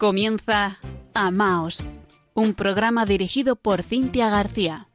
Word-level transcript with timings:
Comienza 0.00 0.78
Amaos, 1.12 1.84
un 2.32 2.54
programa 2.54 3.04
dirigido 3.04 3.54
por 3.54 3.82
Cintia 3.82 4.30
García. 4.30 4.88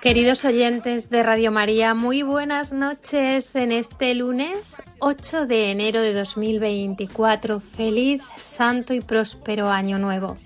Queridos 0.00 0.46
oyentes 0.46 1.10
de 1.10 1.22
Radio 1.22 1.52
María, 1.52 1.92
muy 1.92 2.22
buenas 2.22 2.72
noches 2.72 3.54
en 3.54 3.72
este 3.72 4.14
lunes 4.14 4.82
8 5.00 5.44
de 5.46 5.70
enero 5.70 6.00
de 6.00 6.14
2024. 6.14 7.60
Feliz, 7.60 8.22
santo 8.38 8.94
y 8.94 9.02
próspero 9.02 9.68
año 9.68 9.98
nuevo. 9.98 10.38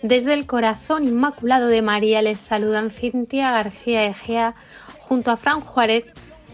Desde 0.00 0.34
el 0.34 0.46
corazón 0.46 1.08
inmaculado 1.08 1.66
de 1.66 1.82
María 1.82 2.22
les 2.22 2.38
saludan 2.38 2.90
Cintia 2.90 3.50
García 3.50 4.04
Egea 4.04 4.54
junto 5.00 5.32
a 5.32 5.36
Fran 5.36 5.60
Juárez 5.60 6.04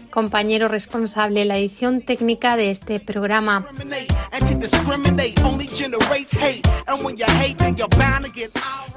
compañero 0.09 0.67
responsable 0.67 1.41
de 1.41 1.45
la 1.45 1.57
edición 1.57 2.01
técnica 2.01 2.57
de 2.57 2.71
este 2.71 2.99
programa. 2.99 3.67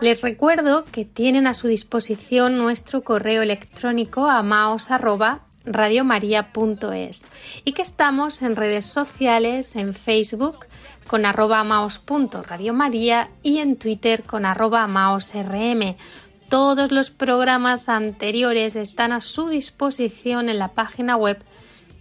Les 0.00 0.22
recuerdo 0.22 0.84
que 0.84 1.04
tienen 1.04 1.46
a 1.46 1.52
su 1.54 1.68
disposición 1.68 2.56
nuestro 2.56 3.02
correo 3.02 3.42
electrónico 3.42 4.26
amaos@radiomaria.es 4.28 7.26
y 7.64 7.72
que 7.72 7.82
estamos 7.82 8.42
en 8.42 8.56
redes 8.56 8.86
sociales 8.86 9.76
en 9.76 9.94
Facebook 9.94 10.66
con 11.06 11.24
arroba 11.26 11.60
amaos.radiomaria 11.60 13.28
y 13.42 13.58
en 13.58 13.76
Twitter 13.76 14.22
con 14.22 14.46
arroba 14.46 14.84
amaosrm 14.84 15.96
todos 16.50 16.92
los 16.92 17.10
programas 17.10 17.88
anteriores 17.88 18.76
están 18.76 19.12
a 19.12 19.20
su 19.20 19.48
disposición 19.48 20.50
en 20.50 20.58
la 20.58 20.68
página 20.68 21.16
web 21.16 21.42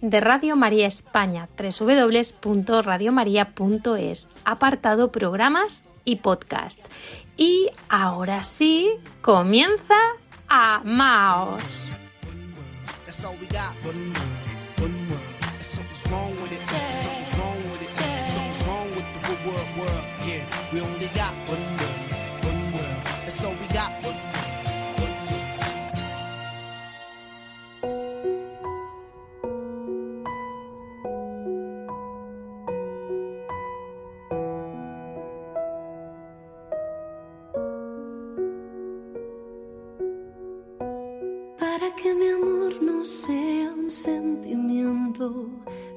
de 0.02 0.20
Radio 0.20 0.56
María 0.56 0.88
España, 0.88 1.48
www.radiomaria.es, 1.56 4.28
apartado 4.44 5.12
programas 5.12 5.84
y 6.04 6.16
podcast. 6.16 6.84
Y 7.36 7.70
ahora 7.88 8.42
sí, 8.42 8.90
comienza 9.22 9.94
Amaos. 10.48 11.92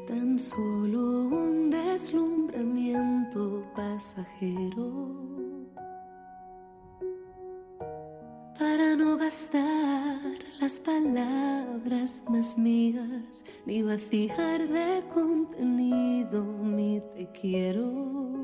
Tan 0.08 0.40
solo 0.40 1.28
un 1.28 1.70
deslumbramiento 1.70 3.64
pasajero. 3.76 4.90
Para 8.58 8.96
no 8.96 9.18
gastar 9.18 10.20
las 10.60 10.80
palabras 10.80 12.24
más 12.30 12.58
mías, 12.58 13.44
ni 13.66 13.82
vaciar 13.82 14.68
de 14.68 15.04
contenido 15.14 16.44
mi 16.44 17.02
te. 17.14 17.30
Quiero 17.40 18.43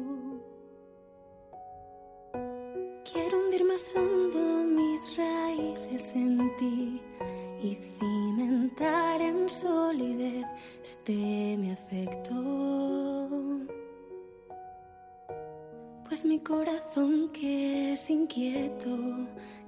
corazón 16.50 17.30
que 17.30 17.94
es 17.94 18.10
inquieto 18.10 18.90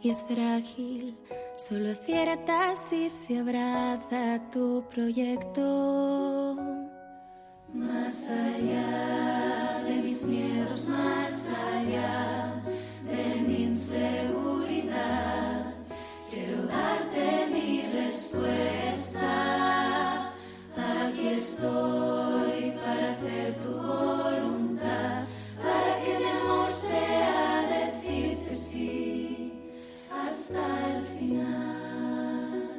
y 0.02 0.10
es 0.10 0.18
frágil, 0.24 1.16
solo 1.56 1.92
acierta 1.92 2.74
si 2.76 3.08
se 3.08 3.38
abraza 3.38 4.42
tu 4.52 4.84
proyecto. 4.90 6.58
Más 7.72 8.28
allá 8.32 9.84
de 9.88 9.96
mis 10.02 10.26
miedos, 10.26 10.88
más 10.88 11.52
allá 11.52 12.64
de 13.06 13.42
mi 13.44 13.64
inseguridad, 13.66 14.56
quiero 16.32 16.64
darte 16.64 17.48
mi 17.54 17.84
respuesta. 17.94 19.61
Hasta 30.52 30.98
el 30.98 31.06
final. 31.18 32.72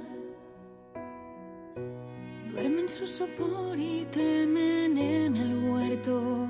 Duermen 2.52 2.88
su 2.88 3.06
sopor 3.06 3.78
y 3.78 4.06
temen 4.10 4.98
en 4.98 5.36
el 5.36 5.70
huerto, 5.70 6.48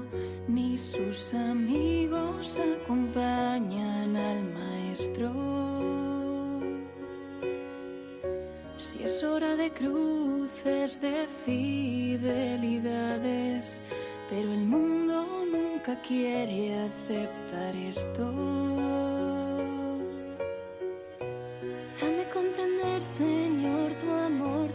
ni 0.48 0.76
sus 0.76 1.34
amigos 1.34 2.58
acompañan 2.58 4.16
al 4.16 4.42
maestro. 4.52 5.32
Si 8.76 9.02
es 9.02 9.22
hora 9.22 9.54
de 9.56 9.70
cruces, 9.70 11.00
de 11.00 11.28
fidelidades, 11.44 12.20
pero 14.28 14.52
el 14.52 14.64
mundo 14.64 15.24
nunca 15.50 16.00
quiere 16.02 16.74
aceptar 16.80 17.76
esto. 17.76 19.01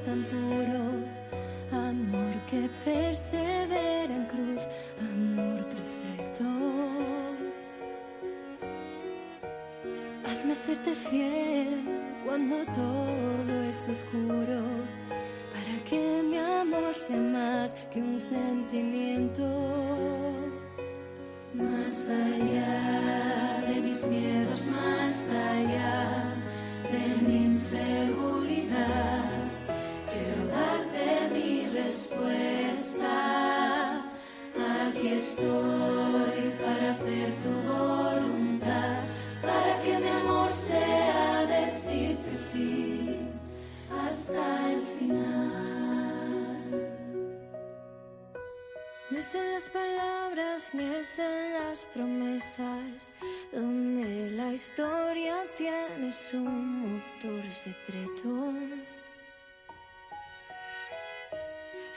Tan 0.07 0.23
puro, 0.31 0.83
amor 1.73 2.33
que 2.49 2.69
persevera 2.85 4.13
en 4.19 4.25
cruz, 4.33 4.63
amor 5.11 5.59
perfecto. 5.75 6.45
Hazme 10.25 10.55
serte 10.55 10.93
fiel 10.95 11.81
cuando 12.25 12.55
todo 12.81 13.53
es 13.69 13.79
oscuro, 13.95 14.56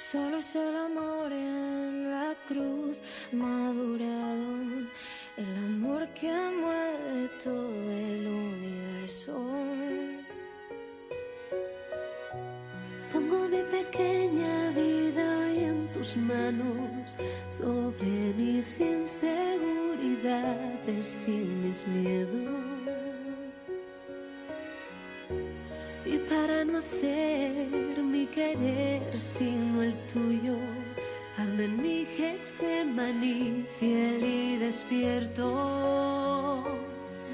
Solo 0.09 0.39
es 0.39 0.57
el 0.57 0.75
amor 0.77 1.31
en 1.31 2.11
la 2.11 2.35
cruz 2.49 3.03
madurado, 3.33 4.89
el 5.37 5.57
amor 5.67 6.09
que 6.15 6.33
mueve 6.33 7.29
todo 7.45 7.91
el 7.91 8.27
universo. 8.27 9.39
Pongo 13.13 13.47
mi 13.49 13.63
pequeña 13.71 14.71
vida 14.71 15.39
hoy 15.45 15.65
en 15.65 15.87
tus 15.93 16.17
manos, 16.17 17.19
sobre 17.49 18.33
mis 18.37 18.81
inseguridades 18.81 21.29
y 21.29 21.45
mis 21.63 21.87
miedos. 21.87 22.49
Y 26.07 26.17
para 26.29 26.65
no 26.65 26.79
hacer 26.79 27.99
mi 28.03 28.25
querer 28.27 28.90
sino 29.21 29.83
el 29.83 29.95
tuyo, 30.13 30.57
Hazme 31.37 31.65
en 31.65 31.83
mi 31.83 32.07
Getsemaní 32.17 33.67
fiel 33.79 34.25
y 34.25 34.57
despierto. 34.57 35.45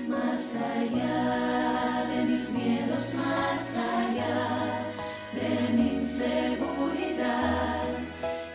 Más 0.08 0.56
allá 0.56 2.04
de 2.12 2.24
mis 2.24 2.50
miedos, 2.50 3.12
más 3.14 3.76
allá 3.76 4.84
de 5.34 5.74
mi 5.74 5.88
inseguridad, 5.94 7.88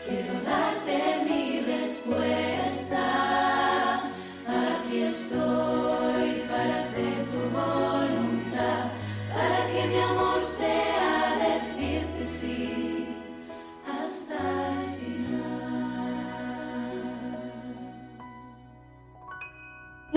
quiero 0.06 0.42
darte 0.46 1.26
mi 1.28 1.62
respuesta. 1.62 2.41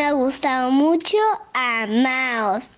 Ha 0.04 0.12
gustado 0.12 0.70
mucho 0.70 1.16
Amaos. 1.54 2.68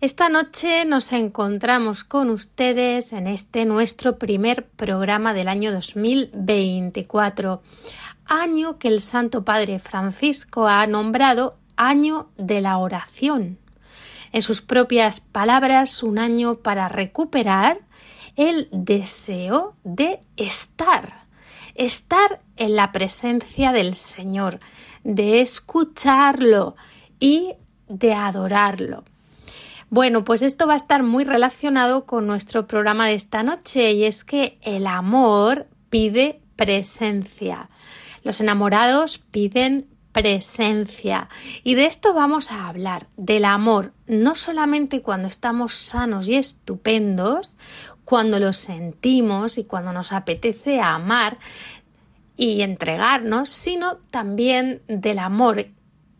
Esta 0.00 0.28
noche 0.28 0.84
nos 0.84 1.10
encontramos 1.10 2.04
con 2.04 2.30
ustedes 2.30 3.12
en 3.12 3.26
este 3.26 3.64
nuestro 3.64 4.18
primer 4.18 4.68
programa 4.68 5.34
del 5.34 5.48
año 5.48 5.72
2024, 5.72 7.60
año 8.26 8.78
que 8.78 8.86
el 8.86 9.00
Santo 9.00 9.44
Padre 9.44 9.80
Francisco 9.80 10.68
ha 10.68 10.86
nombrado 10.86 11.58
año 11.76 12.28
de 12.36 12.60
la 12.60 12.78
oración. 12.78 13.58
En 14.30 14.42
sus 14.42 14.62
propias 14.62 15.20
palabras, 15.20 16.04
un 16.04 16.20
año 16.20 16.58
para 16.58 16.88
recuperar 16.88 17.80
el 18.36 18.68
deseo 18.70 19.74
de 19.82 20.20
estar, 20.36 21.24
estar 21.74 22.40
en 22.56 22.76
la 22.76 22.92
presencia 22.92 23.72
del 23.72 23.96
Señor, 23.96 24.60
de 25.06 25.40
escucharlo 25.40 26.74
y 27.20 27.54
de 27.88 28.12
adorarlo. 28.12 29.04
Bueno, 29.88 30.24
pues 30.24 30.42
esto 30.42 30.66
va 30.66 30.74
a 30.74 30.78
estar 30.78 31.04
muy 31.04 31.22
relacionado 31.22 32.06
con 32.06 32.26
nuestro 32.26 32.66
programa 32.66 33.06
de 33.06 33.14
esta 33.14 33.44
noche 33.44 33.92
y 33.92 34.04
es 34.04 34.24
que 34.24 34.58
el 34.62 34.86
amor 34.88 35.68
pide 35.90 36.40
presencia. 36.56 37.70
Los 38.24 38.40
enamorados 38.40 39.18
piden 39.18 39.86
presencia. 40.10 41.28
Y 41.62 41.74
de 41.74 41.86
esto 41.86 42.12
vamos 42.12 42.50
a 42.50 42.68
hablar, 42.68 43.06
del 43.16 43.44
amor, 43.44 43.92
no 44.08 44.34
solamente 44.34 45.02
cuando 45.02 45.28
estamos 45.28 45.74
sanos 45.74 46.28
y 46.28 46.34
estupendos, 46.34 47.54
cuando 48.06 48.38
lo 48.38 48.52
sentimos 48.52 49.58
y 49.58 49.64
cuando 49.64 49.92
nos 49.92 50.12
apetece 50.12 50.80
amar 50.80 51.38
y 52.36 52.62
entregarnos, 52.62 53.50
sino 53.50 53.96
también 54.10 54.82
del 54.88 55.18
amor 55.18 55.66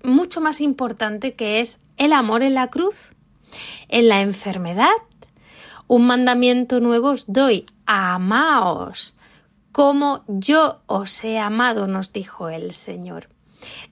mucho 0.02 0.40
más 0.40 0.60
importante 0.60 1.34
que 1.34 1.60
es 1.60 1.80
el 1.96 2.12
amor 2.12 2.42
en 2.42 2.54
la 2.54 2.68
cruz 2.68 3.12
en 3.88 4.08
la 4.08 4.20
enfermedad. 4.20 4.90
Un 5.88 6.06
mandamiento 6.06 6.80
nuevo 6.80 7.10
os 7.10 7.32
doy, 7.32 7.66
amaos, 7.86 9.18
como 9.72 10.24
yo 10.26 10.80
os 10.86 11.22
he 11.22 11.38
amado, 11.38 11.86
nos 11.86 12.12
dijo 12.12 12.48
el 12.48 12.72
Señor, 12.72 13.28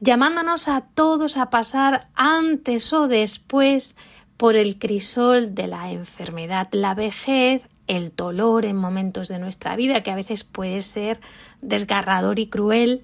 llamándonos 0.00 0.68
a 0.68 0.80
todos 0.80 1.36
a 1.36 1.50
pasar 1.50 2.08
antes 2.14 2.92
o 2.92 3.06
después 3.06 3.96
por 4.36 4.56
el 4.56 4.78
crisol 4.78 5.54
de 5.54 5.68
la 5.68 5.92
enfermedad, 5.92 6.68
la 6.72 6.94
vejez, 6.94 7.62
el 7.86 8.14
dolor 8.14 8.64
en 8.64 8.76
momentos 8.76 9.28
de 9.28 9.38
nuestra 9.38 9.76
vida, 9.76 10.02
que 10.02 10.10
a 10.10 10.16
veces 10.16 10.44
puede 10.44 10.82
ser 10.82 11.20
desgarrador 11.60 12.38
y 12.38 12.46
cruel, 12.46 13.02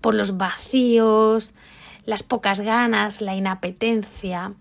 por 0.00 0.14
los 0.14 0.36
vacíos, 0.36 1.54
las 2.04 2.22
pocas 2.22 2.60
ganas, 2.60 3.20
la 3.20 3.34
inapetencia, 3.34 4.54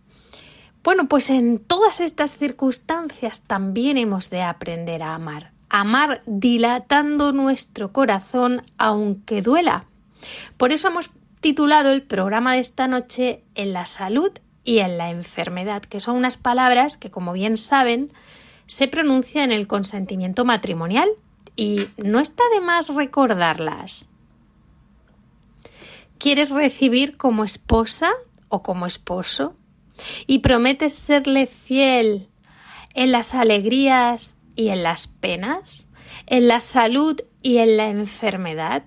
bueno, 0.85 1.07
pues 1.07 1.31
en 1.31 1.57
todas 1.57 1.99
estas 1.99 2.37
circunstancias 2.37 3.41
también 3.41 3.97
hemos 3.97 4.29
de 4.29 4.43
aprender 4.43 5.01
a 5.01 5.15
amar. 5.15 5.49
Amar 5.67 6.21
dilatando 6.27 7.31
nuestro 7.31 7.91
corazón 7.91 8.61
aunque 8.77 9.41
duela. 9.41 9.85
Por 10.57 10.71
eso 10.71 10.89
hemos 10.89 11.09
titulado 11.39 11.89
el 11.91 12.03
programa 12.03 12.53
de 12.53 12.59
esta 12.59 12.87
noche 12.87 13.41
En 13.55 13.73
la 13.73 13.87
salud 13.87 14.31
y 14.63 14.77
en 14.77 14.99
la 14.99 15.09
enfermedad, 15.09 15.81
que 15.81 15.99
son 15.99 16.17
unas 16.17 16.37
palabras 16.37 16.97
que, 16.97 17.09
como 17.09 17.33
bien 17.33 17.57
saben, 17.57 18.13
se 18.67 18.87
pronuncian 18.87 19.51
en 19.51 19.59
el 19.59 19.67
consentimiento 19.67 20.45
matrimonial 20.45 21.09
y 21.55 21.87
no 21.97 22.19
está 22.19 22.43
de 22.53 22.61
más 22.61 22.93
recordarlas. 22.93 24.07
¿Quieres 26.17 26.51
recibir 26.51 27.17
como 27.17 27.43
esposa 27.43 28.11
o 28.49 28.63
como 28.63 28.85
esposo 28.85 29.55
y 30.27 30.39
prometes 30.39 30.93
serle 30.93 31.45
fiel 31.45 32.29
en 32.93 33.11
las 33.11 33.33
alegrías 33.35 34.37
y 34.55 34.69
en 34.69 34.83
las 34.83 35.07
penas, 35.07 35.87
en 36.25 36.47
la 36.47 36.59
salud 36.61 37.19
y 37.41 37.57
en 37.57 37.77
la 37.77 37.89
enfermedad, 37.89 38.83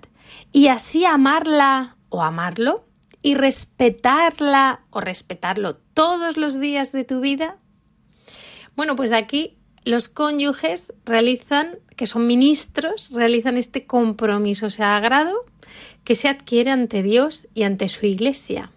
y 0.51 0.67
así 0.67 1.05
amarla 1.05 1.95
o 2.09 2.21
amarlo 2.21 2.85
y 3.21 3.35
respetarla 3.35 4.81
o 4.89 5.01
respetarlo 5.01 5.75
todos 5.77 6.37
los 6.37 6.59
días 6.59 6.91
de 6.91 7.03
tu 7.03 7.21
vida? 7.21 7.57
Bueno, 8.75 8.95
pues 8.95 9.11
aquí 9.11 9.58
los 9.83 10.09
cónyuges 10.09 10.93
realizan, 11.05 11.79
que 11.95 12.05
son 12.05 12.27
ministros, 12.27 13.09
realizan 13.11 13.57
este 13.57 13.85
compromiso 13.85 14.69
sagrado 14.69 15.45
que 16.03 16.15
se 16.15 16.27
adquiere 16.27 16.71
ante 16.71 17.03
Dios 17.03 17.47
y 17.53 17.63
ante 17.63 17.89
su 17.89 18.05
Iglesia. 18.05 18.71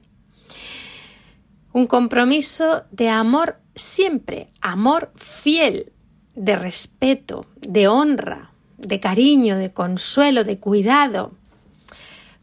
Un 1.72 1.86
compromiso 1.86 2.84
de 2.90 3.08
amor 3.08 3.58
siempre, 3.74 4.50
amor 4.60 5.12
fiel, 5.16 5.92
de 6.34 6.56
respeto, 6.56 7.46
de 7.56 7.88
honra, 7.88 8.50
de 8.78 9.00
cariño, 9.00 9.56
de 9.56 9.72
consuelo, 9.72 10.44
de 10.44 10.58
cuidado. 10.58 11.32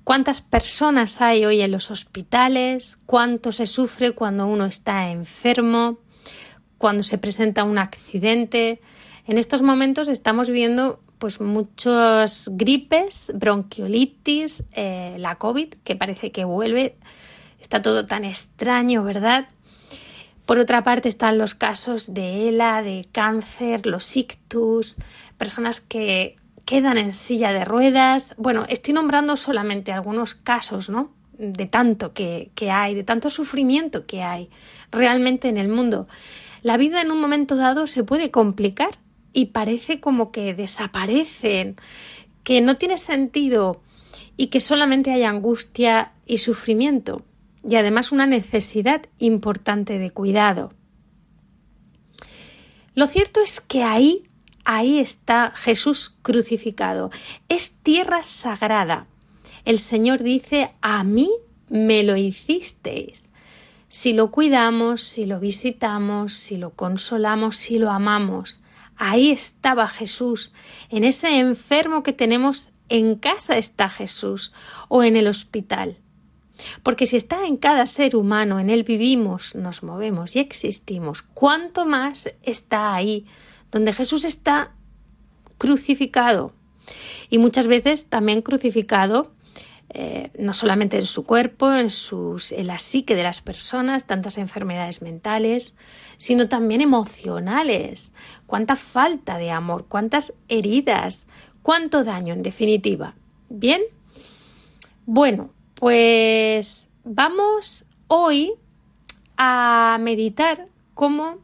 ¿Cuántas 0.03 0.41
personas 0.41 1.21
hay 1.21 1.45
hoy 1.45 1.61
en 1.61 1.71
los 1.71 1.91
hospitales? 1.91 2.97
¿Cuánto 3.06 3.51
se 3.51 3.68
sufre 3.68 4.13
cuando 4.13 4.47
uno 4.47 4.66
está 4.66 5.11
enfermo? 5.11 5.99
Cuando 6.80 7.04
se 7.04 7.19
presenta 7.19 7.64
un 7.64 7.78
accidente. 7.78 8.81
En 9.28 9.38
estos 9.38 9.62
momentos 9.62 10.07
estamos 10.07 10.50
viendo 10.50 11.00
pues 11.19 11.40
muchos 11.40 12.50
gripes, 12.54 13.31
bronquiolitis, 13.36 14.64
eh, 14.71 15.14
la 15.19 15.36
COVID, 15.36 15.76
que 15.83 15.95
parece 15.95 16.31
que 16.31 16.45
vuelve 16.45 16.95
Está 17.62 17.81
todo 17.81 18.06
tan 18.06 18.26
extraño, 18.26 19.04
¿verdad? 19.04 19.48
Por 20.45 20.57
otra 20.57 20.83
parte 20.83 21.09
están 21.09 21.38
los 21.38 21.54
casos 21.54 22.14
de 22.14 22.50
ELA, 22.50 22.81
de 22.81 23.07
cáncer, 23.12 23.86
los 23.86 24.18
ictus, 24.18 24.95
personas 25.38 25.80
que 25.80 26.38
quedan 26.66 26.98
en 26.98 27.14
silla 27.14 27.54
de 27.54 27.66
ruedas. 27.66 28.33
Bueno, 28.38 28.66
estoy 28.69 28.94
nombrando 28.94 29.38
solamente 29.38 29.92
algunos 29.92 30.33
casos, 30.33 30.90
¿no? 30.90 31.12
De 31.38 31.68
tanto 31.68 32.14
que, 32.14 32.52
que 32.56 32.71
hay, 32.71 32.95
de 32.95 33.04
tanto 33.04 33.30
sufrimiento 33.30 34.06
que 34.06 34.24
hay 34.24 34.50
realmente 34.92 35.48
en 35.48 35.57
el 35.57 35.68
mundo. 35.68 36.07
La 36.61 36.78
vida 36.78 37.01
en 37.01 37.11
un 37.11 37.19
momento 37.21 37.56
dado 37.56 37.87
se 37.87 38.04
puede 38.04 38.31
complicar 38.31 38.99
y 39.33 39.47
parece 39.47 39.99
como 39.99 40.31
que 40.31 40.54
desaparecen, 40.54 41.75
que 42.44 42.61
no 42.61 42.75
tiene 42.75 42.97
sentido 42.97 43.81
y 44.37 44.47
que 44.47 44.59
solamente 44.59 45.11
hay 45.11 45.23
angustia 45.23 46.13
y 46.25 46.37
sufrimiento 46.37 47.23
y 47.68 47.75
además 47.75 48.11
una 48.11 48.25
necesidad 48.25 49.01
importante 49.18 49.99
de 49.99 50.11
cuidado. 50.11 50.73
Lo 52.95 53.07
cierto 53.07 53.42
es 53.42 53.61
que 53.61 53.83
ahí, 53.83 54.23
ahí 54.66 54.99
está 54.99 55.54
Jesús 55.56 56.16
crucificado. 56.21 57.11
Es 57.47 57.73
tierra 57.83 58.23
sagrada. 58.23 59.07
El 59.66 59.80
Señor 59.80 60.23
dice, 60.23 60.71
a 60.81 61.04
mí 61.04 61.30
me 61.69 62.04
lo 62.04 62.16
hicisteis. 62.18 63.29
Si 63.90 64.14
lo 64.14 64.30
cuidamos, 64.30 65.02
si 65.02 65.26
lo 65.26 65.40
visitamos, 65.40 66.36
si 66.36 66.58
lo 66.58 66.69
consolamos, 66.69 67.58
si 67.58 67.80
lo 67.80 67.90
amamos. 67.90 68.60
Ahí 68.96 69.31
estaba 69.31 69.88
Jesús. 69.88 70.54
En 70.90 71.04
ese 71.04 71.40
enfermo 71.40 72.04
que 72.04 72.14
tenemos 72.14 72.69
en 72.88 73.16
casa 73.16 73.58
está 73.58 73.90
Jesús 73.90 74.54
o 74.90 75.04
en 75.04 75.16
el 75.16 75.28
hospital. 75.28 75.98
Porque 76.84 77.06
si 77.06 77.18
está 77.18 77.48
en 77.48 77.58
cada 77.58 77.88
ser 77.88 78.16
humano, 78.16 78.60
en 78.60 78.69
él 78.69 78.84
vivimos, 78.84 79.56
nos 79.56 79.81
movemos 79.81 80.36
y 80.36 80.40
existimos, 80.40 81.22
¿cuánto 81.22 81.86
más 81.86 82.30
está 82.44 82.94
ahí, 82.94 83.26
donde 83.72 83.94
Jesús 83.94 84.26
está 84.26 84.74
crucificado? 85.58 86.54
Y 87.30 87.38
muchas 87.38 87.68
veces 87.68 88.08
también 88.08 88.42
crucificado 88.42 89.31
eh, 89.92 90.31
no 90.38 90.54
solamente 90.54 90.98
en 90.98 91.06
su 91.06 91.26
cuerpo, 91.26 91.74
en, 91.74 91.90
sus, 91.90 92.52
en 92.52 92.68
la 92.68 92.78
psique 92.78 93.16
de 93.16 93.24
las 93.24 93.42
personas, 93.42 94.06
tantas 94.06 94.38
enfermedades 94.38 95.02
mentales, 95.02 95.76
sino 96.18 96.48
también 96.48 96.81
emocionales. 96.81 98.14
Cuánta 98.46 98.76
falta 98.76 99.38
de 99.38 99.52
amor, 99.52 99.86
cuántas 99.88 100.34
heridas, 100.48 101.28
cuánto 101.64 102.04
daño 102.04 102.34
en 102.34 102.44
definitiva. 102.44 103.16
Bien, 103.50 103.81
bueno, 105.06 105.50
pues 105.74 106.88
vamos 107.04 107.86
hoy 108.08 108.54
a 109.38 109.98
meditar 110.00 110.68
cómo 110.94 111.38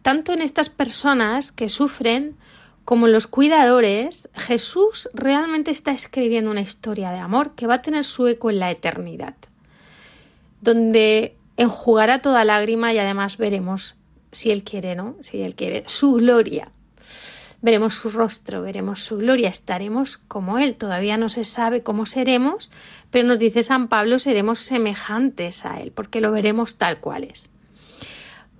tanto 0.00 0.32
en 0.32 0.40
estas 0.40 0.70
personas 0.70 1.52
que 1.52 1.68
sufren 1.68 2.36
como 2.84 3.06
los 3.06 3.26
cuidadores, 3.26 4.28
Jesús 4.34 5.08
realmente 5.14 5.70
está 5.70 5.92
escribiendo 5.92 6.50
una 6.50 6.60
historia 6.60 7.10
de 7.10 7.18
amor 7.18 7.54
que 7.54 7.66
va 7.66 7.74
a 7.74 7.82
tener 7.82 8.04
su 8.04 8.26
eco 8.26 8.50
en 8.50 8.58
la 8.58 8.70
eternidad, 8.70 9.34
donde 10.60 11.36
enjugará 11.56 12.20
toda 12.20 12.44
lágrima 12.44 12.92
y 12.92 12.98
además 12.98 13.36
veremos, 13.36 13.96
si 14.32 14.50
Él 14.50 14.64
quiere, 14.64 14.96
¿no? 14.96 15.16
Si 15.20 15.42
Él 15.42 15.54
quiere, 15.54 15.84
su 15.86 16.14
gloria. 16.14 16.72
Veremos 17.60 17.94
su 17.94 18.10
rostro, 18.10 18.62
veremos 18.62 19.04
su 19.04 19.18
gloria, 19.18 19.48
estaremos 19.48 20.18
como 20.18 20.58
Él. 20.58 20.74
Todavía 20.74 21.16
no 21.16 21.28
se 21.28 21.44
sabe 21.44 21.84
cómo 21.84 22.06
seremos, 22.06 22.72
pero 23.10 23.28
nos 23.28 23.38
dice 23.38 23.62
San 23.62 23.86
Pablo, 23.86 24.18
seremos 24.18 24.58
semejantes 24.58 25.64
a 25.64 25.80
Él, 25.80 25.92
porque 25.92 26.20
lo 26.20 26.32
veremos 26.32 26.76
tal 26.76 26.98
cual 26.98 27.22
es. 27.22 27.52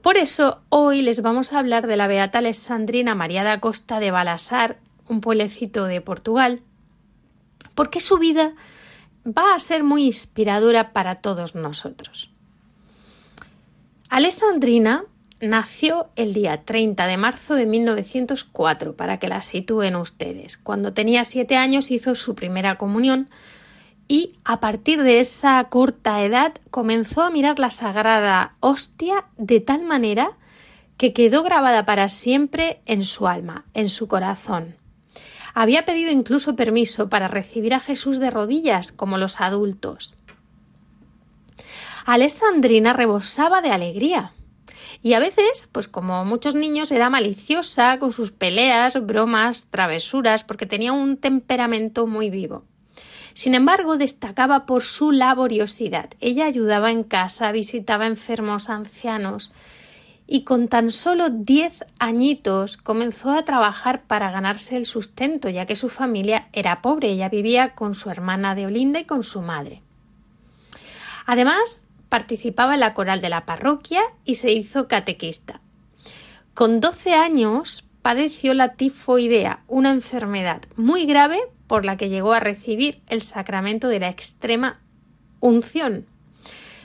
Por 0.03 0.17
eso 0.17 0.61
hoy 0.69 1.01
les 1.01 1.23
vamos 1.23 1.53
a 1.53 1.61
hablar 1.61 1.87
de 1.87 1.97
la 1.97 2.09
beata 2.09 2.39
alessandrina 2.39 3.15
María 3.15 3.45
da 3.45 3.61
Costa 3.61 4.01
de 4.01 4.11
Balasar, 4.11 4.79
un 5.09 5.21
pueblecito 5.21 5.85
de 5.85 6.01
Portugal, 6.01 6.61
porque 7.77 8.01
su 8.01 8.19
vida 8.19 8.53
va 9.25 9.55
a 9.55 9.59
ser 9.61 9.85
muy 9.85 10.07
inspiradora 10.07 10.93
para 10.93 11.21
todos 11.21 11.55
nosotros. 11.55 12.31
Alessandrina 14.09 15.05
nació 15.41 16.09
el 16.17 16.35
día 16.35 16.65
30 16.65 17.07
de 17.07 17.17
marzo 17.17 17.55
de 17.55 17.67
1904, 17.67 18.97
para 18.97 19.19
que 19.21 19.29
la 19.29 19.41
sitúen 19.41 19.95
ustedes. 19.95 20.57
Cuando 20.57 20.93
tenía 20.93 21.25
siete 21.25 21.57
años 21.57 21.93
hizo 21.93 22.17
su 22.17 22.35
primera 22.35 22.77
comunión 22.77 23.29
y 24.09 24.39
a 24.45 24.61
partir 24.61 25.03
de 25.03 25.21
esa 25.21 25.63
corta 25.65 26.23
edad 26.23 26.55
comenzó 26.71 27.23
a 27.23 27.31
mirar 27.31 27.59
la 27.59 27.71
sagrada 27.71 28.57
hostia 28.61 29.25
de 29.37 29.61
tal 29.61 29.83
manera 29.83 30.37
que 30.97 31.13
quedó 31.13 31.43
grabada 31.43 31.85
para 31.85 32.09
siempre 32.09 32.81
en 32.87 33.05
su 33.05 33.27
alma, 33.27 33.65
en 33.75 33.91
su 33.91 34.09
corazón. 34.09 34.77
Había 35.55 35.85
pedido 35.85 36.11
incluso 36.11 36.57
permiso 36.57 37.09
para 37.09 37.29
recibir 37.29 37.75
a 37.75 37.81
Jesús 37.81 38.19
de 38.19 38.31
rodillas, 38.31 38.93
como 38.93 39.19
los 39.19 39.41
adultos. 39.41 40.15
Alessandrina 42.07 42.93
rebosaba 42.93 43.61
de 43.61 43.71
alegría 43.71 44.33
y 45.03 45.15
a 45.15 45.19
veces, 45.19 45.69
pues 45.73 45.89
como 45.89 46.25
muchos 46.25 46.55
niños, 46.55 46.93
era 46.93 47.11
maliciosa 47.11 47.99
con 47.99 48.13
sus 48.13 48.31
peleas, 48.31 49.05
bromas, 49.05 49.67
travesuras, 49.71 50.45
porque 50.45 50.67
tenía 50.67 50.93
un 50.93 51.17
temperamento 51.17 52.07
muy 52.07 52.31
vivo. 52.31 52.65
Sin 53.35 53.55
embargo, 53.55 53.97
destacaba 53.97 54.67
por 54.67 54.83
su 54.83 55.13
laboriosidad. 55.13 56.11
Ella 56.21 56.47
ayudaba 56.47 56.91
en 56.91 57.05
casa, 57.05 57.53
visitaba 57.53 58.07
enfermos 58.07 58.69
ancianos 58.69 59.53
y 60.27 60.45
con 60.45 60.69
tan 60.69 60.91
solo 60.91 61.31
diez 61.31 61.85
añitos 61.99 62.77
comenzó 62.77 63.33
a 63.33 63.45
trabajar 63.45 64.03
para 64.05 64.31
ganarse 64.31 64.77
el 64.77 64.87
sustento, 64.87 65.49
ya 65.49 65.67
que 65.67 65.77
su 65.77 65.89
familia 65.89 66.49
era 66.53 66.81
pobre. 66.81 67.11
Ella 67.11 67.29
vivía 67.29 67.75
con 67.75 67.95
su 67.95 68.11
hermana 68.11 68.55
de 68.55 68.67
Olinda 68.67 69.01
y 69.01 69.05
con 69.05 69.25
su 69.25 69.43
madre. 69.43 69.83
Además, 71.27 71.85
participaba 72.09 72.75
en 72.75 72.81
la 72.81 72.95
coral 72.95 73.21
de 73.21 73.29
la 73.29 73.47
parroquia 73.47 74.03
y 74.25 74.37
se 74.37 74.53
hizo 74.53 74.89
catequista. 74.89 75.61
Con 76.55 76.81
12 76.81 77.15
años 77.15 77.87
padeció 78.03 78.53
la 78.53 78.75
tifoidea, 78.75 79.63
una 79.69 79.91
enfermedad 79.91 80.63
muy 80.77 81.07
grave 81.07 81.41
por 81.73 81.87
la 81.87 81.97
que 81.97 82.11
llegó 82.11 82.35
a 82.35 82.39
recibir 82.39 83.01
el 83.07 83.23
sacramento 83.23 83.89
de 83.89 83.99
la 83.99 84.11
extrema 84.11 84.83
unción. 85.41 86.05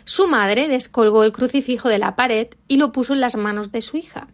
Su 0.05 0.29
madre 0.29 0.69
descolgó 0.69 1.25
el 1.25 1.33
crucifijo 1.33 1.89
de 1.89 1.97
la 1.97 2.15
pared 2.15 2.47
y 2.69 2.77
lo 2.77 2.93
puso 2.93 3.11
en 3.11 3.19
las 3.19 3.35
manos 3.35 3.73
de 3.73 3.81
su 3.81 3.97
hija. 3.97 4.29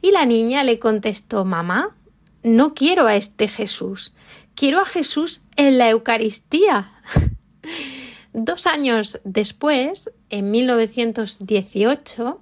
Y 0.00 0.12
la 0.12 0.24
niña 0.24 0.64
le 0.64 0.78
contestó 0.78 1.44
Mamá, 1.44 1.94
no 2.42 2.72
quiero 2.72 3.06
a 3.06 3.16
este 3.16 3.48
Jesús, 3.48 4.14
quiero 4.54 4.80
a 4.80 4.86
Jesús 4.86 5.42
en 5.56 5.76
la 5.76 5.90
Eucaristía. 5.90 6.94
Dos 8.32 8.66
años 8.66 9.20
después, 9.24 10.10
en 10.30 10.50
1918, 10.52 12.40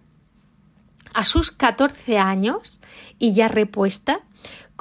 a 1.14 1.25
sus 1.25 1.50
14 1.50 2.16
años 2.16 2.80
y 3.19 3.33
ya 3.33 3.49
repuesta, 3.49 4.21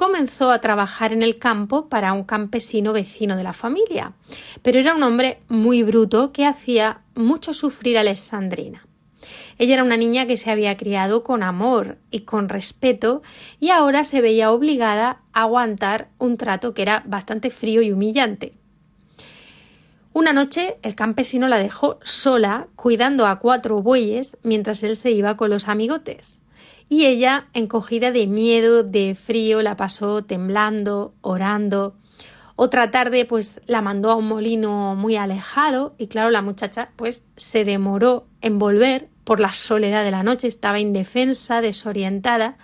comenzó 0.00 0.50
a 0.50 0.62
trabajar 0.62 1.12
en 1.12 1.22
el 1.22 1.38
campo 1.38 1.90
para 1.90 2.14
un 2.14 2.24
campesino 2.24 2.94
vecino 2.94 3.36
de 3.36 3.42
la 3.42 3.52
familia, 3.52 4.14
pero 4.62 4.78
era 4.78 4.94
un 4.94 5.02
hombre 5.02 5.40
muy 5.50 5.82
bruto 5.82 6.32
que 6.32 6.46
hacía 6.46 7.02
mucho 7.14 7.52
sufrir 7.52 7.98
a 7.98 8.00
Alessandrina. 8.00 8.86
Ella 9.58 9.74
era 9.74 9.84
una 9.84 9.98
niña 9.98 10.24
que 10.24 10.38
se 10.38 10.50
había 10.50 10.78
criado 10.78 11.22
con 11.22 11.42
amor 11.42 11.98
y 12.10 12.20
con 12.20 12.48
respeto 12.48 13.20
y 13.60 13.68
ahora 13.68 14.04
se 14.04 14.22
veía 14.22 14.52
obligada 14.52 15.20
a 15.34 15.42
aguantar 15.42 16.08
un 16.16 16.38
trato 16.38 16.72
que 16.72 16.80
era 16.80 17.02
bastante 17.04 17.50
frío 17.50 17.82
y 17.82 17.92
humillante. 17.92 18.54
Una 20.14 20.32
noche 20.32 20.78
el 20.80 20.94
campesino 20.94 21.46
la 21.46 21.58
dejó 21.58 21.98
sola 22.04 22.68
cuidando 22.74 23.26
a 23.26 23.38
cuatro 23.38 23.82
bueyes 23.82 24.38
mientras 24.44 24.82
él 24.82 24.96
se 24.96 25.10
iba 25.10 25.36
con 25.36 25.50
los 25.50 25.68
amigotes. 25.68 26.40
Y 26.92 27.06
ella, 27.06 27.46
encogida 27.54 28.10
de 28.10 28.26
miedo, 28.26 28.82
de 28.82 29.14
frío, 29.14 29.62
la 29.62 29.76
pasó 29.76 30.24
temblando, 30.24 31.14
orando. 31.20 31.94
Otra 32.56 32.90
tarde, 32.90 33.24
pues 33.24 33.62
la 33.66 33.80
mandó 33.80 34.10
a 34.10 34.16
un 34.16 34.26
molino 34.26 34.96
muy 34.96 35.14
alejado 35.14 35.94
y 35.98 36.08
claro, 36.08 36.30
la 36.30 36.42
muchacha 36.42 36.90
pues 36.96 37.24
se 37.36 37.64
demoró 37.64 38.26
en 38.40 38.58
volver 38.58 39.08
por 39.22 39.38
la 39.38 39.54
soledad 39.54 40.02
de 40.02 40.10
la 40.10 40.24
noche, 40.24 40.48
estaba 40.48 40.80
indefensa, 40.80 41.60
desorientada 41.60 42.58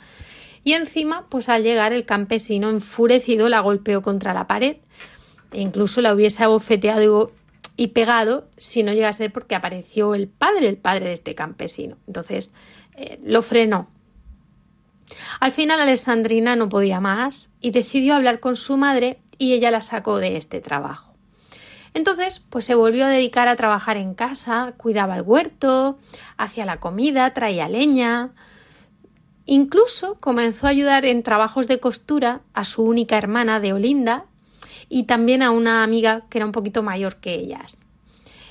y 0.65 0.73
encima, 0.73 1.27
pues 1.29 1.49
al 1.49 1.63
llegar 1.63 1.93
el 1.93 2.05
campesino 2.05 2.69
enfurecido 2.71 3.49
la 3.49 3.61
golpeó 3.61 4.03
contra 4.03 4.35
la 4.35 4.49
pared 4.49 4.79
e 5.53 5.61
incluso 5.61 6.01
la 6.01 6.13
hubiese 6.13 6.43
abofeteado 6.43 7.31
y 7.77 7.87
pegado 7.89 8.49
si 8.57 8.83
no 8.83 8.93
llega 8.93 9.09
a 9.09 9.13
ser 9.13 9.33
porque 9.33 9.55
apareció 9.55 10.17
el 10.17 10.27
padre, 10.27 10.67
el 10.67 10.79
padre 10.79 11.07
de 11.07 11.13
este 11.13 11.37
campesino. 11.37 11.97
Entonces 12.09 12.53
eh, 12.97 13.21
lo 13.23 13.43
frenó. 13.43 13.89
Al 15.41 15.53
final 15.53 15.81
Alessandrina 15.81 16.57
no 16.57 16.69
podía 16.69 17.01
más 17.01 17.51
y 17.61 17.71
decidió 17.71 18.15
hablar 18.15 18.41
con 18.41 18.57
su 18.57 18.77
madre 18.77 19.19
y 19.39 19.53
ella 19.53 19.71
la 19.71 19.83
sacó 19.83 20.19
de 20.19 20.37
este 20.37 20.61
trabajo. 20.61 21.15
Entonces, 21.95 22.41
pues 22.41 22.67
se 22.67 22.75
volvió 22.75 23.07
a 23.07 23.09
dedicar 23.09 23.49
a 23.49 23.57
trabajar 23.57 23.97
en 23.97 24.15
casa, 24.15 24.75
cuidaba 24.77 25.17
el 25.17 25.23
huerto, 25.23 25.99
hacía 26.37 26.67
la 26.67 26.79
comida, 26.79 27.33
traía 27.33 27.69
leña. 27.69 28.33
Incluso 29.47 30.17
comenzó 30.21 30.67
a 30.67 30.71
ayudar 30.71 31.07
en 31.07 31.23
trabajos 31.23 31.69
de 31.69 31.81
costura 31.81 32.43
a 32.53 32.65
su 32.65 32.83
única 32.83 33.17
hermana 33.17 33.61
de 33.61 33.73
Olinda, 33.73 34.27
y 34.89 35.05
también 35.05 35.43
a 35.43 35.51
una 35.51 35.83
amiga 35.83 36.23
que 36.29 36.39
era 36.39 36.47
un 36.47 36.53
poquito 36.53 36.83
mayor 36.83 37.17
que 37.17 37.35
ellas. 37.35 37.85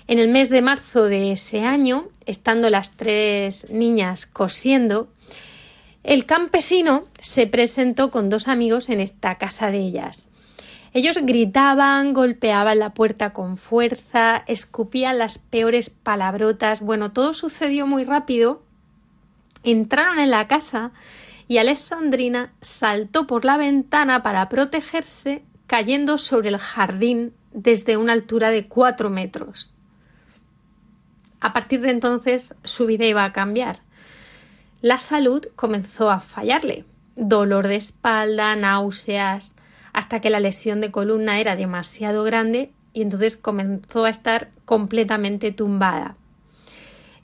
En 0.07 0.19
el 0.19 0.29
mes 0.29 0.49
de 0.49 0.61
marzo 0.61 1.05
de 1.05 1.31
ese 1.31 1.65
año, 1.65 2.09
estando 2.25 2.69
las 2.69 2.95
tres 2.97 3.69
niñas 3.71 4.25
cosiendo, 4.25 5.07
el 6.05 6.25
campesino 6.25 7.05
se 7.19 7.47
presentó 7.47 8.11
con 8.11 8.29
dos 8.29 8.47
amigos 8.47 8.89
en 8.89 8.99
esta 8.99 9.39
casa 9.39 9.71
de 9.71 9.79
ellas. 9.79 10.29
Ellos 10.93 11.17
gritaban, 11.23 12.13
golpeaban 12.13 12.77
la 12.77 12.93
puerta 12.93 13.33
con 13.33 13.57
fuerza, 13.57 14.43
escupían 14.45 15.17
las 15.17 15.39
peores 15.39 15.89
palabrotas. 15.89 16.81
Bueno, 16.81 17.11
todo 17.11 17.33
sucedió 17.33 17.87
muy 17.87 18.03
rápido. 18.03 18.63
Entraron 19.63 20.19
en 20.19 20.29
la 20.29 20.47
casa 20.47 20.91
y 21.47 21.57
Alessandrina 21.57 22.53
saltó 22.61 23.25
por 23.25 23.43
la 23.43 23.57
ventana 23.57 24.21
para 24.21 24.47
protegerse 24.47 25.43
cayendo 25.65 26.19
sobre 26.19 26.49
el 26.49 26.57
jardín 26.57 27.33
desde 27.51 27.97
una 27.97 28.13
altura 28.13 28.51
de 28.51 28.67
cuatro 28.67 29.09
metros. 29.09 29.73
A 31.41 31.51
partir 31.51 31.81
de 31.81 31.89
entonces 31.89 32.53
su 32.63 32.85
vida 32.85 33.05
iba 33.05 33.25
a 33.25 33.33
cambiar. 33.33 33.84
La 34.85 34.99
salud 34.99 35.43
comenzó 35.55 36.11
a 36.11 36.19
fallarle. 36.19 36.85
Dolor 37.15 37.67
de 37.67 37.75
espalda, 37.75 38.55
náuseas, 38.55 39.55
hasta 39.93 40.21
que 40.21 40.29
la 40.29 40.39
lesión 40.39 40.79
de 40.79 40.91
columna 40.91 41.39
era 41.39 41.55
demasiado 41.55 42.23
grande 42.23 42.71
y 42.93 43.01
entonces 43.01 43.35
comenzó 43.35 44.05
a 44.05 44.11
estar 44.11 44.51
completamente 44.63 45.51
tumbada. 45.51 46.17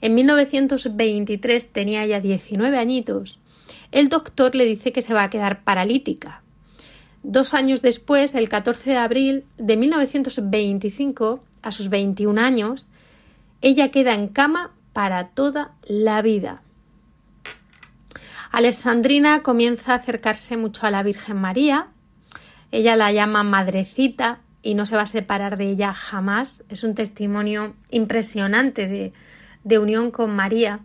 En 0.00 0.16
1923 0.16 1.72
tenía 1.72 2.04
ya 2.04 2.18
19 2.18 2.76
añitos. 2.76 3.38
El 3.92 4.08
doctor 4.08 4.56
le 4.56 4.64
dice 4.64 4.90
que 4.90 5.00
se 5.00 5.14
va 5.14 5.22
a 5.22 5.30
quedar 5.30 5.62
paralítica. 5.62 6.42
Dos 7.22 7.54
años 7.54 7.80
después, 7.80 8.34
el 8.34 8.48
14 8.48 8.90
de 8.90 8.96
abril 8.96 9.44
de 9.58 9.76
1925, 9.76 11.44
a 11.62 11.70
sus 11.70 11.90
21 11.90 12.40
años, 12.40 12.88
ella 13.60 13.92
queda 13.92 14.14
en 14.14 14.26
cama 14.26 14.72
para 14.92 15.28
toda 15.28 15.76
la 15.86 16.22
vida. 16.22 16.60
Alessandrina 18.52 19.42
comienza 19.42 19.92
a 19.92 19.96
acercarse 19.96 20.58
mucho 20.58 20.86
a 20.86 20.90
la 20.90 21.02
Virgen 21.02 21.38
María. 21.38 21.88
Ella 22.70 22.96
la 22.96 23.10
llama 23.10 23.44
Madrecita 23.44 24.40
y 24.60 24.74
no 24.74 24.84
se 24.84 24.94
va 24.94 25.02
a 25.02 25.06
separar 25.06 25.56
de 25.56 25.70
ella 25.70 25.94
jamás. 25.94 26.62
Es 26.68 26.84
un 26.84 26.94
testimonio 26.94 27.74
impresionante 27.88 28.88
de, 28.88 29.14
de 29.64 29.78
unión 29.78 30.10
con 30.10 30.36
María 30.36 30.80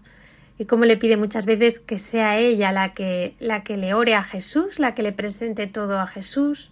y 0.58 0.64
cómo 0.64 0.86
le 0.86 0.96
pide 0.96 1.18
muchas 1.18 1.46
veces 1.46 1.82
que 1.82 2.00
sea 2.00 2.38
ella 2.38 2.72
la 2.72 2.94
que, 2.94 3.36
la 3.40 3.64
que 3.64 3.76
le 3.76 3.94
ore 3.94 4.16
a 4.16 4.24
Jesús, 4.24 4.80
la 4.80 4.96
que 4.96 5.04
le 5.04 5.12
presente 5.12 5.68
todo 5.68 6.00
a 6.00 6.08
Jesús. 6.08 6.72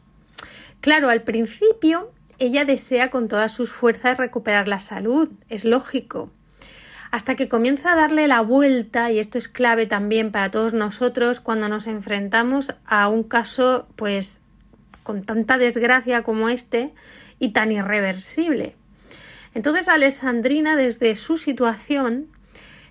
Claro, 0.79 1.09
al 1.09 1.23
principio 1.23 2.09
ella 2.39 2.63
desea 2.63 3.09
con 3.09 3.27
todas 3.27 3.51
sus 3.51 3.69
fuerzas 3.69 4.17
recuperar 4.17 4.69
la 4.69 4.79
salud, 4.79 5.29
es 5.49 5.65
lógico, 5.65 6.31
hasta 7.15 7.35
que 7.37 7.47
comienza 7.47 7.93
a 7.93 7.95
darle 7.95 8.27
la 8.27 8.41
vuelta, 8.41 9.09
y 9.09 9.19
esto 9.19 9.37
es 9.37 9.47
clave 9.47 9.85
también 9.85 10.31
para 10.31 10.51
todos 10.51 10.73
nosotros 10.73 11.39
cuando 11.39 11.69
nos 11.69 11.87
enfrentamos 11.87 12.73
a 12.85 13.07
un 13.07 13.23
caso, 13.23 13.87
pues, 13.95 14.41
con 15.01 15.23
tanta 15.23 15.57
desgracia 15.57 16.23
como 16.23 16.49
este 16.49 16.91
y 17.39 17.53
tan 17.53 17.71
irreversible. 17.71 18.75
Entonces 19.53 19.87
Alessandrina, 19.87 20.75
desde 20.75 21.15
su 21.15 21.37
situación, 21.37 22.27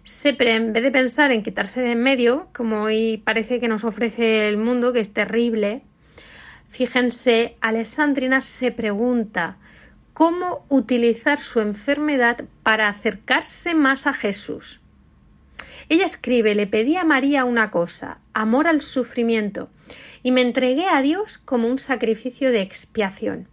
se, 0.05 0.35
en 0.39 0.73
vez 0.73 0.83
de 0.85 0.91
pensar 0.91 1.31
en 1.31 1.43
quitarse 1.43 1.83
de 1.83 1.93
en 1.93 2.03
medio, 2.03 2.49
como 2.55 2.85
hoy 2.85 3.19
parece 3.27 3.61
que 3.61 3.69
nos 3.69 3.85
ofrece 3.85 4.49
el 4.49 4.57
mundo, 4.57 4.95
que 4.95 5.01
es 5.01 5.13
terrible, 5.13 5.83
fíjense, 6.67 7.59
Alessandrina 7.61 8.41
se 8.41 8.73
pregunta 8.73 9.59
cómo 10.15 10.65
utilizar 10.69 11.41
su 11.41 11.61
enfermedad 11.61 12.45
para 12.63 12.89
acercarse 12.89 13.75
más 13.75 14.07
a 14.07 14.15
Jesús. 14.15 14.81
Ella 15.89 16.07
escribe, 16.07 16.55
le 16.55 16.67
pedí 16.67 16.97
a 16.97 17.05
María 17.05 17.45
una 17.45 17.71
cosa, 17.71 18.19
amor 18.33 18.69
al 18.69 18.81
sufrimiento, 18.81 19.69
y 20.23 20.31
me 20.31 20.41
entregué 20.41 20.87
a 20.87 21.03
Dios 21.03 21.37
como 21.37 21.69
un 21.69 21.79
sacrificio 21.79 22.53
de 22.53 22.63
expiación. 22.63 23.49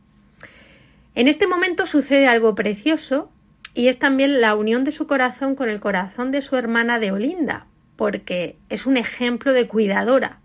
En 1.15 1.27
este 1.27 1.47
momento 1.47 1.85
sucede 1.85 2.27
algo 2.27 2.55
precioso 2.55 3.29
y 3.73 3.87
es 3.87 3.99
también 3.99 4.39
la 4.39 4.55
unión 4.55 4.83
de 4.85 4.91
su 4.91 5.07
corazón 5.07 5.55
con 5.55 5.67
el 5.67 5.81
corazón 5.81 6.31
de 6.31 6.41
su 6.41 6.55
hermana 6.55 6.99
de 6.99 7.11
Olinda, 7.11 7.65
porque 7.97 8.57
es 8.69 8.85
un 8.85 8.97
ejemplo 8.97 9.51
de 9.51 9.67
cuidadora. 9.67 10.39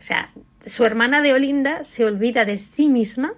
O 0.00 0.02
sea, 0.02 0.32
su 0.66 0.84
hermana 0.84 1.22
de 1.22 1.34
Olinda 1.34 1.84
se 1.84 2.04
olvida 2.04 2.44
de 2.44 2.58
sí 2.58 2.88
misma 2.88 3.34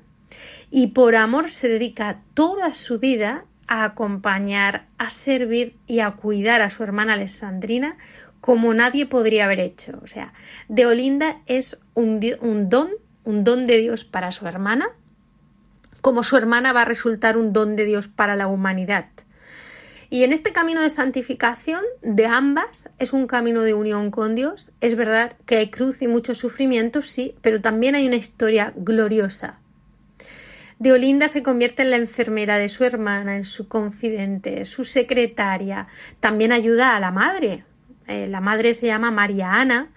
y 0.72 0.88
por 0.88 1.14
amor 1.14 1.50
se 1.50 1.68
dedica 1.68 2.18
toda 2.34 2.74
su 2.74 2.98
vida 2.98 3.44
a 3.68 3.84
acompañar, 3.84 4.86
a 4.98 5.10
servir 5.10 5.76
y 5.86 6.00
a 6.00 6.12
cuidar 6.12 6.62
a 6.62 6.70
su 6.70 6.82
hermana 6.82 7.12
Alessandrina 7.12 7.96
como 8.40 8.74
nadie 8.74 9.06
podría 9.06 9.44
haber 9.44 9.60
hecho. 9.60 10.00
O 10.02 10.08
sea, 10.08 10.32
de 10.68 10.86
Olinda 10.86 11.42
es 11.46 11.78
un, 11.94 12.20
un 12.40 12.68
don, 12.68 12.88
un 13.22 13.44
don 13.44 13.68
de 13.68 13.76
Dios 13.76 14.04
para 14.04 14.32
su 14.32 14.48
hermana 14.48 14.88
como 16.02 16.24
su 16.24 16.36
hermana 16.36 16.72
va 16.72 16.82
a 16.82 16.84
resultar 16.84 17.38
un 17.38 17.52
don 17.52 17.76
de 17.76 17.84
Dios 17.84 18.08
para 18.08 18.34
la 18.34 18.48
humanidad. 18.48 19.06
Y 20.10 20.24
en 20.24 20.32
este 20.32 20.52
camino 20.52 20.82
de 20.82 20.90
santificación 20.90 21.80
de 22.02 22.26
ambas 22.26 22.90
es 22.98 23.14
un 23.14 23.26
camino 23.26 23.62
de 23.62 23.72
unión 23.72 24.10
con 24.10 24.34
Dios. 24.34 24.72
Es 24.80 24.96
verdad 24.96 25.34
que 25.46 25.56
hay 25.56 25.70
cruz 25.70 26.02
y 26.02 26.08
mucho 26.08 26.34
sufrimiento, 26.34 27.00
sí, 27.00 27.34
pero 27.40 27.62
también 27.62 27.94
hay 27.94 28.06
una 28.06 28.16
historia 28.16 28.74
gloriosa. 28.76 29.61
Deolinda 30.82 31.28
se 31.28 31.44
convierte 31.44 31.82
en 31.82 31.90
la 31.90 31.96
enfermera 31.96 32.58
de 32.58 32.68
su 32.68 32.82
hermana, 32.82 33.36
en 33.36 33.44
su 33.44 33.68
confidente, 33.68 34.64
su 34.64 34.82
secretaria. 34.82 35.86
También 36.18 36.50
ayuda 36.50 36.96
a 36.96 37.00
la 37.00 37.12
madre. 37.12 37.64
Eh, 38.08 38.26
la 38.26 38.40
madre 38.40 38.74
se 38.74 38.86
llama 38.86 39.12
María 39.12 39.52
Ana 39.52 39.90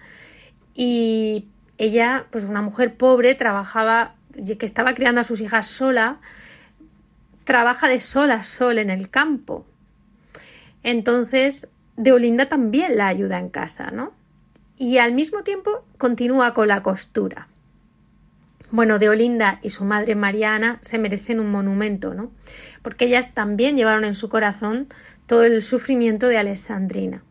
y 0.76 1.48
ella, 1.76 2.26
pues 2.30 2.44
una 2.44 2.62
mujer 2.62 2.96
pobre, 2.96 3.34
trabajaba 3.34 4.14
que 4.32 4.64
estaba 4.64 4.94
criando 4.94 5.20
a 5.20 5.24
sus 5.24 5.40
hijas 5.40 5.66
sola, 5.66 6.20
trabaja 7.42 7.88
de 7.88 7.98
sol 7.98 8.30
a 8.30 8.44
sol 8.44 8.78
en 8.78 8.88
el 8.88 9.10
campo. 9.10 9.66
Entonces, 10.84 11.68
Deolinda 11.96 12.48
también 12.48 12.96
la 12.96 13.08
ayuda 13.08 13.40
en 13.40 13.48
casa, 13.48 13.90
¿no? 13.90 14.12
Y 14.78 14.98
al 14.98 15.14
mismo 15.14 15.42
tiempo 15.42 15.84
continúa 15.98 16.54
con 16.54 16.68
la 16.68 16.84
costura. 16.84 17.48
Bueno, 18.70 18.98
Deolinda 18.98 19.60
y 19.62 19.70
su 19.70 19.84
madre 19.84 20.14
Mariana 20.14 20.78
se 20.80 20.98
merecen 20.98 21.38
un 21.38 21.50
monumento, 21.50 22.14
¿no? 22.14 22.32
Porque 22.82 23.04
ellas 23.04 23.32
también 23.32 23.76
llevaron 23.76 24.04
en 24.04 24.14
su 24.14 24.28
corazón 24.28 24.88
todo 25.26 25.44
el 25.44 25.62
sufrimiento 25.62 26.28
de 26.28 26.38
Alessandrina. 26.38 27.22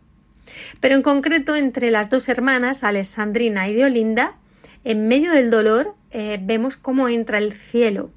Pero 0.79 0.95
en 0.95 1.01
concreto, 1.01 1.55
entre 1.55 1.91
las 1.91 2.09
dos 2.09 2.29
hermanas, 2.29 2.83
Alessandrina 2.83 3.67
y 3.67 3.73
Deolinda, 3.73 4.35
en 4.83 5.07
medio 5.07 5.31
del 5.31 5.49
dolor 5.49 5.95
eh, 6.11 6.39
vemos 6.41 6.77
cómo 6.77 7.09
entra 7.09 7.38
el 7.39 7.53
cielo. 7.53 8.11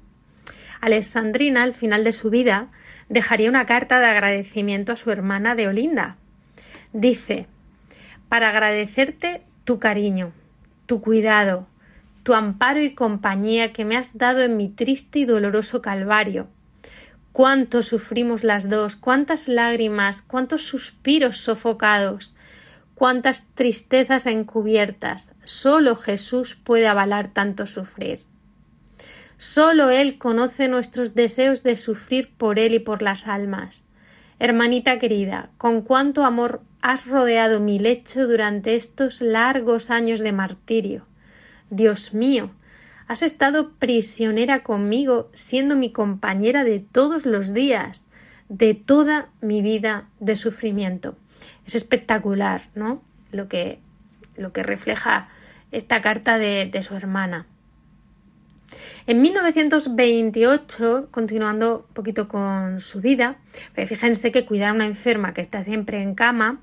Alessandrina, 0.81 1.63
al 1.63 1.73
final 1.73 2.03
de 2.03 2.11
su 2.11 2.29
vida, 2.29 2.69
dejaría 3.09 3.49
una 3.49 3.65
carta 3.65 3.99
de 3.99 4.05
agradecimiento 4.05 4.93
a 4.93 4.97
su 4.97 5.11
hermana 5.11 5.55
de 5.55 5.67
Olinda. 5.67 6.15
Dice, 6.93 7.47
para 8.29 8.49
agradecerte 8.49 9.41
tu 9.65 9.79
cariño, 9.79 10.31
tu 10.85 11.01
cuidado, 11.01 11.67
tu 12.29 12.35
amparo 12.35 12.79
y 12.79 12.93
compañía 12.93 13.73
que 13.73 13.85
me 13.85 13.97
has 13.97 14.19
dado 14.19 14.43
en 14.43 14.55
mi 14.55 14.69
triste 14.69 15.17
y 15.17 15.25
doloroso 15.25 15.81
calvario. 15.81 16.47
Cuánto 17.31 17.81
sufrimos 17.81 18.43
las 18.43 18.69
dos, 18.69 18.95
cuántas 18.95 19.47
lágrimas, 19.47 20.21
cuántos 20.21 20.61
suspiros 20.61 21.39
sofocados, 21.39 22.35
cuántas 22.93 23.45
tristezas 23.55 24.27
encubiertas. 24.27 25.33
Solo 25.43 25.95
Jesús 25.95 26.53
puede 26.53 26.87
avalar 26.87 27.29
tanto 27.29 27.65
sufrir. 27.65 28.19
Solo 29.37 29.89
Él 29.89 30.19
conoce 30.19 30.67
nuestros 30.67 31.15
deseos 31.15 31.63
de 31.63 31.77
sufrir 31.77 32.31
por 32.37 32.59
Él 32.59 32.75
y 32.75 32.79
por 32.79 33.01
las 33.01 33.25
almas. 33.25 33.85
Hermanita 34.37 34.99
querida, 34.99 35.49
con 35.57 35.81
cuánto 35.81 36.23
amor 36.25 36.61
has 36.83 37.07
rodeado 37.07 37.59
mi 37.59 37.79
lecho 37.79 38.27
durante 38.27 38.75
estos 38.75 39.19
largos 39.19 39.89
años 39.89 40.19
de 40.19 40.31
martirio. 40.31 41.08
Dios 41.69 42.13
mío, 42.13 42.51
has 43.07 43.23
estado 43.23 43.71
prisionera 43.73 44.63
conmigo, 44.63 45.29
siendo 45.33 45.75
mi 45.75 45.91
compañera 45.91 46.63
de 46.63 46.79
todos 46.79 47.25
los 47.25 47.53
días, 47.53 48.07
de 48.49 48.73
toda 48.73 49.29
mi 49.41 49.61
vida 49.61 50.07
de 50.19 50.35
sufrimiento. 50.35 51.15
Es 51.65 51.75
espectacular, 51.75 52.69
¿no? 52.75 53.01
Lo 53.31 53.47
que, 53.47 53.79
lo 54.35 54.51
que 54.51 54.63
refleja 54.63 55.29
esta 55.71 56.01
carta 56.01 56.37
de, 56.37 56.71
su 56.81 56.95
hermana. 56.95 57.45
En 59.07 59.21
1928, 59.21 61.07
continuando 61.11 61.85
un 61.87 61.93
poquito 61.93 62.27
con 62.27 62.79
su 62.79 63.01
vida, 63.01 63.37
pues 63.73 63.89
fíjense 63.89 64.31
que 64.31 64.45
cuidar 64.45 64.69
a 64.69 64.73
una 64.73 64.85
enferma 64.85 65.33
que 65.33 65.41
está 65.41 65.63
siempre 65.63 66.01
en 66.01 66.13
cama 66.13 66.59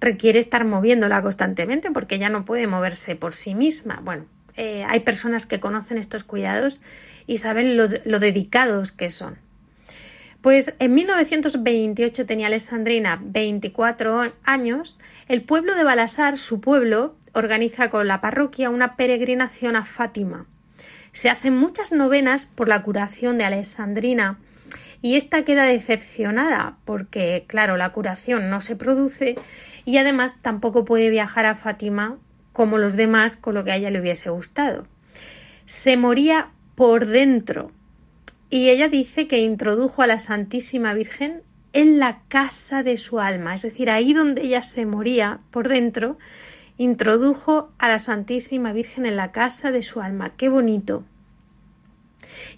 requiere 0.00 0.38
estar 0.38 0.64
moviéndola 0.64 1.20
constantemente 1.20 1.90
porque 1.90 2.14
ella 2.14 2.28
no 2.28 2.44
puede 2.44 2.66
moverse 2.66 3.16
por 3.16 3.34
sí 3.34 3.54
misma. 3.54 4.00
Bueno, 4.02 4.26
eh, 4.56 4.84
hay 4.88 5.00
personas 5.00 5.46
que 5.46 5.60
conocen 5.60 5.98
estos 5.98 6.24
cuidados 6.24 6.80
y 7.26 7.38
saben 7.38 7.76
lo, 7.76 7.88
dedicados 7.88 8.92
que 8.92 9.08
son. 9.08 9.38
Pues 10.40 10.74
en 10.78 10.94
1928 10.94 12.24
tenía 12.24 12.46
Alessandrina 12.46 13.20
24 13.22 14.32
años. 14.42 14.98
El 15.28 15.42
pueblo 15.42 15.74
de 15.74 15.84
Balasar, 15.84 16.38
su 16.38 16.60
pueblo, 16.60 17.14
organiza 17.34 17.90
con 17.90 18.08
la 18.08 18.20
parroquia 18.20 18.70
una 18.70 18.96
peregrinación 18.96 19.76
a 19.76 19.84
Fátima. 19.84 20.46
Se 21.12 21.28
hacen 21.28 21.56
muchas 21.56 21.92
novenas 21.92 22.46
por 22.46 22.68
la 22.68 22.82
curación 22.82 23.36
de 23.36 23.44
Alessandrina 23.44 24.38
y 25.02 25.16
esta 25.16 25.44
queda 25.44 25.64
decepcionada 25.64 26.76
porque, 26.84 27.44
claro, 27.46 27.76
la 27.76 27.90
curación 27.90 28.50
no 28.50 28.60
se 28.60 28.76
produce 28.76 29.36
y 29.84 29.98
además 29.98 30.34
tampoco 30.42 30.84
puede 30.84 31.10
viajar 31.10 31.46
a 31.46 31.56
Fátima 31.56 32.18
como 32.52 32.78
los 32.78 32.96
demás 32.96 33.36
con 33.36 33.54
lo 33.54 33.64
que 33.64 33.72
a 33.72 33.76
ella 33.76 33.90
le 33.90 34.00
hubiese 34.00 34.30
gustado. 34.30 34.84
Se 35.66 35.96
moría 35.96 36.50
por 36.74 37.06
dentro 37.06 37.70
y 38.48 38.68
ella 38.70 38.88
dice 38.88 39.28
que 39.28 39.38
introdujo 39.38 40.02
a 40.02 40.06
la 40.06 40.18
Santísima 40.18 40.92
Virgen 40.94 41.42
en 41.72 41.98
la 41.98 42.22
casa 42.28 42.82
de 42.82 42.96
su 42.96 43.20
alma, 43.20 43.54
es 43.54 43.62
decir, 43.62 43.90
ahí 43.90 44.12
donde 44.12 44.42
ella 44.42 44.62
se 44.62 44.86
moría 44.86 45.38
por 45.50 45.68
dentro, 45.68 46.18
introdujo 46.76 47.70
a 47.78 47.88
la 47.88 47.98
Santísima 47.98 48.72
Virgen 48.72 49.06
en 49.06 49.14
la 49.14 49.30
casa 49.30 49.70
de 49.70 49.82
su 49.82 50.00
alma. 50.00 50.32
Qué 50.36 50.48
bonito. 50.48 51.04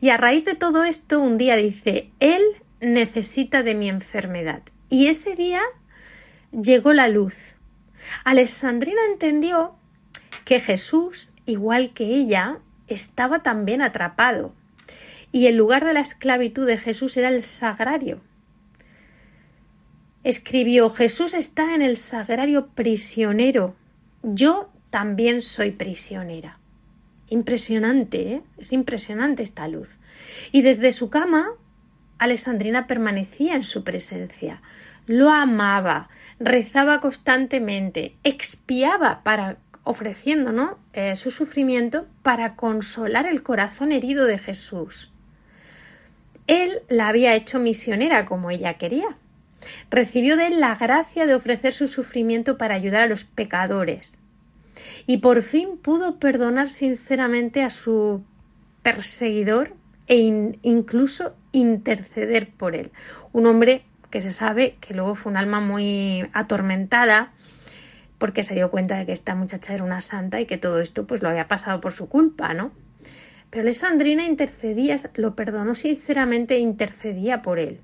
Y 0.00 0.08
a 0.08 0.16
raíz 0.16 0.44
de 0.44 0.54
todo 0.54 0.84
esto, 0.84 1.20
un 1.20 1.36
día 1.36 1.56
dice, 1.56 2.10
Él 2.20 2.42
necesita 2.80 3.62
de 3.62 3.74
mi 3.74 3.88
enfermedad. 3.88 4.62
Y 4.88 5.08
ese 5.08 5.34
día 5.34 5.62
llegó 6.52 6.92
la 6.92 7.08
luz. 7.08 7.54
Alessandrina 8.24 9.00
entendió 9.10 9.74
que 10.44 10.60
Jesús, 10.60 11.32
igual 11.46 11.92
que 11.92 12.04
ella, 12.04 12.58
estaba 12.88 13.42
también 13.42 13.82
atrapado. 13.82 14.54
Y 15.30 15.46
el 15.46 15.56
lugar 15.56 15.84
de 15.84 15.94
la 15.94 16.00
esclavitud 16.00 16.66
de 16.66 16.78
Jesús 16.78 17.16
era 17.16 17.28
el 17.28 17.42
sagrario. 17.42 18.20
Escribió 20.24 20.90
Jesús 20.90 21.34
está 21.34 21.74
en 21.74 21.82
el 21.82 21.96
sagrario 21.96 22.68
prisionero 22.68 23.74
yo 24.22 24.70
también 24.90 25.40
soy 25.40 25.72
prisionera. 25.72 26.58
Impresionante, 27.28 28.34
¿eh? 28.34 28.42
Es 28.58 28.72
impresionante 28.72 29.42
esta 29.42 29.66
luz. 29.66 29.98
Y 30.52 30.62
desde 30.62 30.92
su 30.92 31.08
cama, 31.10 31.50
Alessandrina 32.18 32.86
permanecía 32.86 33.54
en 33.54 33.64
su 33.64 33.82
presencia, 33.82 34.62
lo 35.06 35.30
amaba, 35.30 36.08
rezaba 36.38 37.00
constantemente, 37.00 38.16
expiaba 38.22 39.24
para 39.24 39.58
ofreciendo 39.84 40.52
¿no? 40.52 40.78
Eh, 40.92 41.16
su 41.16 41.30
sufrimiento 41.30 42.06
para 42.22 42.54
consolar 42.56 43.26
el 43.26 43.42
corazón 43.42 43.92
herido 43.92 44.26
de 44.26 44.38
Jesús. 44.38 45.10
Él 46.46 46.82
la 46.88 47.08
había 47.08 47.34
hecho 47.34 47.58
misionera 47.58 48.24
como 48.24 48.50
ella 48.50 48.74
quería. 48.74 49.16
Recibió 49.90 50.36
de 50.36 50.48
él 50.48 50.60
la 50.60 50.74
gracia 50.74 51.26
de 51.26 51.34
ofrecer 51.34 51.72
su 51.72 51.86
sufrimiento 51.86 52.58
para 52.58 52.74
ayudar 52.74 53.02
a 53.02 53.06
los 53.06 53.24
pecadores. 53.24 54.20
Y 55.06 55.18
por 55.18 55.42
fin 55.42 55.76
pudo 55.76 56.18
perdonar 56.18 56.68
sinceramente 56.68 57.62
a 57.62 57.70
su 57.70 58.24
perseguidor 58.82 59.74
e 60.08 60.16
incluso 60.62 61.34
interceder 61.52 62.50
por 62.50 62.74
él. 62.74 62.90
Un 63.32 63.46
hombre 63.46 63.84
que 64.10 64.20
se 64.20 64.30
sabe 64.30 64.76
que 64.80 64.94
luego 64.94 65.14
fue 65.14 65.30
un 65.30 65.38
alma 65.38 65.60
muy 65.60 66.26
atormentada 66.32 67.32
porque 68.22 68.44
se 68.44 68.54
dio 68.54 68.70
cuenta 68.70 68.98
de 68.98 69.04
que 69.04 69.10
esta 69.10 69.34
muchacha 69.34 69.74
era 69.74 69.82
una 69.82 70.00
santa 70.00 70.40
y 70.40 70.46
que 70.46 70.56
todo 70.56 70.78
esto 70.78 71.08
pues 71.08 71.22
lo 71.22 71.28
había 71.28 71.48
pasado 71.48 71.80
por 71.80 71.90
su 71.90 72.08
culpa, 72.08 72.54
¿no? 72.54 72.70
Pero 73.50 73.62
Alessandrina 73.62 74.24
intercedía, 74.24 74.94
lo 75.16 75.34
perdonó 75.34 75.74
sinceramente 75.74 76.54
e 76.54 76.60
intercedía 76.60 77.42
por 77.42 77.58
él. 77.58 77.80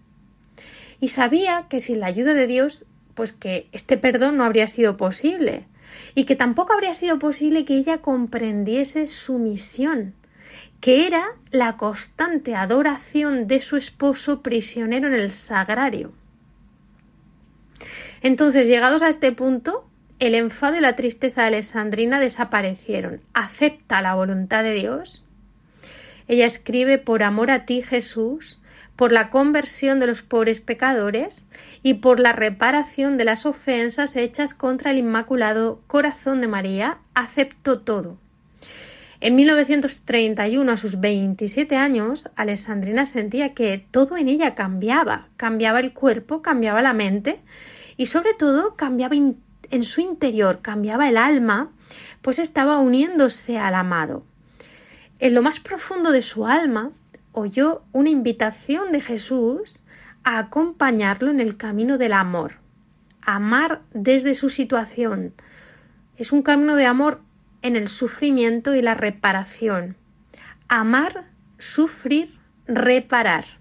Y 1.00 1.08
sabía 1.08 1.66
que 1.68 1.80
sin 1.80 1.98
la 1.98 2.06
ayuda 2.06 2.34
de 2.34 2.46
Dios, 2.46 2.84
pues 3.16 3.32
que 3.32 3.66
este 3.72 3.96
perdón 3.96 4.36
no 4.36 4.44
habría 4.44 4.68
sido 4.68 4.96
posible 4.96 5.66
y 6.14 6.22
que 6.22 6.36
tampoco 6.36 6.72
habría 6.72 6.94
sido 6.94 7.18
posible 7.18 7.64
que 7.64 7.74
ella 7.74 7.98
comprendiese 7.98 9.08
su 9.08 9.40
misión, 9.40 10.14
que 10.80 11.08
era 11.08 11.30
la 11.50 11.76
constante 11.76 12.54
adoración 12.54 13.48
de 13.48 13.60
su 13.60 13.76
esposo 13.76 14.40
prisionero 14.40 15.08
en 15.08 15.14
el 15.14 15.32
sagrario. 15.32 16.12
Entonces, 18.22 18.68
llegados 18.68 19.02
a 19.02 19.08
este 19.08 19.32
punto, 19.32 19.87
el 20.18 20.34
enfado 20.34 20.76
y 20.76 20.80
la 20.80 20.96
tristeza 20.96 21.42
de 21.42 21.48
Alessandrina 21.48 22.20
desaparecieron. 22.20 23.20
Acepta 23.34 24.02
la 24.02 24.14
voluntad 24.14 24.62
de 24.62 24.74
Dios 24.74 25.28
ella 26.28 26.44
escribe 26.44 26.98
por 26.98 27.22
amor 27.22 27.50
a 27.50 27.64
ti, 27.64 27.82
Jesús, 27.82 28.58
por 28.96 29.12
la 29.12 29.30
conversión 29.30 29.98
de 29.98 30.06
los 30.06 30.22
pobres 30.22 30.60
pecadores 30.60 31.46
y 31.82 31.94
por 31.94 32.20
la 32.20 32.32
reparación 32.32 33.16
de 33.16 33.24
las 33.24 33.46
ofensas 33.46 34.14
hechas 34.14 34.52
contra 34.52 34.90
el 34.90 34.98
Inmaculado 34.98 35.80
Corazón 35.86 36.42
de 36.42 36.48
María, 36.48 36.98
acepto 37.14 37.80
todo. 37.80 38.18
En 39.20 39.34
1931, 39.36 40.70
a 40.70 40.76
sus 40.76 41.00
27 41.00 41.76
años, 41.76 42.28
Alessandrina 42.36 43.06
sentía 43.06 43.54
que 43.54 43.84
todo 43.90 44.16
en 44.16 44.28
ella 44.28 44.54
cambiaba, 44.54 45.28
cambiaba 45.36 45.80
el 45.80 45.92
cuerpo, 45.92 46.42
cambiaba 46.42 46.82
la 46.82 46.92
mente 46.92 47.40
y 47.96 48.06
sobre 48.06 48.34
todo 48.34 48.76
cambiaba 48.76 49.16
en 49.70 49.84
su 49.84 50.00
interior, 50.00 50.60
cambiaba 50.62 51.08
el 51.08 51.16
alma, 51.16 51.70
pues 52.22 52.38
estaba 52.38 52.78
uniéndose 52.78 53.58
al 53.58 53.74
amado. 53.74 54.24
En 55.18 55.34
lo 55.34 55.42
más 55.42 55.60
profundo 55.60 56.12
de 56.12 56.22
su 56.22 56.46
alma 56.46 56.92
oyó 57.32 57.82
una 57.92 58.08
invitación 58.08 58.92
de 58.92 59.00
Jesús 59.00 59.82
a 60.24 60.38
acompañarlo 60.38 61.30
en 61.30 61.40
el 61.40 61.56
camino 61.56 61.98
del 61.98 62.12
amor. 62.12 62.54
Amar 63.22 63.82
desde 63.92 64.34
su 64.34 64.48
situación. 64.48 65.34
Es 66.16 66.32
un 66.32 66.42
camino 66.42 66.76
de 66.76 66.86
amor 66.86 67.20
en 67.62 67.76
el 67.76 67.88
sufrimiento 67.88 68.74
y 68.74 68.82
la 68.82 68.94
reparación. 68.94 69.96
Amar, 70.68 71.24
sufrir, 71.58 72.38
reparar. 72.66 73.57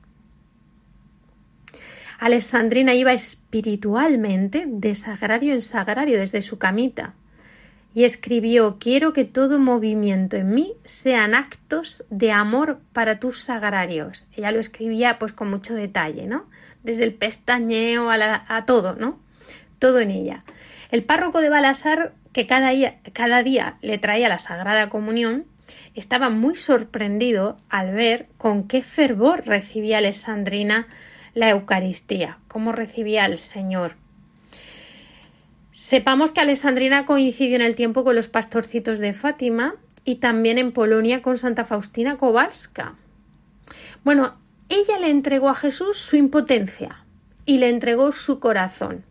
Alessandrina 2.19 2.95
iba 2.95 3.13
espiritualmente 3.13 4.65
de 4.67 4.95
sagrario 4.95 5.53
en 5.53 5.61
sagrario 5.61 6.17
desde 6.17 6.41
su 6.41 6.57
camita 6.57 7.13
y 7.93 8.03
escribió 8.03 8.77
Quiero 8.79 9.13
que 9.13 9.23
todo 9.23 9.59
movimiento 9.59 10.35
en 10.35 10.49
mí 10.49 10.73
sean 10.83 11.35
actos 11.35 12.05
de 12.09 12.31
amor 12.31 12.79
para 12.93 13.19
tus 13.19 13.41
sagrarios. 13.41 14.25
Ella 14.35 14.51
lo 14.51 14.59
escribía 14.59 15.19
pues 15.19 15.33
con 15.33 15.49
mucho 15.49 15.73
detalle, 15.73 16.27
¿no? 16.27 16.45
Desde 16.83 17.03
el 17.03 17.13
pestañeo 17.13 18.09
a, 18.09 18.45
a 18.47 18.65
todo, 18.65 18.93
¿no? 18.93 19.19
Todo 19.79 19.99
en 19.99 20.11
ella. 20.11 20.43
El 20.91 21.03
párroco 21.03 21.41
de 21.41 21.49
Balasar, 21.49 22.13
que 22.33 22.47
cada 22.47 22.69
día, 22.69 22.99
cada 23.13 23.43
día 23.43 23.77
le 23.81 23.97
traía 23.97 24.29
la 24.29 24.39
Sagrada 24.39 24.89
Comunión, 24.89 25.45
estaba 25.95 26.29
muy 26.29 26.55
sorprendido 26.55 27.57
al 27.69 27.93
ver 27.93 28.27
con 28.37 28.67
qué 28.67 28.81
fervor 28.81 29.43
recibía 29.45 29.97
Alessandrina 29.97 30.87
la 31.37 31.51
Eucaristía, 31.51 32.39
cómo 32.47 32.71
recibía 32.71 33.23
al 33.23 33.37
Señor. 33.37 33.93
Sepamos 35.71 36.31
que 36.31 36.41
Alessandrina 36.41 37.05
coincidió 37.05 37.55
en 37.55 37.61
el 37.61 37.75
tiempo 37.75 38.03
con 38.03 38.15
los 38.15 38.27
pastorcitos 38.27 38.97
de 38.97 39.13
Fátima 39.13 39.75
y 40.03 40.15
también 40.15 40.57
en 40.57 40.71
Polonia 40.71 41.21
con 41.21 41.37
Santa 41.37 41.63
Faustina 41.63 42.17
Kowalska. 42.17 42.95
Bueno, 44.03 44.33
ella 44.69 44.97
le 44.97 45.11
entregó 45.11 45.49
a 45.49 45.55
Jesús 45.55 45.97
su 45.99 46.15
impotencia 46.15 47.05
y 47.45 47.59
le 47.59 47.69
entregó 47.69 48.11
su 48.11 48.39
corazón 48.39 49.05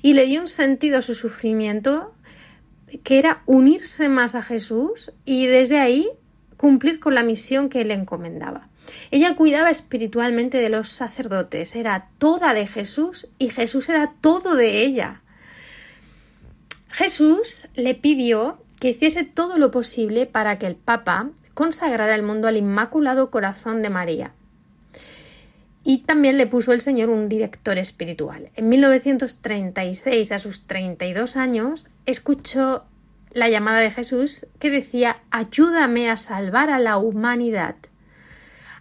y 0.00 0.12
le 0.12 0.26
dio 0.26 0.40
un 0.40 0.48
sentido 0.48 0.98
a 0.98 1.02
su 1.02 1.16
sufrimiento 1.16 2.14
que 3.02 3.18
era 3.18 3.42
unirse 3.46 4.08
más 4.08 4.36
a 4.36 4.42
Jesús 4.42 5.10
y 5.24 5.46
desde 5.46 5.80
ahí 5.80 6.08
cumplir 6.56 7.00
con 7.00 7.16
la 7.16 7.24
misión 7.24 7.68
que 7.68 7.80
él 7.80 7.90
encomendaba. 7.90 8.68
Ella 9.10 9.36
cuidaba 9.36 9.70
espiritualmente 9.70 10.58
de 10.58 10.68
los 10.68 10.88
sacerdotes, 10.88 11.76
era 11.76 12.08
toda 12.18 12.54
de 12.54 12.66
Jesús 12.66 13.28
y 13.38 13.50
Jesús 13.50 13.88
era 13.88 14.12
todo 14.20 14.54
de 14.54 14.82
ella. 14.82 15.22
Jesús 16.90 17.68
le 17.74 17.94
pidió 17.94 18.58
que 18.80 18.90
hiciese 18.90 19.24
todo 19.24 19.58
lo 19.58 19.70
posible 19.70 20.26
para 20.26 20.58
que 20.58 20.66
el 20.66 20.76
Papa 20.76 21.30
consagrara 21.54 22.14
el 22.14 22.22
mundo 22.22 22.48
al 22.48 22.56
Inmaculado 22.56 23.30
Corazón 23.30 23.82
de 23.82 23.90
María. 23.90 24.32
Y 25.84 25.98
también 25.98 26.36
le 26.36 26.46
puso 26.46 26.72
el 26.72 26.80
Señor 26.80 27.08
un 27.08 27.28
director 27.28 27.78
espiritual. 27.78 28.50
En 28.54 28.68
1936, 28.68 30.32
a 30.32 30.38
sus 30.38 30.66
32 30.66 31.36
años, 31.36 31.88
escuchó 32.04 32.84
la 33.32 33.48
llamada 33.48 33.78
de 33.78 33.90
Jesús 33.90 34.46
que 34.58 34.70
decía 34.70 35.18
Ayúdame 35.30 36.10
a 36.10 36.16
salvar 36.16 36.70
a 36.70 36.78
la 36.78 36.98
humanidad. 36.98 37.76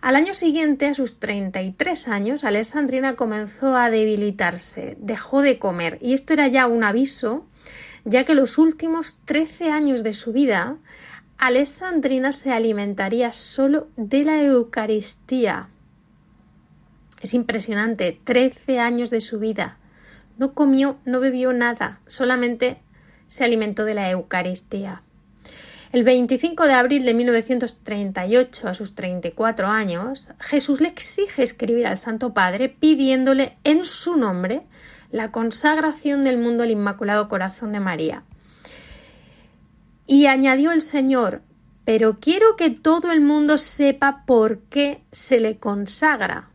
Al 0.01 0.15
año 0.15 0.33
siguiente, 0.33 0.87
a 0.87 0.93
sus 0.93 1.19
33 1.19 2.07
años, 2.07 2.43
Alessandrina 2.43 3.15
comenzó 3.15 3.75
a 3.75 3.89
debilitarse, 3.89 4.95
dejó 4.99 5.41
de 5.41 5.59
comer 5.59 5.97
y 6.01 6.13
esto 6.13 6.33
era 6.33 6.47
ya 6.47 6.67
un 6.67 6.83
aviso 6.83 7.45
ya 8.07 8.23
que 8.23 8.35
los 8.35 8.57
últimos 8.57 9.17
13 9.25 9.69
años 9.69 10.01
de 10.01 10.13
su 10.13 10.31
vida, 10.31 10.77
Alessandrina 11.37 12.31
se 12.31 12.53
alimentaría 12.53 13.33
solo 13.33 13.89
de 13.97 14.23
la 14.23 14.41
Eucaristía. 14.41 15.67
Es 17.21 17.33
impresionante, 17.33 18.17
13 18.23 18.79
años 18.79 19.09
de 19.09 19.19
su 19.19 19.39
vida. 19.39 19.77
No 20.37 20.53
comió, 20.53 20.99
no 21.03 21.19
bebió 21.19 21.51
nada, 21.51 21.99
solamente 22.07 22.79
se 23.27 23.43
alimentó 23.43 23.83
de 23.83 23.95
la 23.95 24.09
Eucaristía. 24.09 25.01
El 25.93 26.03
25 26.03 26.65
de 26.65 26.73
abril 26.73 27.05
de 27.05 27.13
1938, 27.13 28.67
a 28.67 28.73
sus 28.73 28.93
34 28.93 29.67
años, 29.67 30.31
Jesús 30.39 30.81
le 30.81 30.89
exige 30.89 31.43
escribir 31.43 31.87
al 31.87 31.97
Santo 31.97 32.33
Padre 32.33 32.67
pidiéndole 32.67 33.57
en 33.63 33.85
su 33.85 34.17
nombre 34.17 34.63
la 35.11 35.31
consagración 35.31 36.25
del 36.25 36.37
mundo 36.37 36.63
al 36.63 36.71
Inmaculado 36.71 37.29
Corazón 37.29 37.71
de 37.71 37.79
María. 37.79 38.23
Y 40.05 40.25
añadió 40.25 40.73
el 40.73 40.81
Señor, 40.81 41.41
pero 41.85 42.19
quiero 42.19 42.57
que 42.57 42.69
todo 42.69 43.13
el 43.13 43.21
mundo 43.21 43.57
sepa 43.57 44.25
por 44.25 44.59
qué 44.63 45.01
se 45.13 45.39
le 45.39 45.57
consagra. 45.57 46.49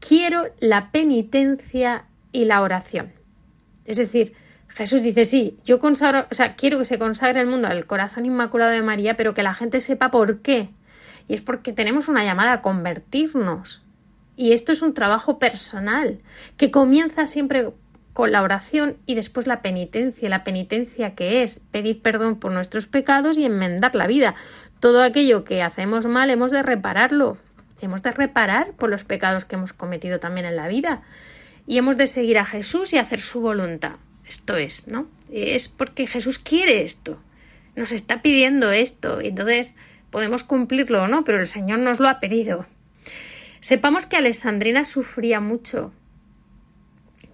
Quiero 0.00 0.48
la 0.58 0.90
penitencia 0.90 2.06
y 2.32 2.44
la 2.44 2.60
oración. 2.62 3.12
Es 3.84 3.98
decir, 3.98 4.34
Jesús 4.68 5.02
dice, 5.02 5.24
sí, 5.24 5.58
yo 5.64 5.78
consagro, 5.78 6.26
o 6.30 6.34
sea, 6.34 6.54
quiero 6.54 6.78
que 6.78 6.84
se 6.84 6.98
consagre 6.98 7.40
el 7.40 7.46
mundo 7.46 7.68
al 7.68 7.86
corazón 7.86 8.26
inmaculado 8.26 8.70
de 8.70 8.82
María, 8.82 9.16
pero 9.16 9.34
que 9.34 9.42
la 9.42 9.54
gente 9.54 9.80
sepa 9.80 10.10
por 10.10 10.40
qué. 10.40 10.70
Y 11.26 11.34
es 11.34 11.42
porque 11.42 11.72
tenemos 11.72 12.08
una 12.08 12.24
llamada 12.24 12.52
a 12.52 12.62
convertirnos. 12.62 13.82
Y 14.36 14.52
esto 14.52 14.72
es 14.72 14.82
un 14.82 14.94
trabajo 14.94 15.38
personal 15.38 16.20
que 16.56 16.70
comienza 16.70 17.26
siempre 17.26 17.70
con 18.12 18.32
la 18.32 18.42
oración 18.42 18.96
y 19.04 19.14
después 19.14 19.46
la 19.46 19.62
penitencia. 19.62 20.28
La 20.28 20.44
penitencia 20.44 21.14
que 21.14 21.42
es 21.42 21.60
pedir 21.70 22.02
perdón 22.02 22.38
por 22.38 22.52
nuestros 22.52 22.86
pecados 22.86 23.36
y 23.36 23.44
enmendar 23.44 23.94
la 23.94 24.06
vida. 24.06 24.34
Todo 24.80 25.02
aquello 25.02 25.44
que 25.44 25.62
hacemos 25.62 26.06
mal 26.06 26.30
hemos 26.30 26.50
de 26.50 26.62
repararlo. 26.62 27.36
Hemos 27.80 28.02
de 28.02 28.12
reparar 28.12 28.72
por 28.72 28.90
los 28.90 29.04
pecados 29.04 29.44
que 29.44 29.56
hemos 29.56 29.72
cometido 29.72 30.18
también 30.18 30.46
en 30.46 30.56
la 30.56 30.68
vida. 30.68 31.02
Y 31.66 31.78
hemos 31.78 31.96
de 31.96 32.06
seguir 32.06 32.38
a 32.38 32.44
Jesús 32.44 32.92
y 32.92 32.98
hacer 32.98 33.20
su 33.20 33.40
voluntad. 33.40 33.96
Esto 34.28 34.56
es, 34.56 34.86
¿no? 34.86 35.08
Es 35.32 35.68
porque 35.68 36.06
Jesús 36.06 36.38
quiere 36.38 36.82
esto. 36.82 37.20
Nos 37.76 37.92
está 37.92 38.22
pidiendo 38.22 38.72
esto. 38.72 39.20
Y 39.22 39.28
entonces 39.28 39.74
podemos 40.10 40.44
cumplirlo 40.44 41.02
o 41.02 41.08
no, 41.08 41.24
pero 41.24 41.38
el 41.38 41.46
Señor 41.46 41.78
nos 41.78 42.00
lo 42.00 42.08
ha 42.08 42.20
pedido. 42.20 42.66
Sepamos 43.60 44.06
que 44.06 44.16
Alessandrina 44.16 44.84
sufría 44.84 45.40
mucho. 45.40 45.92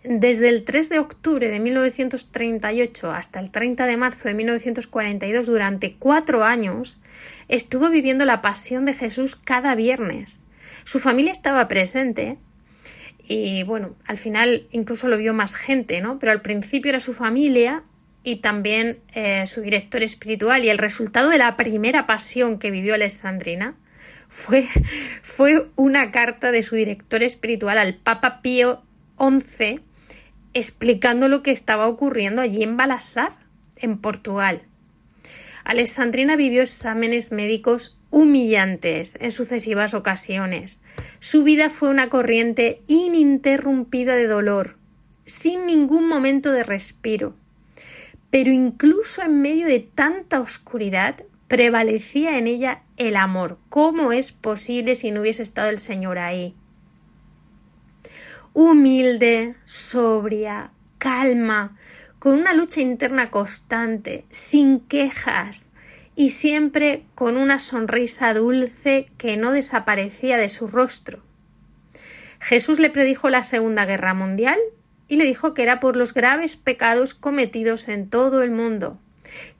Desde 0.05 0.51
el 0.51 0.65
3 0.65 0.91
de 0.91 0.99
octubre 0.99 1.49
de 1.49 1.61
1938 1.61 3.11
hasta 3.11 3.41
el 3.41 3.51
30 3.51 3.87
de 3.87 3.97
marzo 3.97 4.29
de 4.29 4.35
1942, 4.35 5.47
durante 5.47 5.95
cuatro 5.95 6.45
años, 6.45 7.01
estuvo 7.49 7.89
viviendo 7.89 8.27
la 8.27 8.43
pasión 8.43 8.85
de 8.85 8.93
Jesús 8.93 9.35
cada 9.35 9.75
viernes. 9.75 10.45
Su 10.85 11.01
familia 11.01 11.33
estaba 11.33 11.69
presente 11.69 12.37
y 13.27 13.63
bueno, 13.63 13.97
al 14.07 14.19
final 14.19 14.67
incluso 14.71 15.09
lo 15.09 15.17
vio 15.17 15.33
más 15.33 15.57
gente, 15.57 16.01
¿no? 16.01 16.19
Pero 16.19 16.33
al 16.33 16.43
principio 16.43 16.91
era 16.91 17.01
su 17.01 17.15
familia 17.15 17.83
y 18.23 18.37
también 18.37 19.01
eh, 19.15 19.47
su 19.47 19.63
director 19.63 20.03
espiritual 20.03 20.65
y 20.65 20.69
el 20.69 20.79
resultado 20.79 21.31
de 21.31 21.39
la 21.39 21.57
primera 21.57 22.07
pasión 22.07 22.59
que 22.59 22.71
vivió 22.71 22.95
Alessandrina 22.95 23.77
fue, 24.29 24.67
fue 25.23 25.69
una 25.77 26.11
carta 26.11 26.51
de 26.51 26.63
su 26.63 26.75
director 26.77 27.23
espiritual 27.23 27.79
al 27.79 27.95
Papa 27.95 28.43
Pío 28.43 28.83
XI 29.19 29.81
explicando 30.53 31.29
lo 31.29 31.43
que 31.43 31.51
estaba 31.51 31.89
ocurriendo 31.89 32.41
allí 32.41 32.63
en 32.63 32.77
Balasar, 32.77 33.33
en 33.77 33.99
Portugal. 33.99 34.63
Alessandrina 35.65 36.37
vivió 36.37 36.63
exámenes 36.63 37.33
médicos 37.33 37.99
humillantes 38.14 39.16
en 39.18 39.33
sucesivas 39.33 39.92
ocasiones. 39.92 40.83
Su 41.18 41.42
vida 41.42 41.68
fue 41.68 41.88
una 41.88 42.11
corriente 42.11 42.81
ininterrumpida 42.87 44.14
de 44.14 44.29
dolor, 44.29 44.79
sin 45.27 45.66
ningún 45.66 46.07
momento 46.07 46.53
de 46.53 46.62
respiro. 46.62 47.35
Pero 48.31 48.53
incluso 48.53 49.20
en 49.22 49.42
medio 49.42 49.66
de 49.66 49.81
tanta 49.81 50.38
oscuridad 50.38 51.24
prevalecía 51.48 52.38
en 52.38 52.46
ella 52.46 52.83
el 52.96 53.16
amor. 53.16 53.59
¿Cómo 53.68 54.12
es 54.12 54.31
posible 54.31 54.94
si 54.94 55.11
no 55.11 55.22
hubiese 55.22 55.42
estado 55.42 55.68
el 55.68 55.81
Señor 55.81 56.18
ahí? 56.18 56.55
Humilde, 58.53 59.57
sobria, 59.64 60.70
calma, 60.98 61.77
con 62.20 62.38
una 62.38 62.55
lucha 62.55 62.81
interna 62.81 63.31
constante, 63.31 64.24
sin 64.31 64.79
quejas, 64.79 65.72
y 66.16 66.31
siempre 66.31 67.05
con 67.14 67.37
una 67.37 67.59
sonrisa 67.59 68.35
dulce 68.35 69.07
que 69.18 69.37
no 69.37 69.53
desaparecía 69.53 70.37
de 70.37 70.48
su 70.48 70.66
rostro. 70.66 71.22
Jesús 72.40 72.79
le 72.79 72.90
predijo 72.90 73.31
la 73.31 73.42
Segunda 73.42 73.85
Guerra 73.85 74.14
Mundial 74.14 74.59
y 75.09 75.16
le 75.16 75.24
dijo 75.24 75.55
que 75.55 75.62
era 75.62 75.81
por 75.81 75.96
los 75.96 76.14
graves 76.14 76.57
pecados 76.57 77.14
cometidos 77.14 77.88
en 77.88 78.09
todo 78.09 78.42
el 78.42 78.50
mundo, 78.50 78.98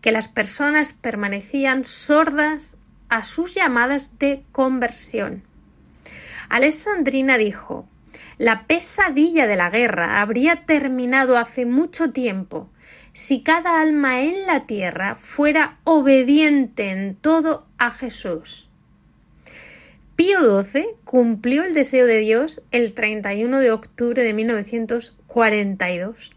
que 0.01 0.13
las 0.13 0.29
personas 0.29 0.93
permanecían 0.93 1.85
sordas 1.85 2.77
a 3.09 3.23
sus 3.23 3.55
llamadas 3.55 4.19
de 4.19 4.43
conversión. 4.53 5.43
Alessandrina 6.49 7.39
dijo 7.39 7.89
La 8.39 8.67
pesadilla 8.67 9.47
de 9.47 9.57
la 9.57 9.71
guerra 9.71 10.21
habría 10.21 10.67
terminado 10.67 11.39
hace 11.39 11.67
mucho 11.67 12.11
tiempo 12.11 12.71
si 13.15 13.45
cada 13.45 13.81
alma 13.81 14.23
en 14.23 14.45
la 14.45 14.67
tierra 14.67 15.15
fuera 15.15 15.79
obediente 15.85 16.91
en 16.91 17.15
todo 17.15 17.65
a 17.79 17.93
Jesús. 17.93 18.69
Pío 20.17 20.63
XII 20.63 20.87
cumplió 21.05 21.63
el 21.63 21.75
deseo 21.75 22.07
de 22.07 22.19
Dios 22.19 22.63
el 22.73 22.93
31 22.93 23.61
de 23.61 23.71
octubre 23.71 24.23
de 24.23 24.33
1942. 24.33 26.33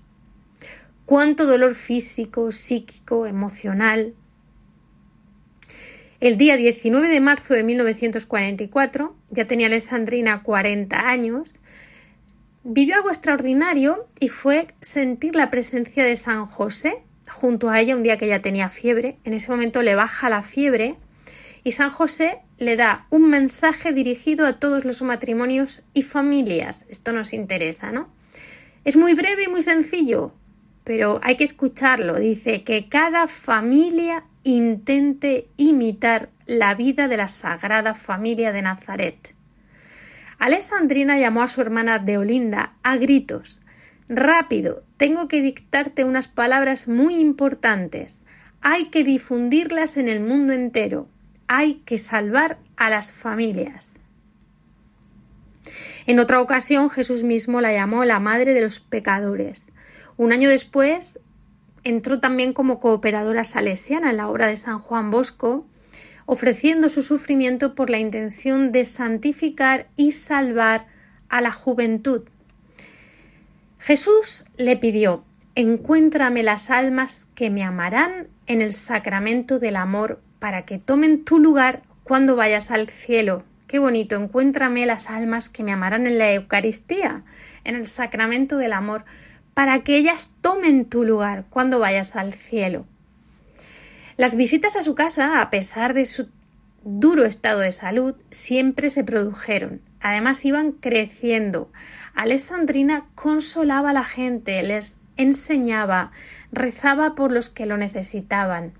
Cuánto 1.05 1.47
dolor 1.47 1.73
físico, 1.73 2.51
psíquico, 2.51 3.25
emocional. 3.25 4.13
El 6.19 6.37
día 6.37 6.57
19 6.57 7.07
de 7.07 7.21
marzo 7.21 7.55
de 7.55 7.63
1944, 7.63 9.15
ya 9.31 9.45
tenía 9.45 9.65
Alessandrina 9.65 10.43
40 10.43 11.09
años, 11.09 11.59
Vivió 12.69 12.95
algo 12.95 13.07
extraordinario 13.07 14.09
y 14.19 14.27
fue 14.27 14.67
sentir 14.81 15.37
la 15.37 15.49
presencia 15.49 16.03
de 16.03 16.17
San 16.17 16.45
José 16.45 17.01
junto 17.29 17.69
a 17.69 17.79
ella 17.79 17.95
un 17.95 18.03
día 18.03 18.17
que 18.17 18.25
ella 18.25 18.41
tenía 18.41 18.67
fiebre. 18.67 19.19
En 19.23 19.33
ese 19.33 19.49
momento 19.49 19.81
le 19.83 19.95
baja 19.95 20.27
la 20.27 20.43
fiebre 20.43 20.97
y 21.63 21.71
San 21.71 21.89
José 21.89 22.39
le 22.57 22.75
da 22.75 23.07
un 23.09 23.29
mensaje 23.29 23.93
dirigido 23.93 24.45
a 24.45 24.59
todos 24.59 24.83
los 24.83 25.01
matrimonios 25.01 25.85
y 25.93 26.01
familias. 26.01 26.85
Esto 26.89 27.13
nos 27.13 27.31
interesa, 27.31 27.93
¿no? 27.93 28.09
Es 28.83 28.97
muy 28.97 29.13
breve 29.13 29.45
y 29.45 29.47
muy 29.47 29.61
sencillo, 29.61 30.33
pero 30.83 31.21
hay 31.23 31.37
que 31.37 31.45
escucharlo. 31.45 32.19
Dice 32.19 32.65
que 32.65 32.89
cada 32.89 33.27
familia 33.27 34.25
intente 34.43 35.47
imitar 35.55 36.31
la 36.45 36.75
vida 36.75 37.07
de 37.07 37.15
la 37.15 37.29
Sagrada 37.29 37.95
Familia 37.95 38.51
de 38.51 38.61
Nazaret. 38.61 39.36
Alessandrina 40.39 41.17
llamó 41.17 41.41
a 41.41 41.47
su 41.47 41.61
hermana 41.61 41.99
Deolinda 41.99 42.73
a 42.83 42.97
gritos. 42.97 43.59
Rápido, 44.07 44.83
tengo 44.97 45.27
que 45.27 45.41
dictarte 45.41 46.05
unas 46.05 46.27
palabras 46.27 46.87
muy 46.87 47.15
importantes. 47.15 48.23
Hay 48.61 48.85
que 48.85 49.03
difundirlas 49.03 49.97
en 49.97 50.07
el 50.07 50.19
mundo 50.19 50.53
entero. 50.53 51.07
Hay 51.47 51.75
que 51.85 51.97
salvar 51.97 52.59
a 52.75 52.89
las 52.89 53.11
familias. 53.11 53.99
En 56.05 56.19
otra 56.19 56.41
ocasión 56.41 56.89
Jesús 56.89 57.23
mismo 57.23 57.59
la 57.59 57.73
llamó 57.73 58.05
la 58.05 58.19
madre 58.19 58.53
de 58.53 58.61
los 58.61 58.79
pecadores. 58.79 59.73
Un 60.15 60.31
año 60.31 60.49
después 60.49 61.19
entró 61.83 62.19
también 62.19 62.53
como 62.53 62.79
cooperadora 62.79 63.43
salesiana 63.43 64.11
en 64.11 64.17
la 64.17 64.29
obra 64.29 64.47
de 64.47 64.57
San 64.57 64.79
Juan 64.79 65.11
Bosco 65.11 65.65
ofreciendo 66.27 66.89
su 66.89 67.01
sufrimiento 67.01 67.73
por 67.73 67.89
la 67.89 67.97
intención 67.97 68.71
de 68.71 68.85
santificar 68.85 69.87
y 69.95 70.11
salvar 70.11 70.85
a 71.29 71.41
la 71.41 71.51
juventud. 71.51 72.23
Jesús 73.79 74.43
le 74.57 74.77
pidió 74.77 75.23
Encuéntrame 75.55 76.43
las 76.43 76.69
almas 76.69 77.29
que 77.33 77.49
me 77.49 77.63
amarán 77.63 78.27
en 78.45 78.61
el 78.61 78.73
sacramento 78.73 79.57
del 79.57 79.75
amor 79.75 80.21
para 80.37 80.65
que 80.65 80.77
tomen 80.77 81.23
tu 81.23 81.39
lugar 81.39 81.81
cuando 82.03 82.35
vayas 82.35 82.69
al 82.69 82.89
cielo. 82.89 83.43
Qué 83.65 83.79
bonito, 83.79 84.15
encuéntrame 84.15 84.85
las 84.85 85.09
almas 85.09 85.49
que 85.49 85.63
me 85.63 85.71
amarán 85.71 86.05
en 86.05 86.19
la 86.19 86.31
Eucaristía, 86.31 87.23
en 87.63 87.75
el 87.75 87.87
sacramento 87.87 88.57
del 88.57 88.73
amor, 88.73 89.03
para 89.55 89.83
que 89.83 89.97
ellas 89.97 90.35
tomen 90.41 90.85
tu 90.85 91.03
lugar 91.03 91.45
cuando 91.49 91.79
vayas 91.79 92.15
al 92.15 92.33
cielo. 92.33 92.85
Las 94.17 94.35
visitas 94.35 94.75
a 94.75 94.81
su 94.81 94.95
casa, 94.95 95.41
a 95.41 95.51
pesar 95.51 95.93
de 95.93 96.05
su 96.05 96.29
duro 96.83 97.23
estado 97.23 97.59
de 97.59 97.71
salud, 97.71 98.15
siempre 98.31 98.89
se 98.89 99.03
produjeron. 99.03 99.81
Además 100.01 100.43
iban 100.43 100.71
creciendo. 100.71 101.71
Alessandrina 102.15 103.05
consolaba 103.13 103.91
a 103.91 103.93
la 103.93 104.03
gente, 104.03 104.63
les 104.63 104.97
enseñaba, 105.17 106.11
rezaba 106.51 107.13
por 107.13 107.31
los 107.31 107.49
que 107.49 107.67
lo 107.67 107.77
necesitaban. 107.77 108.73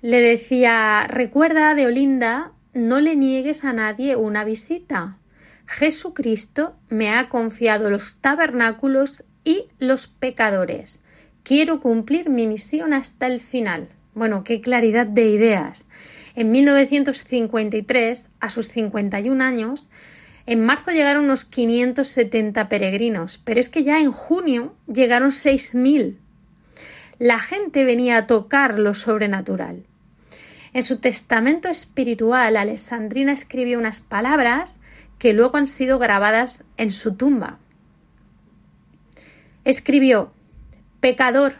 Le 0.00 0.20
decía 0.20 1.06
Recuerda, 1.06 1.74
de 1.74 1.86
Olinda, 1.86 2.52
no 2.72 2.98
le 2.98 3.14
niegues 3.14 3.62
a 3.64 3.74
nadie 3.74 4.16
una 4.16 4.44
visita. 4.44 5.18
Jesucristo 5.66 6.76
me 6.88 7.10
ha 7.10 7.28
confiado 7.28 7.90
los 7.90 8.16
tabernáculos 8.22 9.24
y 9.44 9.68
los 9.78 10.06
pecadores. 10.06 11.01
Quiero 11.42 11.80
cumplir 11.80 12.28
mi 12.30 12.46
misión 12.46 12.92
hasta 12.92 13.26
el 13.26 13.40
final. 13.40 13.88
Bueno, 14.14 14.44
qué 14.44 14.60
claridad 14.60 15.06
de 15.06 15.28
ideas. 15.28 15.88
En 16.36 16.52
1953, 16.52 18.28
a 18.38 18.50
sus 18.50 18.68
51 18.68 19.42
años, 19.42 19.88
en 20.46 20.64
marzo 20.64 20.92
llegaron 20.92 21.24
unos 21.24 21.44
570 21.44 22.68
peregrinos, 22.68 23.40
pero 23.44 23.58
es 23.58 23.68
que 23.68 23.82
ya 23.82 24.00
en 24.00 24.12
junio 24.12 24.74
llegaron 24.86 25.30
6.000. 25.30 26.16
La 27.18 27.38
gente 27.38 27.84
venía 27.84 28.18
a 28.18 28.26
tocar 28.26 28.78
lo 28.78 28.94
sobrenatural. 28.94 29.84
En 30.72 30.82
su 30.82 30.98
testamento 30.98 31.68
espiritual, 31.68 32.56
Alessandrina 32.56 33.32
escribió 33.32 33.78
unas 33.78 34.00
palabras 34.00 34.78
que 35.18 35.32
luego 35.32 35.56
han 35.56 35.66
sido 35.66 35.98
grabadas 35.98 36.64
en 36.76 36.90
su 36.90 37.14
tumba. 37.14 37.58
Escribió 39.64 40.32
Pecador, 41.02 41.56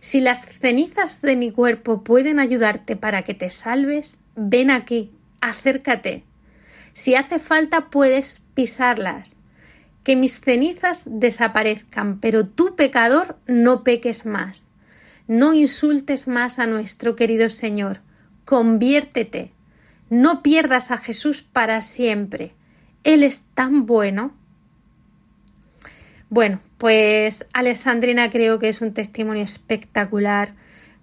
si 0.00 0.18
las 0.18 0.44
cenizas 0.44 1.22
de 1.22 1.36
mi 1.36 1.52
cuerpo 1.52 2.02
pueden 2.02 2.40
ayudarte 2.40 2.96
para 2.96 3.22
que 3.22 3.32
te 3.32 3.48
salves, 3.48 4.22
ven 4.34 4.72
aquí, 4.72 5.12
acércate. 5.40 6.24
Si 6.92 7.14
hace 7.14 7.38
falta 7.38 7.90
puedes 7.90 8.42
pisarlas. 8.54 9.38
Que 10.02 10.16
mis 10.16 10.40
cenizas 10.40 11.04
desaparezcan, 11.06 12.18
pero 12.18 12.44
tú, 12.44 12.74
pecador, 12.74 13.38
no 13.46 13.84
peques 13.84 14.26
más. 14.26 14.72
No 15.28 15.54
insultes 15.54 16.26
más 16.26 16.58
a 16.58 16.66
nuestro 16.66 17.14
querido 17.14 17.50
Señor. 17.50 18.00
Conviértete. 18.44 19.52
No 20.10 20.42
pierdas 20.42 20.90
a 20.90 20.98
Jesús 20.98 21.42
para 21.42 21.82
siempre. 21.82 22.52
Él 23.04 23.22
es 23.22 23.44
tan 23.54 23.86
bueno 23.86 24.34
bueno, 26.28 26.60
pues 26.78 27.46
Alessandrina 27.54 28.28
creo 28.28 28.58
que 28.58 28.68
es 28.68 28.82
un 28.82 28.92
testimonio 28.92 29.42
espectacular 29.42 30.52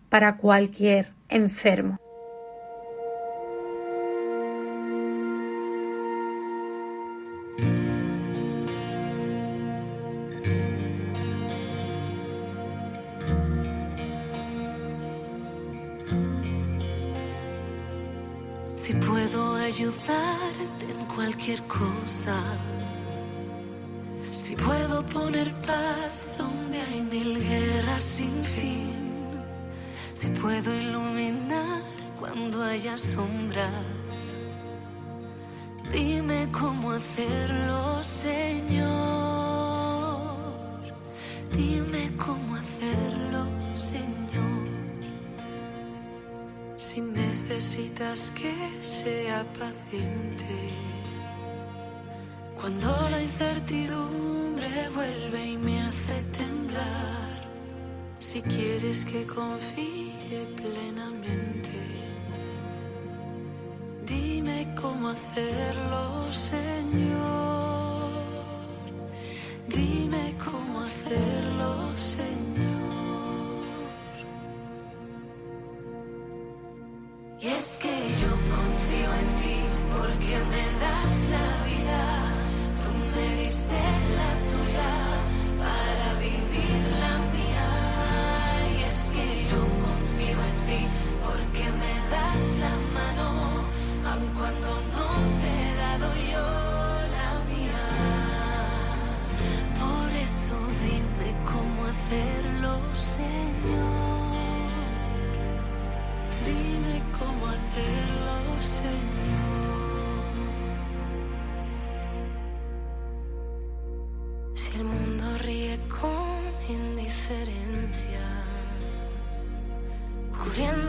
para 0.10 0.38
cualquier 0.38 1.12
enfermo. 1.30 1.98
Si 18.76 18.94
puedo 18.96 19.56
ayudarte 19.56 20.92
en 20.92 21.06
cualquier 21.16 21.62
cosa 21.64 22.36
si 24.44 24.58
puedo 24.58 25.06
poner 25.06 25.54
paz 25.62 26.28
donde 26.38 26.78
hay 26.82 27.02
mil 27.04 27.40
guerras 27.40 28.04
sin 28.04 28.44
fin, 28.44 29.40
si 30.14 30.28
puedo 30.42 30.70
iluminar 30.76 31.82
cuando 32.20 32.62
haya 32.62 32.98
sombras. 32.98 33.72
Dime 35.90 36.50
cómo 36.52 36.92
hacerlo, 36.92 38.04
Señor. 38.04 38.84
Dime 41.54 42.12
cómo 42.18 42.56
hacerlo, 42.56 43.48
Señor. 43.74 44.64
Si 46.76 47.00
necesitas 47.00 48.30
que 48.32 48.54
sea 48.82 49.46
paciente, 49.58 50.93
cuando 52.64 52.88
la 53.10 53.22
incertidumbre 53.22 54.88
vuelve 54.96 55.48
y 55.48 55.58
me 55.58 55.82
hace 55.82 56.22
temblar, 56.38 57.36
si 58.20 58.42
quieres 58.42 59.04
que 59.04 59.28
confíe 59.28 60.48
plenamente, 60.56 61.78
dime 64.06 64.74
cómo 64.80 65.10
hacerlo, 65.10 66.32
Señor. 66.32 68.14
Dime 69.68 70.34
cómo 70.46 70.84
hacerlo, 70.84 71.98
Señor. 71.98 73.66
Y 77.42 77.48
es 77.48 77.78
que 77.82 77.96
yo 78.22 78.32
confío 78.56 79.10
en 79.22 79.36
ti 79.42 79.58
porque 79.98 80.36
me 80.52 80.66
das 80.80 81.26
la 81.30 81.66
vida. 81.66 82.23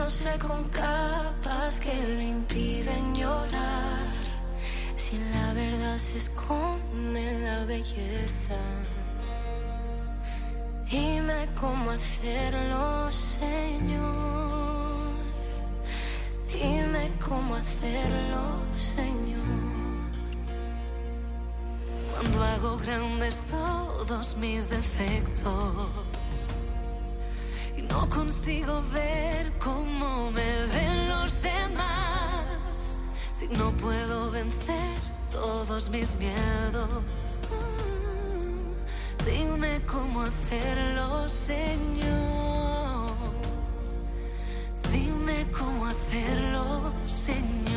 Cubriéndose 0.04 0.38
con 0.38 0.64
capas 0.64 1.80
que 1.80 1.94
le 1.94 2.24
impiden 2.24 3.14
llorar, 3.14 4.12
si 4.96 5.18
la 5.32 5.54
verdad 5.54 5.98
se 5.98 6.18
esconde 6.18 7.38
la 7.40 7.64
belleza. 7.64 8.58
Dime 10.90 11.48
cómo 11.58 11.90
hacerlo, 11.90 13.10
Señor. 13.10 15.14
Dime 16.52 17.10
cómo 17.26 17.54
hacerlo, 17.54 18.60
Señor. 18.76 19.44
Cuando 22.12 22.44
hago 22.44 22.78
grandes 22.78 23.42
todos 23.50 24.36
mis 24.36 24.68
defectos 24.68 26.03
no 27.94 28.08
consigo 28.08 28.82
ver 28.92 29.52
cómo 29.60 30.30
me 30.32 30.50
ven 30.74 31.08
los 31.08 31.40
demás, 31.40 32.98
si 33.32 33.46
no 33.46 33.70
puedo 33.84 34.32
vencer 34.32 34.98
todos 35.30 35.90
mis 35.90 36.16
miedos. 36.16 37.04
Dime 39.24 39.80
cómo 39.86 40.22
hacerlo, 40.22 41.28
Señor. 41.28 43.12
Dime 44.90 45.46
cómo 45.56 45.86
hacerlo, 45.86 46.92
Señor. 47.06 47.73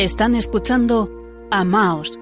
Están 0.00 0.34
escuchando 0.34 1.10
Amaos 1.50 2.18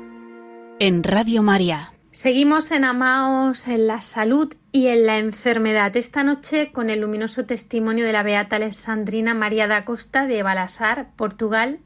en 0.80 1.04
Radio 1.04 1.44
María. 1.44 1.92
Seguimos 2.10 2.72
en 2.72 2.82
Amaos, 2.82 3.68
en 3.68 3.86
la 3.86 4.00
salud 4.00 4.52
y 4.72 4.88
en 4.88 5.06
la 5.06 5.18
enfermedad. 5.18 5.96
Esta 5.96 6.24
noche 6.24 6.72
con 6.72 6.90
el 6.90 7.02
luminoso 7.02 7.46
testimonio 7.46 8.04
de 8.04 8.12
la 8.12 8.24
beata 8.24 8.56
Alessandrina 8.56 9.32
María 9.32 9.68
da 9.68 9.84
Costa 9.84 10.26
de 10.26 10.42
Balasar, 10.42 11.10
Portugal. 11.14 11.78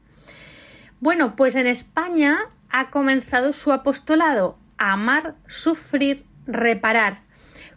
Bueno, 0.99 1.35
pues 1.35 1.53
en 1.53 1.67
España 1.67 2.39
ha 2.71 2.89
comenzado 2.89 3.53
su 3.53 3.71
apostolado, 3.71 4.57
amar, 4.79 5.35
sufrir, 5.45 6.25
reparar, 6.47 7.21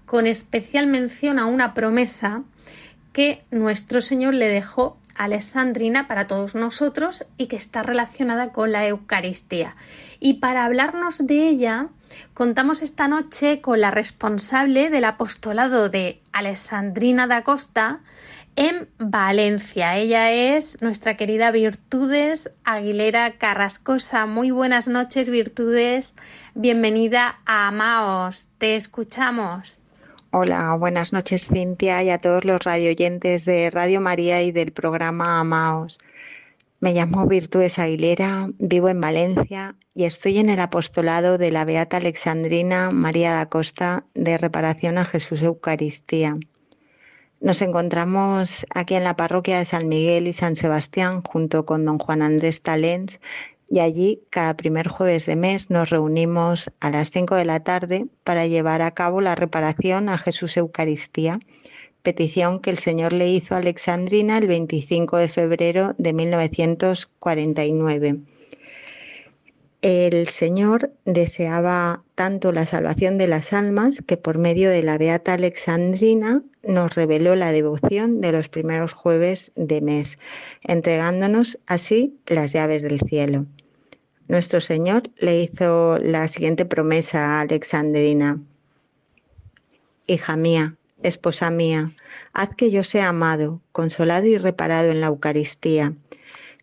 con 0.06 0.26
especial 0.26 0.86
mención 0.86 1.38
a 1.38 1.44
una 1.44 1.74
promesa 1.74 2.44
que 3.12 3.44
nuestro 3.50 4.00
Señor 4.00 4.32
le 4.32 4.48
dejó 4.48 4.96
a 5.16 5.24
Alessandrina 5.24 6.06
para 6.08 6.26
todos 6.26 6.54
nosotros 6.54 7.24
y 7.36 7.46
que 7.46 7.56
está 7.56 7.82
relacionada 7.82 8.50
con 8.50 8.72
la 8.72 8.86
Eucaristía. 8.86 9.76
Y 10.20 10.34
para 10.34 10.64
hablarnos 10.64 11.26
de 11.26 11.48
ella, 11.48 11.88
contamos 12.34 12.82
esta 12.82 13.08
noche 13.08 13.60
con 13.60 13.80
la 13.80 13.90
responsable 13.90 14.90
del 14.90 15.04
apostolado 15.04 15.88
de 15.88 16.20
Alessandrina 16.32 17.26
da 17.26 17.42
Costa 17.42 18.00
en 18.56 18.88
Valencia. 18.98 19.96
Ella 19.96 20.32
es 20.32 20.80
nuestra 20.80 21.16
querida 21.16 21.50
Virtudes 21.50 22.50
Aguilera 22.64 23.36
Carrascosa. 23.36 24.26
Muy 24.26 24.50
buenas 24.50 24.88
noches, 24.88 25.28
Virtudes. 25.28 26.14
Bienvenida 26.54 27.38
a 27.44 27.68
Amaos. 27.68 28.48
Te 28.58 28.74
escuchamos. 28.76 29.82
Hola, 30.38 30.74
buenas 30.74 31.14
noches 31.14 31.48
Cintia 31.48 32.02
y 32.02 32.10
a 32.10 32.18
todos 32.18 32.44
los 32.44 32.62
radioyentes 32.62 33.46
de 33.46 33.70
Radio 33.70 34.02
María 34.02 34.42
y 34.42 34.52
del 34.52 34.70
programa 34.70 35.40
Amaos. 35.40 35.98
Me 36.78 36.92
llamo 36.92 37.26
Virtudes 37.26 37.78
Aguilera, 37.78 38.50
vivo 38.58 38.90
en 38.90 39.00
Valencia 39.00 39.76
y 39.94 40.04
estoy 40.04 40.36
en 40.36 40.50
el 40.50 40.60
apostolado 40.60 41.38
de 41.38 41.50
la 41.50 41.64
Beata 41.64 41.96
Alexandrina 41.96 42.90
María 42.90 43.32
da 43.32 43.46
Costa 43.46 44.04
de 44.12 44.36
Reparación 44.36 44.98
a 44.98 45.06
Jesús 45.06 45.40
Eucaristía. 45.40 46.36
Nos 47.40 47.62
encontramos 47.62 48.66
aquí 48.74 48.94
en 48.94 49.04
la 49.04 49.16
parroquia 49.16 49.58
de 49.58 49.64
San 49.64 49.88
Miguel 49.88 50.28
y 50.28 50.34
San 50.34 50.56
Sebastián 50.56 51.22
junto 51.22 51.64
con 51.64 51.86
don 51.86 51.98
Juan 51.98 52.20
Andrés 52.20 52.60
Talens 52.60 53.20
y 53.68 53.80
allí 53.80 54.22
cada 54.30 54.56
primer 54.56 54.88
jueves 54.88 55.26
de 55.26 55.36
mes 55.36 55.70
nos 55.70 55.90
reunimos 55.90 56.72
a 56.80 56.90
las 56.90 57.10
5 57.10 57.34
de 57.34 57.44
la 57.44 57.60
tarde 57.60 58.06
para 58.24 58.46
llevar 58.46 58.80
a 58.82 58.92
cabo 58.92 59.20
la 59.20 59.34
reparación 59.34 60.08
a 60.08 60.18
Jesús 60.18 60.56
Eucaristía, 60.56 61.40
petición 62.02 62.60
que 62.60 62.70
el 62.70 62.78
Señor 62.78 63.12
le 63.12 63.28
hizo 63.28 63.54
a 63.54 63.58
Alexandrina 63.58 64.38
el 64.38 64.46
25 64.46 65.16
de 65.16 65.28
febrero 65.28 65.94
de 65.98 66.12
1949. 66.12 68.20
El 69.88 70.26
Señor 70.30 70.90
deseaba 71.04 72.02
tanto 72.16 72.50
la 72.50 72.66
salvación 72.66 73.18
de 73.18 73.28
las 73.28 73.52
almas 73.52 74.02
que 74.04 74.16
por 74.16 74.36
medio 74.36 74.68
de 74.68 74.82
la 74.82 74.98
Beata 74.98 75.34
Alexandrina 75.34 76.42
nos 76.64 76.96
reveló 76.96 77.36
la 77.36 77.52
devoción 77.52 78.20
de 78.20 78.32
los 78.32 78.48
primeros 78.48 78.94
jueves 78.94 79.52
de 79.54 79.80
mes, 79.80 80.18
entregándonos 80.62 81.60
así 81.68 82.18
las 82.26 82.52
llaves 82.52 82.82
del 82.82 82.98
cielo. 82.98 83.46
Nuestro 84.26 84.60
Señor 84.60 85.04
le 85.18 85.40
hizo 85.40 85.98
la 85.98 86.26
siguiente 86.26 86.64
promesa 86.64 87.36
a 87.36 87.40
Alexandrina. 87.42 88.40
Hija 90.08 90.36
mía, 90.36 90.74
esposa 91.04 91.48
mía, 91.50 91.92
haz 92.32 92.56
que 92.56 92.72
yo 92.72 92.82
sea 92.82 93.10
amado, 93.10 93.60
consolado 93.70 94.26
y 94.26 94.36
reparado 94.36 94.90
en 94.90 95.00
la 95.00 95.06
Eucaristía 95.06 95.94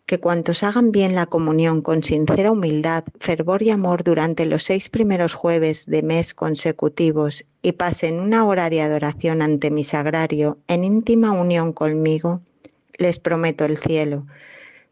que 0.05 0.19
cuantos 0.19 0.63
hagan 0.63 0.91
bien 0.91 1.15
la 1.15 1.27
comunión 1.27 1.81
con 1.81 2.03
sincera 2.03 2.51
humildad, 2.51 3.05
fervor 3.19 3.63
y 3.63 3.69
amor 3.69 4.03
durante 4.03 4.45
los 4.45 4.63
seis 4.63 4.89
primeros 4.89 5.33
jueves 5.33 5.85
de 5.85 6.03
mes 6.03 6.33
consecutivos 6.33 7.45
y 7.61 7.73
pasen 7.73 8.19
una 8.19 8.45
hora 8.45 8.69
de 8.69 8.81
adoración 8.81 9.41
ante 9.41 9.71
mi 9.71 9.83
sagrario 9.83 10.57
en 10.67 10.83
íntima 10.83 11.31
unión 11.31 11.71
conmigo, 11.71 12.41
les 12.97 13.19
prometo 13.19 13.65
el 13.65 13.77
cielo. 13.77 14.25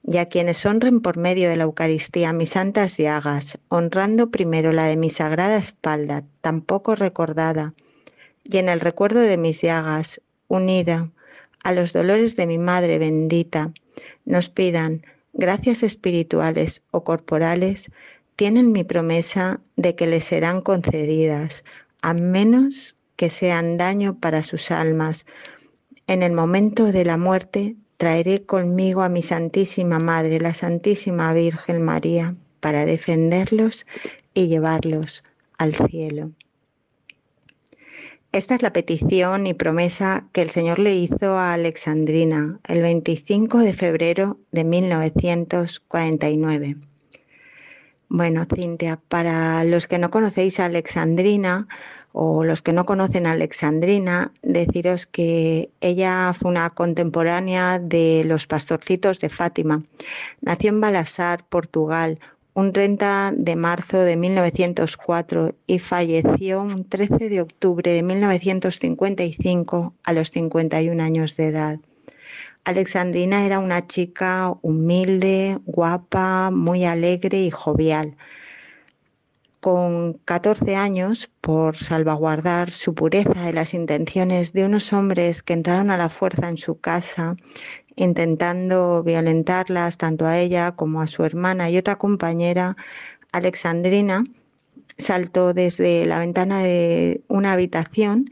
Y 0.04 0.18
a 0.18 0.26
quienes 0.26 0.66
honren 0.66 1.02
por 1.02 1.18
medio 1.18 1.50
de 1.50 1.58
la 1.58 1.66
Eucaristía 1.66 2.34
mis 2.34 2.52
santas 2.52 2.98
llagas, 2.98 3.60
honrando 3.68 4.32
primero 4.32 4.72
la 4.72 4.86
de 4.86 4.96
mi 4.96 5.10
sagrada 5.12 5.58
espalda, 5.58 6.24
tan 6.40 6.62
poco 6.62 6.96
recordada, 6.96 7.74
y 8.44 8.58
en 8.58 8.70
el 8.70 8.80
recuerdo 8.80 9.20
de 9.20 9.38
mis 9.38 9.62
llagas, 9.62 10.22
unida 10.48 11.10
a 11.64 11.74
los 11.74 11.94
dolores 11.94 12.36
de 12.36 12.48
mi 12.48 12.58
Madre 12.58 12.98
bendita, 12.98 13.72
nos 14.32 14.48
pidan 14.50 15.02
gracias 15.34 15.84
espirituales 15.84 16.84
o 16.90 17.04
corporales, 17.04 17.92
tienen 18.38 18.72
mi 18.72 18.86
promesa 18.86 19.60
de 19.76 19.96
que 19.96 20.08
les 20.08 20.24
serán 20.24 20.62
concedidas, 20.62 21.66
a 22.02 22.14
menos 22.14 22.96
que 23.18 23.30
sean 23.30 23.78
daño 23.78 24.18
para 24.20 24.42
sus 24.42 24.72
almas. 24.72 25.26
En 26.08 26.24
el 26.24 26.32
momento 26.32 26.86
de 26.86 27.06
la 27.06 27.18
muerte 27.18 27.76
traeré 27.98 28.44
conmigo 28.44 29.04
a 29.04 29.10
mi 29.10 29.22
Santísima 29.22 30.00
Madre, 30.00 30.40
la 30.40 30.54
Santísima 30.54 31.34
Virgen 31.34 31.84
María, 31.84 32.36
para 32.62 32.86
defenderlos 32.86 33.86
y 34.34 34.48
llevarlos 34.48 35.24
al 35.58 35.76
cielo. 35.76 36.32
Esta 38.34 38.56
es 38.56 38.62
la 38.62 38.72
petición 38.72 39.46
y 39.46 39.54
promesa 39.54 40.24
que 40.32 40.42
el 40.42 40.52
Señor 40.52 40.80
le 40.80 40.96
hizo 40.96 41.38
a 41.38 41.52
Alexandrina 41.52 42.62
el 42.66 42.82
25 42.82 43.60
de 43.60 43.74
febrero 43.74 44.38
de 44.54 44.64
1949. 44.64 46.78
Bueno, 48.08 48.46
Cintia, 48.46 49.02
para 49.10 49.66
los 49.66 49.90
que 49.90 49.98
no 49.98 50.12
conocéis 50.12 50.62
a 50.62 50.66
Alexandrina 50.66 51.68
o 52.14 52.46
los 52.46 52.62
que 52.62 52.72
no 52.72 52.86
conocen 52.86 53.26
a 53.26 53.34
Alexandrina, 53.34 54.32
deciros 54.42 55.08
que 55.08 55.70
ella 55.82 56.34
fue 56.34 56.52
una 56.52 56.70
contemporánea 56.70 57.80
de 57.80 58.24
los 58.24 58.48
pastorcitos 58.48 59.20
de 59.20 59.28
Fátima. 59.28 59.84
Nació 60.40 60.70
en 60.70 60.80
Balasar, 60.80 61.44
Portugal, 61.50 62.18
un 62.54 62.74
30 62.74 63.34
de 63.36 63.56
marzo 63.56 64.00
de 64.00 64.16
1904 64.18 65.56
y 65.68 65.80
falleció 65.80 66.62
un 66.62 66.88
13 66.88 67.30
de 67.30 67.42
octubre 67.42 67.92
de 67.92 68.04
1955 68.04 69.94
a 70.04 70.14
los 70.14 70.32
51 70.32 71.02
años 71.02 71.38
de 71.38 71.48
edad. 71.48 71.80
Alexandrina 72.64 73.46
era 73.46 73.60
una 73.60 73.88
chica 73.88 74.54
humilde, 74.62 75.58
guapa, 75.66 76.52
muy 76.52 76.86
alegre 76.86 77.42
y 77.42 77.50
jovial. 77.50 78.16
Con 79.62 80.14
14 80.26 80.76
años, 80.76 81.32
por 81.40 81.78
salvaguardar 81.78 82.72
su 82.72 82.94
pureza 82.94 83.44
de 83.44 83.54
las 83.54 83.74
intenciones 83.74 84.54
de 84.54 84.66
unos 84.66 84.92
hombres 84.92 85.44
que 85.44 85.54
entraron 85.54 85.92
a 85.92 85.98
la 85.98 86.10
fuerza 86.10 86.50
en 86.50 86.58
su 86.58 86.80
casa 86.80 87.38
intentando 87.96 89.04
violentarlas 89.04 89.98
tanto 89.98 90.26
a 90.26 90.40
ella 90.40 90.72
como 90.72 91.02
a 91.02 91.08
su 91.08 91.24
hermana 91.24 91.70
y 91.70 91.78
otra 91.78 91.98
compañera, 91.98 92.76
Alexandrina, 93.32 94.24
saltó 94.98 95.54
desde 95.54 96.06
la 96.06 96.20
ventana 96.20 96.64
de 96.64 97.22
una 97.28 97.54
habitación 97.54 98.30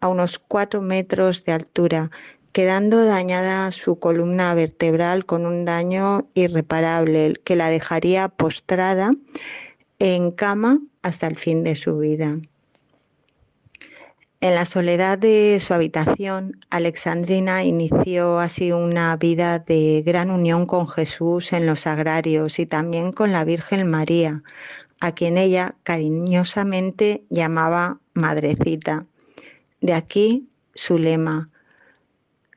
a 0.00 0.08
unos 0.08 0.38
cuatro 0.38 0.82
metros 0.82 1.44
de 1.44 1.52
altura, 1.52 2.10
quedando 2.52 3.04
dañada 3.04 3.70
su 3.70 3.98
columna 3.98 4.54
vertebral 4.54 5.26
con 5.26 5.46
un 5.46 5.64
daño 5.64 6.26
irreparable 6.34 7.34
que 7.44 7.56
la 7.56 7.68
dejaría 7.68 8.28
postrada 8.28 9.12
en 10.04 10.32
cama 10.32 10.80
hasta 11.02 11.28
el 11.28 11.38
fin 11.38 11.62
de 11.62 11.76
su 11.76 11.98
vida. 11.98 12.36
En 14.40 14.54
la 14.56 14.64
soledad 14.64 15.16
de 15.16 15.60
su 15.60 15.74
habitación, 15.74 16.58
Alexandrina 16.70 17.62
inició 17.62 18.40
así 18.40 18.72
una 18.72 19.16
vida 19.16 19.60
de 19.60 20.02
gran 20.04 20.32
unión 20.32 20.66
con 20.66 20.88
Jesús 20.88 21.52
en 21.52 21.66
los 21.66 21.86
agrarios 21.86 22.58
y 22.58 22.66
también 22.66 23.12
con 23.12 23.30
la 23.30 23.44
Virgen 23.44 23.88
María, 23.88 24.42
a 24.98 25.12
quien 25.12 25.38
ella 25.38 25.76
cariñosamente 25.84 27.24
llamaba 27.30 28.00
Madrecita. 28.12 29.06
De 29.80 29.92
aquí 29.94 30.48
su 30.74 30.98
lema, 30.98 31.48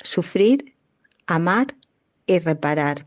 sufrir, 0.01 0.73
amar 1.27 1.75
y 2.25 2.39
reparar. 2.39 3.05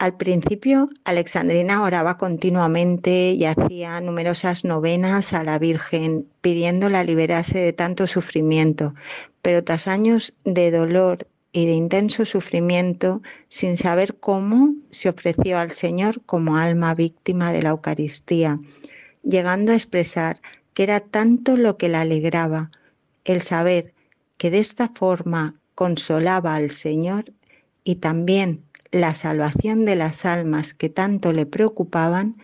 Al 0.00 0.16
principio, 0.16 0.88
Alexandrina 1.04 1.82
oraba 1.82 2.16
continuamente 2.16 3.32
y 3.32 3.44
hacía 3.44 4.00
numerosas 4.00 4.64
novenas 4.64 5.34
a 5.34 5.44
la 5.44 5.58
Virgen, 5.58 6.26
pidiéndola 6.40 7.04
liberarse 7.04 7.58
de 7.58 7.74
tanto 7.74 8.06
sufrimiento, 8.06 8.94
pero 9.42 9.62
tras 9.62 9.88
años 9.88 10.34
de 10.46 10.70
dolor 10.70 11.28
y 11.52 11.66
de 11.66 11.72
intenso 11.72 12.24
sufrimiento, 12.24 13.20
sin 13.50 13.76
saber 13.76 14.16
cómo, 14.16 14.74
se 14.88 15.10
ofreció 15.10 15.58
al 15.58 15.72
Señor 15.72 16.22
como 16.24 16.56
alma 16.56 16.94
víctima 16.94 17.52
de 17.52 17.60
la 17.60 17.68
Eucaristía, 17.68 18.58
llegando 19.22 19.72
a 19.72 19.74
expresar 19.74 20.40
que 20.72 20.84
era 20.84 21.00
tanto 21.00 21.58
lo 21.58 21.76
que 21.76 21.90
la 21.90 22.00
alegraba, 22.00 22.70
el 23.26 23.42
saber 23.42 23.92
que 24.38 24.50
de 24.50 24.60
esta 24.60 24.88
forma 24.88 25.56
consolaba 25.74 26.54
al 26.54 26.70
Señor 26.70 27.34
y 27.84 27.96
también 27.96 28.64
la 28.92 29.14
salvación 29.14 29.84
de 29.84 29.96
las 29.96 30.24
almas 30.24 30.74
que 30.74 30.88
tanto 30.88 31.32
le 31.32 31.46
preocupaban, 31.46 32.36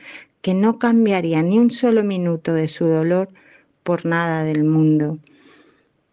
que 0.42 0.55
no 0.55 0.78
cambiaría 0.78 1.42
ni 1.42 1.59
un 1.59 1.70
solo 1.70 2.05
minuto 2.05 2.55
de 2.55 2.68
su 2.68 2.86
dolor 2.86 3.28
por 3.82 4.07
nada 4.07 4.44
del 4.44 4.64
mundo. 4.64 5.18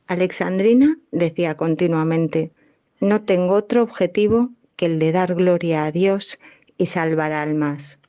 Alexandrina 0.07 0.97
decía 1.11 1.55
continuamente, 1.55 2.51
no 2.99 3.21
tengo 3.21 3.53
otro 3.53 3.84
objetivo 3.84 4.49
que 4.75 4.86
el 4.88 4.99
de 4.99 5.11
dar 5.11 5.36
gloria 5.36 5.86
a 5.86 5.91
Dios 5.91 6.39
y 6.77 6.88
salvar 6.88 7.31
almas. 7.31 7.99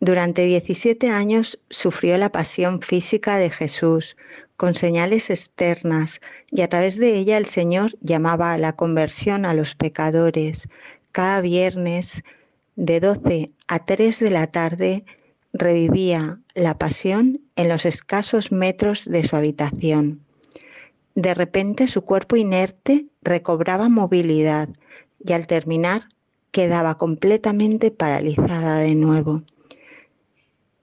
Durante 0.00 0.44
17 0.44 1.08
años 1.08 1.58
sufrió 1.70 2.18
la 2.18 2.30
pasión 2.30 2.82
física 2.82 3.36
de 3.38 3.50
Jesús, 3.50 4.16
con 4.56 4.74
señales 4.74 5.30
externas, 5.30 6.20
y 6.50 6.62
a 6.62 6.68
través 6.68 6.96
de 6.98 7.16
ella 7.16 7.36
el 7.36 7.46
Señor 7.46 7.92
llamaba 8.00 8.52
a 8.52 8.58
la 8.58 8.74
conversión 8.74 9.44
a 9.44 9.54
los 9.54 9.74
pecadores. 9.74 10.68
Cada 11.12 11.40
viernes, 11.40 12.22
de 12.76 13.00
12 13.00 13.50
a 13.68 13.84
3 13.84 14.18
de 14.20 14.30
la 14.30 14.46
tarde, 14.48 15.04
revivía 15.52 16.40
la 16.54 16.78
pasión 16.78 17.40
en 17.56 17.68
los 17.68 17.86
escasos 17.86 18.52
metros 18.52 19.04
de 19.04 19.24
su 19.24 19.36
habitación. 19.36 20.20
De 21.14 21.32
repente 21.32 21.86
su 21.86 22.02
cuerpo 22.02 22.36
inerte 22.36 23.06
recobraba 23.22 23.88
movilidad 23.88 24.68
y 25.24 25.32
al 25.32 25.46
terminar 25.46 26.08
quedaba 26.50 26.98
completamente 26.98 27.90
paralizada 27.90 28.78
de 28.78 28.94
nuevo. 28.94 29.42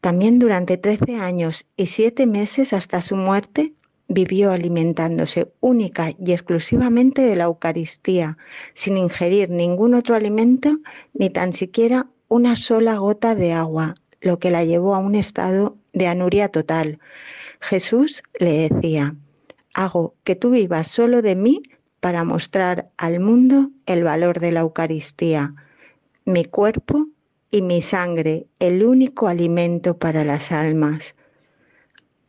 También 0.01 0.39
durante 0.39 0.77
13 0.77 1.15
años 1.15 1.67
y 1.77 1.87
7 1.87 2.25
meses 2.25 2.73
hasta 2.73 3.01
su 3.01 3.15
muerte 3.15 3.73
vivió 4.07 4.51
alimentándose 4.51 5.51
única 5.59 6.09
y 6.19 6.31
exclusivamente 6.31 7.21
de 7.21 7.35
la 7.35 7.45
Eucaristía, 7.45 8.37
sin 8.73 8.97
ingerir 8.97 9.49
ningún 9.49 9.93
otro 9.93 10.15
alimento 10.15 10.79
ni 11.13 11.29
tan 11.29 11.53
siquiera 11.53 12.07
una 12.27 12.55
sola 12.55 12.97
gota 12.97 13.35
de 13.35 13.53
agua, 13.53 13.95
lo 14.21 14.39
que 14.39 14.51
la 14.51 14.65
llevó 14.65 14.95
a 14.95 14.99
un 14.99 15.15
estado 15.15 15.77
de 15.93 16.07
anuria 16.07 16.49
total. 16.49 16.99
Jesús 17.59 18.23
le 18.39 18.69
decía, 18.69 19.15
hago 19.73 20.15
que 20.23 20.35
tú 20.35 20.49
vivas 20.49 20.87
solo 20.87 21.21
de 21.21 21.35
mí 21.35 21.61
para 21.99 22.23
mostrar 22.23 22.89
al 22.97 23.19
mundo 23.19 23.69
el 23.85 24.03
valor 24.03 24.39
de 24.39 24.51
la 24.51 24.61
Eucaristía. 24.61 25.53
Mi 26.25 26.45
cuerpo 26.45 27.07
y 27.51 27.61
mi 27.61 27.81
sangre 27.81 28.47
el 28.59 28.83
único 28.83 29.27
alimento 29.27 29.97
para 29.97 30.23
las 30.23 30.51
almas. 30.51 31.15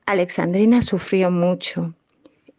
Alexandrina 0.05 0.83
sufrió 0.83 1.31
mucho 1.31 1.95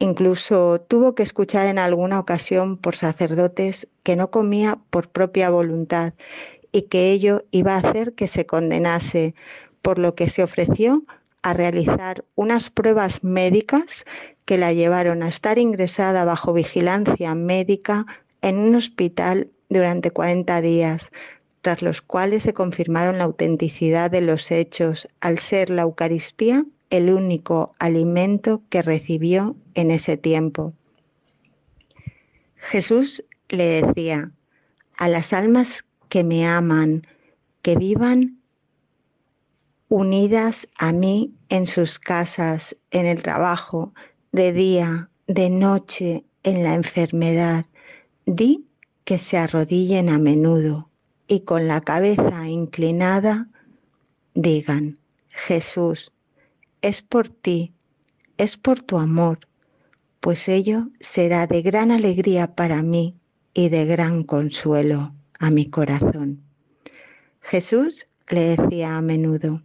Incluso 0.03 0.81
tuvo 0.81 1.15
que 1.15 1.23
escuchar 1.23 1.67
en 1.67 1.77
alguna 1.77 2.19
ocasión 2.19 2.75
por 2.75 2.97
sacerdotes 2.97 3.87
que 4.03 4.17
no 4.17 4.31
comía 4.31 4.79
por 4.89 5.07
propia 5.07 5.49
voluntad 5.49 6.13
y 6.73 6.83
que 6.83 7.11
ello 7.11 7.45
iba 7.51 7.75
a 7.75 7.77
hacer 7.77 8.13
que 8.13 8.27
se 8.27 8.45
condenase, 8.45 9.33
por 9.81 9.99
lo 9.99 10.13
que 10.13 10.27
se 10.27 10.43
ofreció 10.43 11.03
a 11.41 11.53
realizar 11.53 12.25
unas 12.35 12.69
pruebas 12.69 13.23
médicas 13.23 14.03
que 14.43 14.57
la 14.57 14.73
llevaron 14.73 15.23
a 15.23 15.29
estar 15.29 15.57
ingresada 15.57 16.25
bajo 16.25 16.51
vigilancia 16.51 17.33
médica 17.33 18.05
en 18.41 18.57
un 18.57 18.75
hospital 18.75 19.51
durante 19.69 20.11
40 20.11 20.59
días, 20.59 21.11
tras 21.63 21.81
los 21.81 22.01
cuales 22.01 22.43
se 22.43 22.53
confirmaron 22.53 23.17
la 23.17 23.23
autenticidad 23.23 24.11
de 24.11 24.19
los 24.19 24.51
hechos, 24.51 25.07
al 25.21 25.39
ser 25.39 25.69
la 25.69 25.83
Eucaristía 25.83 26.65
el 26.89 27.09
único 27.09 27.71
alimento 27.79 28.61
que 28.69 28.81
recibió 28.81 29.55
en 29.73 29.89
ese 29.89 30.17
tiempo. 30.17 30.73
Jesús 32.57 33.23
le 33.47 33.81
decía, 33.81 34.31
a 34.97 35.07
las 35.07 35.31
almas 35.31 35.85
que 36.09 36.25
me 36.25 36.45
aman, 36.45 37.07
que 37.61 37.77
vivan 37.77 38.41
unidas 39.87 40.67
a 40.77 40.91
mí 40.91 41.33
en 41.47 41.65
sus 41.65 41.97
casas, 41.97 42.75
en 42.91 43.05
el 43.05 43.23
trabajo, 43.23 43.93
de 44.33 44.51
día, 44.51 45.09
de 45.27 45.49
noche, 45.49 46.25
en 46.43 46.63
la 46.63 46.73
enfermedad. 46.73 47.67
Di 48.25 48.65
que 49.05 49.17
se 49.17 49.37
arrodillen 49.37 50.09
a 50.09 50.17
menudo 50.17 50.89
y 51.27 51.41
con 51.41 51.67
la 51.67 51.81
cabeza 51.81 52.47
inclinada 52.47 53.49
digan, 54.33 54.99
Jesús, 55.29 56.11
es 56.81 57.01
por 57.01 57.29
ti, 57.29 57.73
es 58.37 58.57
por 58.57 58.81
tu 58.81 58.97
amor, 58.97 59.47
pues 60.19 60.47
ello 60.47 60.89
será 60.99 61.47
de 61.47 61.61
gran 61.61 61.91
alegría 61.91 62.55
para 62.55 62.81
mí 62.81 63.15
y 63.53 63.69
de 63.69 63.85
gran 63.85 64.23
consuelo 64.23 65.13
a 65.39 65.49
mi 65.49 65.69
corazón. 65.69 66.43
Jesús 67.41 68.07
le 68.29 68.55
decía 68.55 68.97
a 68.97 69.01
menudo, 69.01 69.61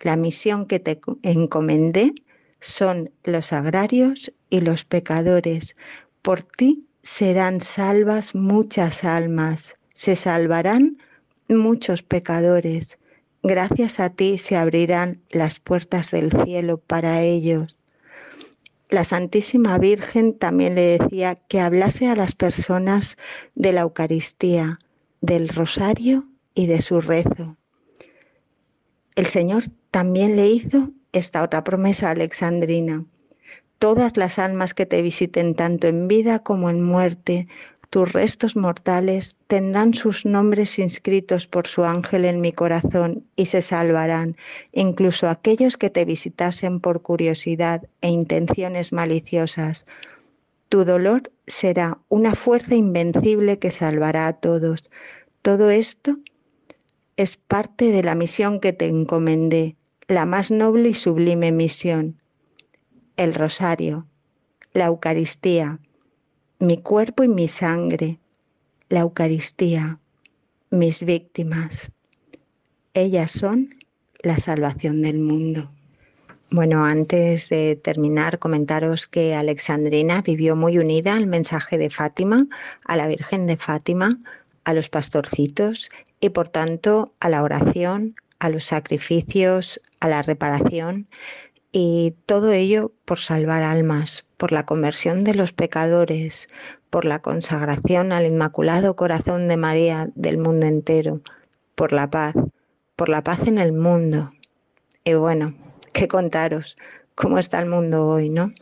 la 0.00 0.16
misión 0.16 0.66
que 0.66 0.78
te 0.78 1.00
encomendé 1.22 2.14
son 2.60 3.10
los 3.24 3.52
agrarios 3.52 4.32
y 4.50 4.60
los 4.60 4.84
pecadores. 4.84 5.76
Por 6.22 6.42
ti 6.42 6.86
serán 7.02 7.60
salvas 7.60 8.34
muchas 8.34 9.04
almas, 9.04 9.76
se 9.96 10.14
salvarán 10.14 10.98
muchos 11.48 12.02
pecadores. 12.02 12.98
Gracias 13.42 13.98
a 13.98 14.10
ti 14.10 14.36
se 14.36 14.54
abrirán 14.54 15.22
las 15.30 15.58
puertas 15.58 16.10
del 16.10 16.30
cielo 16.44 16.76
para 16.76 17.22
ellos. 17.22 17.76
La 18.90 19.04
Santísima 19.04 19.78
Virgen 19.78 20.38
también 20.38 20.74
le 20.74 20.98
decía 20.98 21.36
que 21.36 21.60
hablase 21.60 22.08
a 22.08 22.14
las 22.14 22.34
personas 22.34 23.16
de 23.54 23.72
la 23.72 23.80
Eucaristía, 23.80 24.78
del 25.22 25.48
rosario 25.48 26.28
y 26.54 26.66
de 26.66 26.82
su 26.82 27.00
rezo. 27.00 27.56
El 29.14 29.26
Señor 29.28 29.64
también 29.90 30.36
le 30.36 30.48
hizo 30.48 30.90
esta 31.12 31.42
otra 31.42 31.64
promesa 31.64 32.10
alexandrina. 32.10 33.06
Todas 33.78 34.18
las 34.18 34.38
almas 34.38 34.74
que 34.74 34.84
te 34.84 35.00
visiten 35.00 35.54
tanto 35.54 35.86
en 35.86 36.06
vida 36.06 36.40
como 36.40 36.68
en 36.68 36.82
muerte, 36.82 37.48
tus 37.90 38.12
restos 38.12 38.56
mortales 38.56 39.36
tendrán 39.46 39.94
sus 39.94 40.26
nombres 40.26 40.78
inscritos 40.78 41.46
por 41.46 41.66
su 41.66 41.84
ángel 41.84 42.24
en 42.24 42.40
mi 42.40 42.52
corazón 42.52 43.24
y 43.36 43.46
se 43.46 43.62
salvarán, 43.62 44.36
incluso 44.72 45.28
aquellos 45.28 45.76
que 45.76 45.90
te 45.90 46.04
visitasen 46.04 46.80
por 46.80 47.02
curiosidad 47.02 47.88
e 48.00 48.08
intenciones 48.08 48.92
maliciosas. 48.92 49.86
Tu 50.68 50.84
dolor 50.84 51.30
será 51.46 51.98
una 52.08 52.34
fuerza 52.34 52.74
invencible 52.74 53.58
que 53.58 53.70
salvará 53.70 54.26
a 54.26 54.32
todos. 54.34 54.90
Todo 55.42 55.70
esto 55.70 56.18
es 57.16 57.36
parte 57.36 57.92
de 57.92 58.02
la 58.02 58.14
misión 58.14 58.60
que 58.60 58.72
te 58.72 58.86
encomendé, 58.86 59.76
la 60.08 60.26
más 60.26 60.50
noble 60.50 60.90
y 60.90 60.94
sublime 60.94 61.52
misión, 61.52 62.20
el 63.16 63.32
rosario, 63.32 64.06
la 64.72 64.86
Eucaristía, 64.86 65.78
mi 66.58 66.78
cuerpo 66.78 67.22
y 67.22 67.28
mi 67.28 67.48
sangre, 67.48 68.18
la 68.88 69.00
Eucaristía, 69.00 69.98
mis 70.70 71.04
víctimas. 71.04 71.90
Ellas 72.94 73.30
son 73.30 73.74
la 74.22 74.38
salvación 74.38 75.02
del 75.02 75.18
mundo. 75.18 75.70
Bueno, 76.50 76.86
antes 76.86 77.50
de 77.50 77.76
terminar, 77.76 78.38
comentaros 78.38 79.06
que 79.06 79.34
Alexandrina 79.34 80.22
vivió 80.22 80.56
muy 80.56 80.78
unida 80.78 81.14
al 81.14 81.26
mensaje 81.26 81.76
de 81.76 81.90
Fátima, 81.90 82.46
a 82.84 82.96
la 82.96 83.06
Virgen 83.06 83.46
de 83.46 83.56
Fátima, 83.56 84.18
a 84.64 84.72
los 84.72 84.88
pastorcitos 84.88 85.90
y 86.20 86.30
por 86.30 86.48
tanto 86.48 87.12
a 87.20 87.28
la 87.28 87.42
oración, 87.42 88.14
a 88.38 88.48
los 88.48 88.64
sacrificios, 88.64 89.80
a 90.00 90.08
la 90.08 90.22
reparación 90.22 91.06
y 91.78 92.14
todo 92.24 92.52
ello 92.52 92.92
por 93.04 93.20
salvar 93.20 93.62
almas, 93.62 94.26
por 94.38 94.50
la 94.50 94.64
conversión 94.64 95.24
de 95.24 95.34
los 95.34 95.52
pecadores, 95.52 96.48
por 96.88 97.04
la 97.04 97.18
consagración 97.18 98.12
al 98.12 98.24
Inmaculado 98.24 98.96
Corazón 98.96 99.46
de 99.46 99.58
María 99.58 100.08
del 100.14 100.38
mundo 100.38 100.64
entero, 100.64 101.20
por 101.74 101.92
la 101.92 102.08
paz, 102.08 102.34
por 102.96 103.10
la 103.10 103.22
paz 103.22 103.46
en 103.46 103.58
el 103.58 103.74
mundo. 103.74 104.32
Y 105.04 105.12
bueno, 105.12 105.54
qué 105.92 106.08
contaros 106.08 106.78
cómo 107.14 107.38
está 107.38 107.58
el 107.58 107.66
mundo 107.66 108.06
hoy, 108.06 108.30
¿no? 108.30 108.54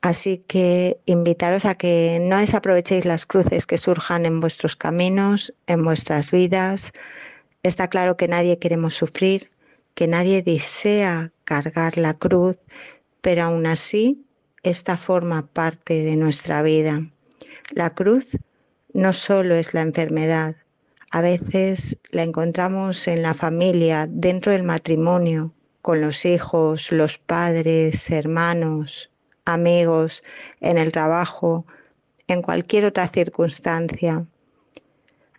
Así 0.00 0.44
que 0.46 1.00
invitaros 1.06 1.64
a 1.64 1.74
que 1.74 2.20
no 2.22 2.38
desaprovechéis 2.38 3.06
las 3.06 3.26
cruces 3.26 3.66
que 3.66 3.76
surjan 3.76 4.24
en 4.24 4.38
vuestros 4.38 4.76
caminos, 4.76 5.52
en 5.66 5.82
vuestras 5.82 6.30
vidas. 6.30 6.92
Está 7.64 7.88
claro 7.88 8.16
que 8.16 8.28
nadie 8.28 8.60
queremos 8.60 8.94
sufrir, 8.94 9.50
que 9.94 10.06
nadie 10.06 10.42
desea 10.42 11.32
cargar 11.44 11.98
la 11.98 12.14
cruz, 12.14 12.58
pero 13.20 13.44
aún 13.44 13.66
así 13.66 14.24
esta 14.62 14.96
forma 14.96 15.46
parte 15.46 16.04
de 16.04 16.16
nuestra 16.16 16.62
vida. 16.62 17.10
La 17.70 17.90
cruz 17.90 18.38
no 18.92 19.12
solo 19.12 19.54
es 19.54 19.74
la 19.74 19.82
enfermedad, 19.82 20.56
a 21.12 21.22
veces 21.22 21.98
la 22.10 22.22
encontramos 22.22 23.08
en 23.08 23.22
la 23.22 23.34
familia, 23.34 24.06
dentro 24.08 24.52
del 24.52 24.62
matrimonio, 24.62 25.52
con 25.82 26.00
los 26.00 26.24
hijos, 26.24 26.92
los 26.92 27.18
padres, 27.18 28.10
hermanos, 28.10 29.10
amigos, 29.44 30.22
en 30.60 30.78
el 30.78 30.92
trabajo, 30.92 31.66
en 32.28 32.42
cualquier 32.42 32.84
otra 32.84 33.08
circunstancia. 33.08 34.24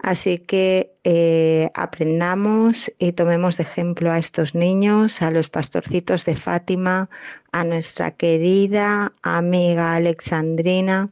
Así 0.01 0.39
que 0.39 0.95
eh, 1.03 1.69
aprendamos 1.75 2.91
y 2.97 3.11
tomemos 3.11 3.57
de 3.57 3.63
ejemplo 3.63 4.11
a 4.11 4.17
estos 4.17 4.55
niños, 4.55 5.21
a 5.21 5.29
los 5.29 5.49
pastorcitos 5.49 6.25
de 6.25 6.35
Fátima, 6.35 7.07
a 7.51 7.63
nuestra 7.63 8.09
querida 8.09 9.13
amiga 9.21 9.93
Alexandrina, 9.93 11.11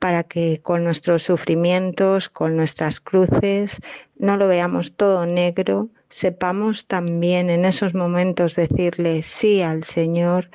para 0.00 0.24
que 0.24 0.60
con 0.60 0.82
nuestros 0.82 1.22
sufrimientos, 1.22 2.28
con 2.28 2.56
nuestras 2.56 2.98
cruces, 2.98 3.80
no 4.16 4.36
lo 4.36 4.48
veamos 4.48 4.94
todo 4.96 5.24
negro, 5.24 5.88
sepamos 6.08 6.86
también 6.86 7.50
en 7.50 7.64
esos 7.64 7.94
momentos 7.94 8.56
decirle 8.56 9.22
sí 9.22 9.62
al 9.62 9.84
Señor 9.84 10.50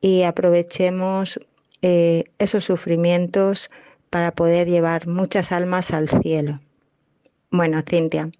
y 0.00 0.22
aprovechemos 0.22 1.38
eh, 1.82 2.24
esos 2.38 2.64
sufrimientos 2.64 3.70
para 4.08 4.32
poder 4.32 4.68
llevar 4.68 5.06
muchas 5.06 5.52
almas 5.52 5.90
al 5.90 6.08
cielo. 6.08 6.60
Bueno, 7.50 7.82
Cintia, 7.88 8.30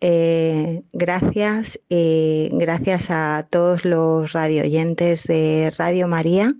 eh, 0.00 0.82
gracias 0.92 1.78
y 1.88 2.48
gracias 2.52 3.10
a 3.10 3.46
todos 3.50 3.84
los 3.84 4.32
radioyentes 4.32 5.24
de 5.24 5.72
Radio 5.76 6.08
María 6.08 6.52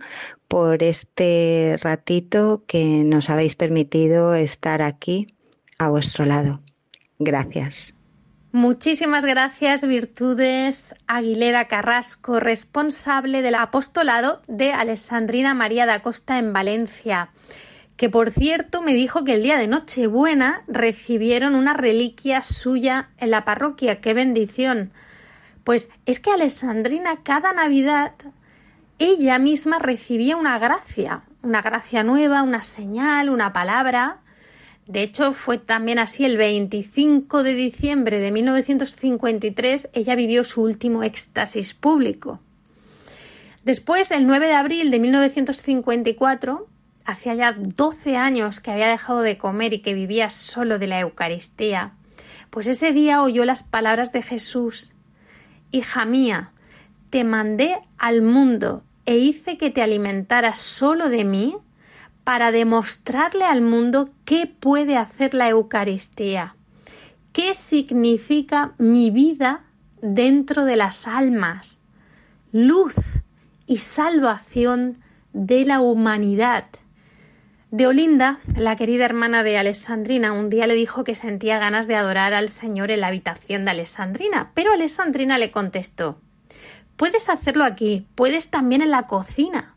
por 0.47 0.82
este 0.82 1.76
ratito 1.80 2.64
que 2.66 2.84
nos 2.84 3.30
habéis 3.30 3.57
permitido 3.57 4.34
estar 4.34 4.82
aquí 4.82 5.26
a 5.78 5.88
vuestro 5.88 6.26
lado. 6.26 6.61
Gracias. 7.18 7.95
Muchísimas 8.53 9.24
gracias, 9.24 9.86
Virtudes 9.86 10.95
Aguilera 11.07 11.68
Carrasco, 11.68 12.41
responsable 12.41 13.43
del 13.43 13.55
apostolado 13.55 14.43
de 14.49 14.72
Alessandrina 14.72 15.55
María 15.55 15.86
da 15.86 16.03
Costa 16.03 16.38
en 16.38 16.53
Valencia 16.53 17.30
que 18.01 18.09
por 18.09 18.31
cierto 18.31 18.81
me 18.81 18.95
dijo 18.95 19.25
que 19.25 19.35
el 19.35 19.43
día 19.43 19.59
de 19.59 19.69
Nochebuena 19.69 20.65
recibieron 20.67 21.55
una 21.55 21.75
reliquia 21.75 22.43
suya 22.43 23.11
en 23.19 23.31
la 23.31 23.45
parroquia. 23.45 24.01
¡Qué 24.01 24.15
bendición! 24.15 24.91
Pues 25.65 25.91
es 26.07 26.19
que 26.19 26.31
Alessandrina 26.31 27.23
cada 27.23 27.53
Navidad 27.53 28.13
ella 28.99 29.39
misma 29.39 29.79
recibía 29.79 30.39
una 30.39 30.59
gracia, 30.59 31.25
una 31.43 31.61
gracia 31.61 32.03
nueva, 32.03 32.43
una 32.43 32.63
señal, 32.63 33.29
una 33.29 33.53
palabra. 33.53 34.21
De 34.87 35.03
hecho, 35.03 35.35
fue 35.35 35.59
también 35.59 35.99
así 35.99 36.25
el 36.25 36.39
25 36.39 37.43
de 37.43 37.53
diciembre 37.53 38.19
de 38.19 38.31
1953, 38.31 39.91
ella 39.93 40.15
vivió 40.15 40.45
su 40.45 40.63
último 40.63 41.03
éxtasis 41.03 41.75
público. 41.75 42.41
Después, 43.63 44.11
el 44.11 44.27
9 44.27 44.47
de 44.47 44.55
abril 44.55 44.91
de 44.91 45.01
1954, 45.01 46.67
hacía 47.05 47.35
ya 47.35 47.53
12 47.53 48.17
años 48.17 48.61
que 48.61 48.71
había 48.71 48.89
dejado 48.89 49.21
de 49.21 49.39
comer 49.39 49.73
y 49.73 49.83
que 49.83 49.95
vivía 49.95 50.31
solo 50.31 50.79
de 50.79 50.87
la 50.87 51.01
Eucaristía, 51.01 51.93
pues 52.51 52.67
ese 52.67 52.93
día 52.93 53.23
oyó 53.23 53.45
las 53.45 53.63
palabras 53.63 54.13
de 54.13 54.23
Jesús. 54.23 54.95
Hija 55.71 56.05
mía, 56.05 56.53
te 57.11 57.25
mandé 57.25 57.79
al 57.99 58.23
mundo 58.23 58.83
e 59.07 59.19
hice 59.19 59.57
que 59.57 59.71
te 59.71 59.83
alimentaras 59.83 60.59
solo 60.59 61.09
de 61.09 61.25
mí 61.25 61.57
para 62.25 62.53
demostrarle 62.53 63.45
al 63.45 63.63
mundo 63.63 64.11
qué 64.25 64.47
puede 64.47 64.97
hacer 64.97 65.35
la 65.35 65.49
Eucaristía, 65.49 66.55
qué 67.33 67.55
significa 67.55 68.73
mi 68.79 69.11
vida 69.11 69.65
dentro 70.03 70.65
de 70.65 70.77
las 70.77 71.07
almas, 71.07 71.81
luz 72.53 72.95
y 73.67 73.79
salvación 73.79 74.99
de 75.33 75.65
la 75.65 75.81
humanidad. 75.81 76.65
De 77.71 77.87
Olinda, 77.87 78.41
la 78.57 78.75
querida 78.75 79.05
hermana 79.05 79.45
de 79.45 79.57
Alessandrina, 79.57 80.33
un 80.33 80.51
día 80.51 80.66
le 80.66 80.75
dijo 80.75 81.05
que 81.05 81.14
sentía 81.14 81.61
ganas 81.61 81.87
de 81.87 81.95
adorar 81.95 82.35
al 82.35 82.49
Señor 82.49 82.91
en 82.91 83.01
la 83.01 83.07
habitación 83.07 83.64
de 83.64 83.71
Alessandrina, 83.71 84.51
pero 84.55 84.73
Alessandrina 84.73 85.39
le 85.39 85.53
contestó 85.53 86.21
Puedes 86.97 87.29
hacerlo 87.29 87.62
aquí, 87.62 88.09
puedes 88.16 88.51
también 88.51 88.83
en 88.83 88.91
la 88.91 89.07
cocina, 89.07 89.77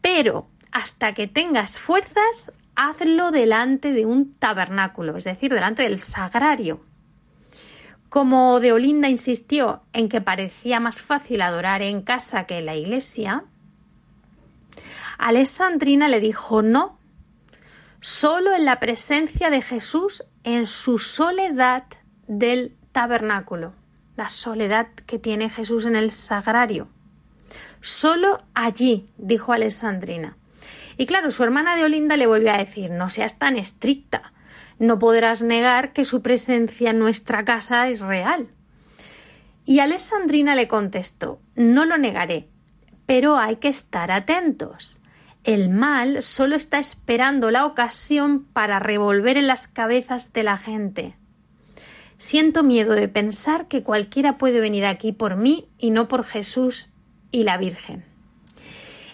pero 0.00 0.48
hasta 0.70 1.12
que 1.12 1.26
tengas 1.26 1.80
fuerzas, 1.80 2.52
hazlo 2.76 3.32
delante 3.32 3.92
de 3.92 4.06
un 4.06 4.32
tabernáculo, 4.32 5.16
es 5.16 5.24
decir, 5.24 5.52
delante 5.52 5.82
del 5.82 5.98
sagrario. 5.98 6.84
Como 8.08 8.60
de 8.60 8.72
Olinda 8.72 9.08
insistió 9.08 9.82
en 9.92 10.08
que 10.08 10.20
parecía 10.20 10.78
más 10.78 11.02
fácil 11.02 11.42
adorar 11.42 11.82
en 11.82 12.02
casa 12.02 12.46
que 12.46 12.58
en 12.58 12.66
la 12.66 12.76
iglesia, 12.76 13.44
Alessandrina 15.22 16.08
le 16.08 16.18
dijo 16.18 16.62
no, 16.62 16.98
solo 18.00 18.54
en 18.54 18.64
la 18.64 18.80
presencia 18.80 19.50
de 19.50 19.62
Jesús 19.62 20.24
en 20.42 20.66
su 20.66 20.98
soledad 20.98 21.84
del 22.26 22.76
tabernáculo, 22.90 23.72
la 24.16 24.28
soledad 24.28 24.88
que 25.06 25.20
tiene 25.20 25.48
Jesús 25.48 25.86
en 25.86 25.94
el 25.94 26.10
sagrario. 26.10 26.88
Solo 27.80 28.38
allí, 28.54 29.06
dijo 29.16 29.52
Alessandrina. 29.52 30.36
Y 30.96 31.06
claro, 31.06 31.30
su 31.30 31.44
hermana 31.44 31.76
de 31.76 31.84
Olinda 31.84 32.16
le 32.16 32.26
volvió 32.26 32.50
a 32.50 32.58
decir 32.58 32.90
no 32.90 33.08
seas 33.08 33.38
tan 33.38 33.56
estricta, 33.56 34.32
no 34.80 34.98
podrás 34.98 35.42
negar 35.42 35.92
que 35.92 36.04
su 36.04 36.20
presencia 36.20 36.90
en 36.90 36.98
nuestra 36.98 37.44
casa 37.44 37.88
es 37.88 38.00
real. 38.00 38.48
Y 39.64 39.78
Alessandrina 39.78 40.56
le 40.56 40.66
contestó 40.66 41.38
no 41.54 41.84
lo 41.84 41.96
negaré, 41.96 42.48
pero 43.06 43.36
hay 43.36 43.56
que 43.56 43.68
estar 43.68 44.10
atentos. 44.10 44.98
El 45.44 45.70
mal 45.70 46.22
solo 46.22 46.54
está 46.54 46.78
esperando 46.78 47.50
la 47.50 47.66
ocasión 47.66 48.44
para 48.44 48.78
revolver 48.78 49.36
en 49.36 49.48
las 49.48 49.66
cabezas 49.66 50.32
de 50.32 50.44
la 50.44 50.56
gente. 50.56 51.16
Siento 52.16 52.62
miedo 52.62 52.92
de 52.92 53.08
pensar 53.08 53.66
que 53.66 53.82
cualquiera 53.82 54.38
puede 54.38 54.60
venir 54.60 54.86
aquí 54.86 55.10
por 55.10 55.34
mí 55.34 55.66
y 55.78 55.90
no 55.90 56.06
por 56.06 56.22
Jesús 56.22 56.92
y 57.32 57.42
la 57.42 57.56
Virgen. 57.56 58.04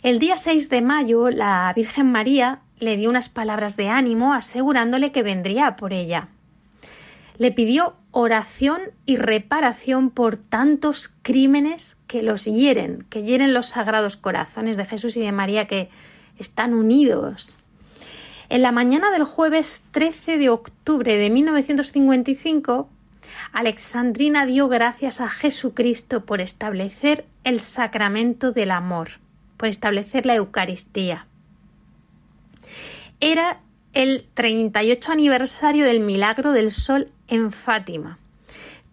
El 0.03 0.19
día 0.19 0.37
6 0.37 0.69
de 0.69 0.83
mayo 0.83 1.31
la 1.31 1.73
Virgen 1.75 2.13
María 2.13 2.61
le 2.79 2.99
dio 2.99 3.09
unas 3.09 3.31
palabras 3.31 3.79
de 3.79 3.89
ánimo 3.89 4.35
asegurándole 4.35 5.13
que 5.13 5.23
vendría 5.23 5.77
por 5.77 5.95
ella. 5.95 6.29
Le 7.39 7.53
pidió 7.53 7.97
oración 8.11 8.83
y 9.07 9.17
reparación 9.17 10.11
por 10.11 10.37
tantos 10.37 11.09
crímenes 11.23 11.97
que 12.07 12.23
los 12.23 12.45
hieren, 12.45 13.07
que 13.09 13.23
hieren 13.23 13.55
los 13.55 13.69
sagrados 13.69 14.17
corazones 14.17 14.77
de 14.77 14.85
Jesús 14.85 15.17
y 15.17 15.21
de 15.21 15.33
María 15.33 15.67
que 15.67 15.89
están 16.39 16.75
unidos. 16.75 17.57
En 18.49 18.63
la 18.63 18.73
mañana 18.73 19.11
del 19.11 19.25
jueves 19.25 19.83
13 19.91 20.39
de 20.39 20.49
octubre 20.49 21.17
de 21.17 21.29
1955, 21.29 22.89
Alexandrina 23.53 24.47
dio 24.47 24.69
gracias 24.69 25.21
a 25.21 25.29
Jesucristo 25.29 26.25
por 26.25 26.41
establecer 26.41 27.27
el 27.45 27.61
sacramento 27.61 28.53
del 28.53 28.71
amor, 28.71 29.11
por 29.57 29.69
establecer 29.69 30.25
la 30.25 30.35
Eucaristía. 30.35 31.27
Era 33.21 33.61
el 33.93 34.27
38 34.35 35.13
aniversario 35.13 35.85
del 35.85 36.01
milagro 36.01 36.53
del 36.53 36.71
sol 36.71 37.11
en 37.27 37.53
Fátima. 37.53 38.19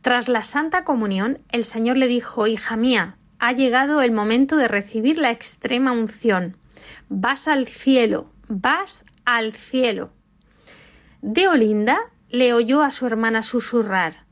Tras 0.02 0.28
la 0.28 0.44
Santa 0.44 0.84
Comunión, 0.84 1.40
el 1.52 1.64
Señor 1.64 1.98
le 1.98 2.08
dijo 2.08 2.48
Hija 2.48 2.76
mía, 2.76 3.18
ha 3.40 3.54
llegado 3.54 4.02
el 4.02 4.12
momento 4.12 4.58
de 4.58 4.68
recibir 4.68 5.18
la 5.18 5.32
extrema 5.32 5.92
unción 5.92 6.58
vas 7.10 7.48
al 7.48 7.68
cielo, 7.68 8.32
vas 8.48 9.06
al 9.26 9.54
cielo. 9.54 10.12
De 11.22 11.48
Olinda 11.48 12.00
le 12.30 12.54
oyó 12.54 12.82
a 12.82 12.92
su 12.92 13.06
hermana 13.06 13.44
susurrar 13.44 14.26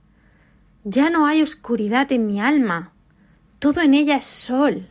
Ya 0.83 1.09
no 1.09 1.25
hay 1.25 1.41
oscuridad 1.41 2.11
en 2.11 2.27
mi 2.27 2.41
alma, 2.41 2.93
todo 3.59 3.81
en 3.81 3.93
ella 3.93 4.17
es 4.17 4.25
sol, 4.25 4.87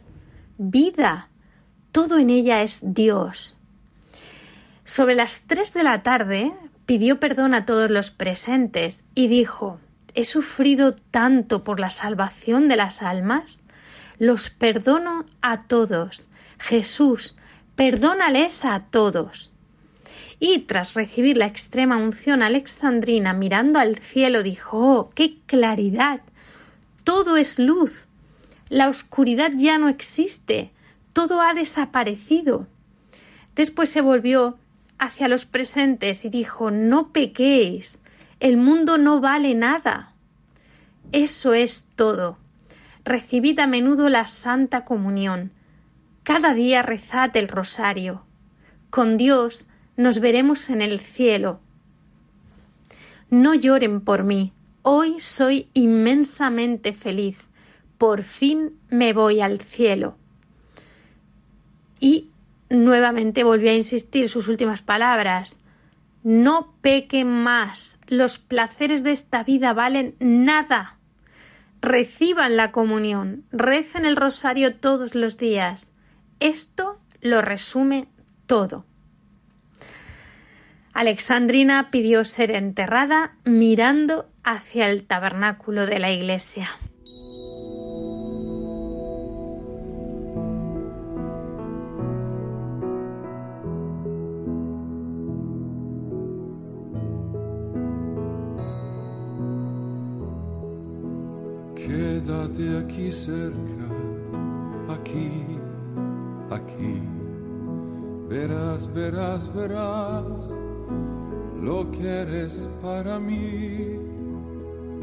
vida, 0.59 1.29
todo 1.93 2.19
en 2.19 2.31
ella 2.31 2.63
es 2.63 2.95
Dios. 2.95 3.59
Sobre 4.85 5.15
las 5.15 5.43
tres 5.43 5.75
de 5.75 5.83
la 5.83 6.03
tarde 6.03 6.53
pidió 6.87 7.21
perdón 7.21 7.55
a 7.55 7.67
todos 7.67 7.91
los 7.91 8.11
presentes 8.11 9.05
y 9.15 9.29
dijo 9.29 9.79
He 10.15 10.25
sufrido 10.25 10.95
tanto 10.95 11.65
por 11.65 11.81
la 11.81 11.91
salvación 11.91 12.69
de 12.69 12.77
las 12.77 13.03
almas, 13.03 13.65
los 14.19 14.51
perdono 14.51 15.25
a 15.41 15.63
todos. 15.63 16.29
Jesús, 16.59 17.37
perdónales 17.77 18.64
a 18.64 18.81
todos. 18.81 19.53
Y 20.39 20.61
tras 20.61 20.95
recibir 20.95 21.37
la 21.37 21.47
extrema 21.47 21.97
unción 21.97 22.43
alexandrina, 22.43 23.33
mirando 23.33 23.79
al 23.79 23.99
cielo, 23.99 24.43
dijo 24.43 24.79
Oh, 24.79 25.11
qué 25.11 25.39
claridad. 25.47 26.20
Todo 27.05 27.37
es 27.37 27.59
luz. 27.59 28.09
La 28.68 28.89
oscuridad 28.89 29.53
ya 29.55 29.79
no 29.79 29.89
existe. 29.89 30.73
Todo 31.12 31.41
ha 31.41 31.55
desaparecido. 31.55 32.66
Después 33.55 33.91
se 33.91 34.01
volvió 34.01 34.59
hacia 34.99 35.29
los 35.29 35.47
presentes 35.47 36.25
y 36.25 36.29
dijo 36.29 36.70
No 36.70 37.12
pequéis. 37.12 38.03
El 38.41 38.57
mundo 38.57 38.99
no 38.99 39.20
vale 39.20 39.55
nada. 39.55 40.12
Eso 41.12 41.55
es 41.55 41.87
todo. 41.95 42.37
Recibid 43.05 43.61
a 43.61 43.66
menudo 43.66 44.09
la 44.09 44.27
Santa 44.27 44.85
Comunión 44.85 45.53
cada 46.23 46.55
día 46.55 46.83
rezad 46.83 47.37
el 47.37 47.49
rosario. 47.49 48.25
Con 48.91 49.16
Dios 49.16 49.66
nos 49.97 50.20
veremos 50.20 50.70
en 50.70 50.83
el 50.83 51.01
cielo. 51.01 51.61
No 53.31 53.55
lloren 53.55 54.01
por 54.01 54.25
mí. 54.25 54.53
Hoy 54.83 55.20
soy 55.20 55.68
inmensamente 55.75 56.93
feliz. 56.93 57.39
Por 57.99 58.23
fin 58.23 58.79
me 58.91 59.12
voy 59.12 59.41
al 59.41 59.61
cielo. 59.61 60.16
Y 61.99 62.31
nuevamente 62.68 63.45
volvió 63.45 63.70
a 63.70 63.75
insistir 63.75 64.29
sus 64.29 64.49
últimas 64.49 64.83
palabras. 64.83 65.61
No 66.23 66.75
pequen 66.81 67.29
más. 67.29 67.99
Los 68.09 68.39
placeres 68.39 69.03
de 69.03 69.12
esta 69.12 69.45
vida 69.45 69.73
valen 69.73 70.14
nada. 70.18 70.99
Reciban 71.81 72.57
la 72.57 72.70
comunión. 72.70 73.45
Recen 73.51 74.05
el 74.05 74.16
rosario 74.16 74.77
todos 74.77 75.14
los 75.14 75.39
días. 75.39 75.91
Esto 76.43 76.99
lo 77.20 77.40
resume 77.40 78.09
todo. 78.47 78.84
Alexandrina 80.93 81.88
pidió 81.93 82.24
ser 82.24 82.51
enterrada 82.51 83.36
mirando 83.45 84.28
hacia 84.43 84.90
el 84.90 85.05
tabernáculo 85.05 85.86
de 85.86 86.01
la 86.01 86.11
iglesia. 86.11 86.70
Quédate 101.76 102.78
aquí 102.78 103.12
cerca, 103.12 103.86
aquí 104.88 105.41
Verás, 108.33 108.91
verás, 108.95 109.53
verás 109.55 110.49
lo 111.61 111.91
que 111.91 112.09
eres 112.23 112.67
para 112.81 113.19
mí, 113.21 113.99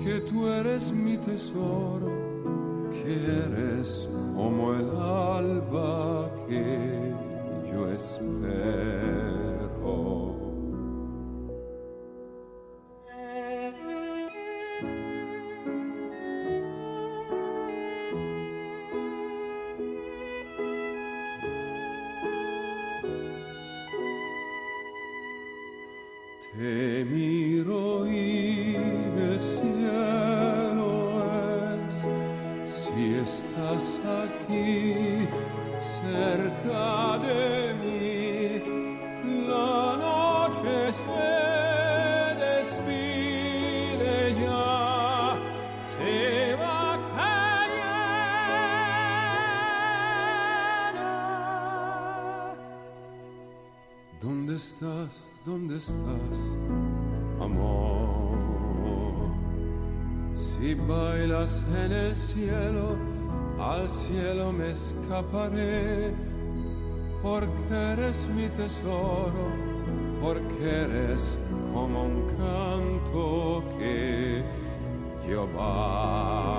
que 0.04 0.22
tú 0.22 0.48
eres 0.48 0.92
mi 0.92 1.16
tesoro, 1.18 2.10
que 2.90 3.14
eres 3.46 4.10
como 4.36 4.74
el 4.74 4.90
alba 4.90 6.30
que 6.48 7.14
yo 7.72 7.88
espero. 7.92 9.40
Amor? 57.40 58.38
Si 60.36 60.74
bailas 60.74 61.62
en 61.74 61.92
el 61.92 62.16
cielo, 62.16 62.96
al 63.60 63.90
cielo 63.90 64.52
me 64.52 64.72
escaparé, 64.72 66.14
porque 67.22 67.74
eres 67.94 68.28
mi 68.36 68.48
tesoro, 68.50 69.52
porque 70.22 70.84
eres 70.86 71.38
como 71.74 72.04
un 72.04 72.28
canto 72.38 73.64
que 73.78 74.44
yo 75.30 75.48
bailaré. 75.48 76.59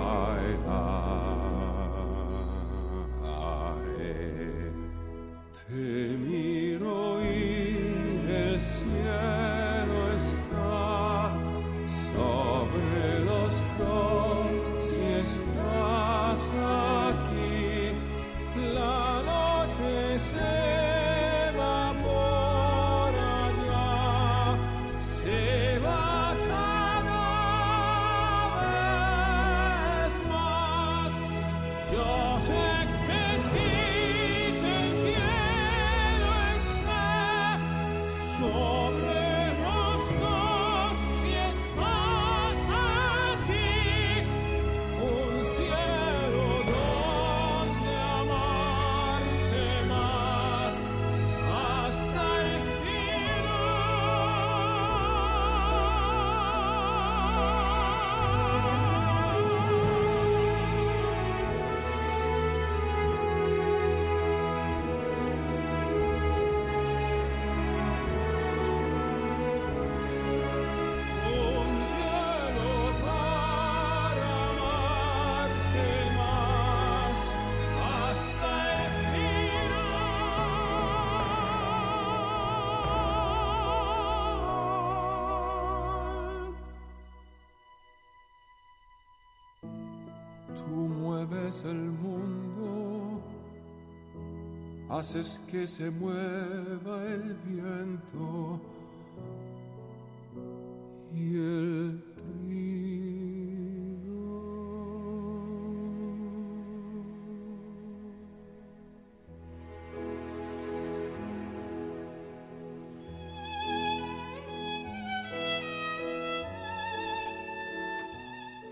Haces 95.01 95.41
que 95.51 95.67
se 95.67 95.91
mueva 95.91 96.60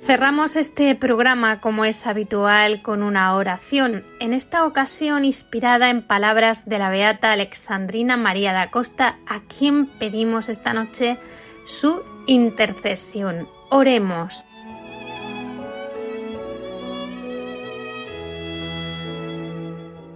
Cerramos 0.09 0.57
este 0.57 0.95
programa 0.95 1.61
como 1.61 1.85
es 1.85 2.07
habitual 2.07 2.81
con 2.81 3.03
una 3.03 3.35
oración, 3.35 4.07
en 4.21 4.33
esta 4.33 4.65
ocasión 4.65 5.27
inspirada 5.27 5.91
en 5.91 6.01
palabras 6.01 6.67
de 6.67 6.79
la 6.79 6.89
beata 6.89 7.31
Alexandrina 7.31 8.17
María 8.17 8.55
da 8.55 8.71
Costa, 8.71 9.19
a 9.27 9.41
quien 9.41 9.87
pedimos 9.87 10.49
esta 10.49 10.73
noche 10.73 11.19
su 11.67 12.01
intercesión. 12.27 13.49
Oremos. 13.69 14.47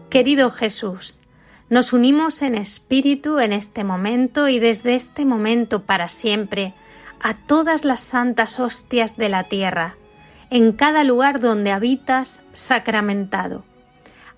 Querido 0.08 0.50
Jesús, 0.50 1.20
nos 1.68 1.92
unimos 1.92 2.40
en 2.40 2.54
espíritu 2.54 3.40
en 3.40 3.52
este 3.52 3.84
momento 3.84 4.48
y 4.48 4.58
desde 4.58 4.94
este 4.94 5.26
momento 5.26 5.82
para 5.82 6.08
siempre 6.08 6.72
a 7.22 7.34
todas 7.34 7.84
las 7.84 8.00
santas 8.00 8.58
hostias 8.58 9.16
de 9.16 9.28
la 9.28 9.44
tierra, 9.44 9.96
en 10.50 10.72
cada 10.72 11.04
lugar 11.04 11.40
donde 11.40 11.70
habitas 11.70 12.42
sacramentado. 12.52 13.64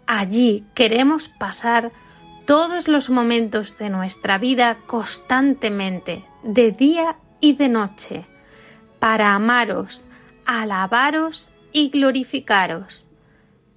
Allí 0.06 0.64
queremos 0.74 1.28
pasar 1.28 1.90
todos 2.44 2.88
los 2.88 3.08
momentos 3.08 3.78
de 3.78 3.88
nuestra 3.88 4.36
vida 4.36 4.76
constantemente, 4.86 6.24
de 6.42 6.72
día 6.72 7.16
y 7.40 7.54
de 7.54 7.70
noche, 7.70 8.26
para 8.98 9.34
amaros, 9.34 10.04
alabaros 10.44 11.50
y 11.72 11.88
glorificaros. 11.88 13.06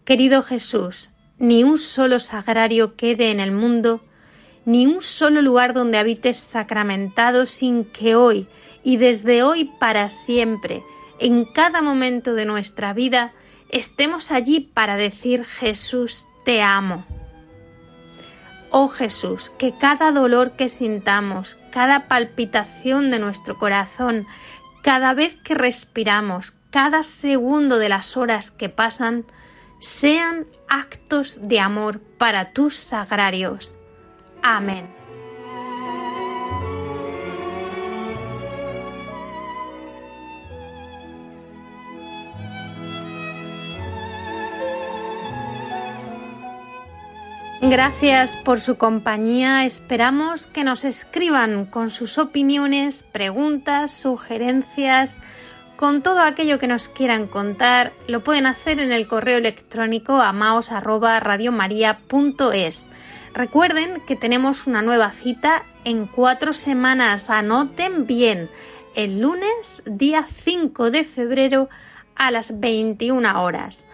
Querido 0.03 0.43
Jesús, 0.43 1.13
ni 1.39 1.63
un 1.63 1.77
solo 1.77 2.19
sagrario 2.19 2.95
quede 2.95 3.31
en 3.31 3.39
el 3.39 3.53
mundo, 3.53 4.03
ni 4.65 4.85
un 4.85 4.99
solo 5.01 5.41
lugar 5.41 5.73
donde 5.73 5.97
habites 5.97 6.37
sacramentado 6.37 7.45
sin 7.45 7.85
que 7.85 8.15
hoy 8.15 8.49
y 8.87 8.95
desde 8.95 9.43
hoy 9.43 9.65
para 9.65 10.09
siempre, 10.09 10.81
en 11.19 11.43
cada 11.43 11.81
momento 11.81 12.35
de 12.35 12.45
nuestra 12.45 12.93
vida, 12.93 13.33
estemos 13.67 14.31
allí 14.31 14.61
para 14.61 14.95
decir 14.95 15.43
Jesús, 15.43 16.25
te 16.45 16.61
amo. 16.61 17.03
Oh 18.71 18.87
Jesús, 18.87 19.49
que 19.49 19.73
cada 19.77 20.13
dolor 20.13 20.53
que 20.53 20.69
sintamos, 20.69 21.57
cada 21.69 22.05
palpitación 22.05 23.11
de 23.11 23.19
nuestro 23.19 23.57
corazón, 23.57 24.25
cada 24.83 25.13
vez 25.13 25.35
que 25.43 25.53
respiramos, 25.53 26.51
cada 26.69 27.03
segundo 27.03 27.79
de 27.79 27.89
las 27.89 28.15
horas 28.15 28.51
que 28.51 28.69
pasan, 28.69 29.25
sean 29.81 30.45
actos 30.69 31.49
de 31.49 31.59
amor 31.59 31.99
para 32.17 32.53
tus 32.53 32.75
sagrarios. 32.75 33.75
Amén. 34.41 34.96
Gracias 47.61 48.35
por 48.37 48.59
su 48.59 48.77
compañía. 48.77 49.65
Esperamos 49.65 50.45
que 50.45 50.63
nos 50.63 50.85
escriban 50.85 51.65
con 51.65 51.89
sus 51.89 52.19
opiniones, 52.19 53.01
preguntas, 53.01 53.91
sugerencias, 53.91 55.21
con 55.75 56.03
todo 56.03 56.19
aquello 56.19 56.59
que 56.59 56.67
nos 56.67 56.87
quieran 56.87 57.25
contar. 57.25 57.93
Lo 58.07 58.23
pueden 58.23 58.45
hacer 58.45 58.79
en 58.79 58.91
el 58.91 59.07
correo 59.07 59.39
electrónico 59.39 60.21
amaos@radiomaria.es. 60.21 62.89
Recuerden 63.33 64.03
que 64.05 64.15
tenemos 64.15 64.67
una 64.67 64.83
nueva 64.83 65.11
cita 65.11 65.63
en 65.83 66.05
cuatro 66.05 66.53
semanas. 66.53 67.31
Anoten 67.31 68.05
bien. 68.05 68.51
El 68.95 69.19
lunes, 69.19 69.81
día 69.87 70.27
5 70.43 70.91
de 70.91 71.03
febrero, 71.03 71.69
a 72.15 72.29
las 72.29 72.59
21 72.59 73.43
horas. 73.43 73.86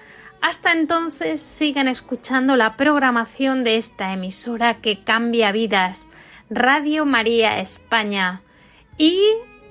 Hasta 0.43 0.73
entonces 0.73 1.41
sigan 1.41 1.87
escuchando 1.87 2.57
la 2.57 2.75
programación 2.75 3.63
de 3.63 3.77
esta 3.77 4.11
emisora 4.11 4.81
que 4.81 5.01
cambia 5.01 5.53
vidas, 5.53 6.09
Radio 6.49 7.05
María 7.05 7.61
España. 7.61 8.41
y 8.97 9.17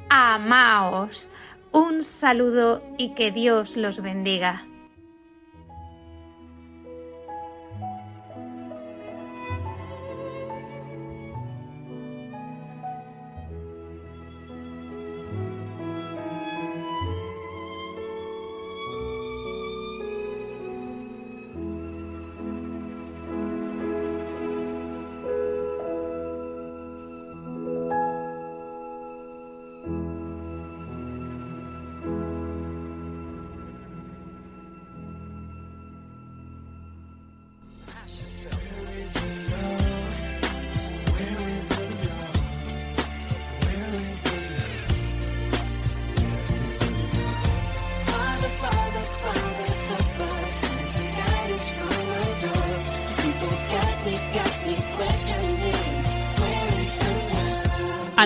amaos. 0.08 1.28
Un 1.72 2.02
saludo 2.02 2.82
y 2.96 3.10
que 3.10 3.30
Dios 3.30 3.76
los 3.76 4.00
bendiga. 4.00 4.64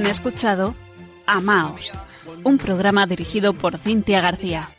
Han 0.07 0.13
escuchado 0.13 0.77
Amaos, 1.27 1.93
un 2.45 2.59
programa 2.59 3.09
dirigido 3.09 3.53
por 3.55 3.77
Cintia 3.77 4.21
García. 4.21 4.71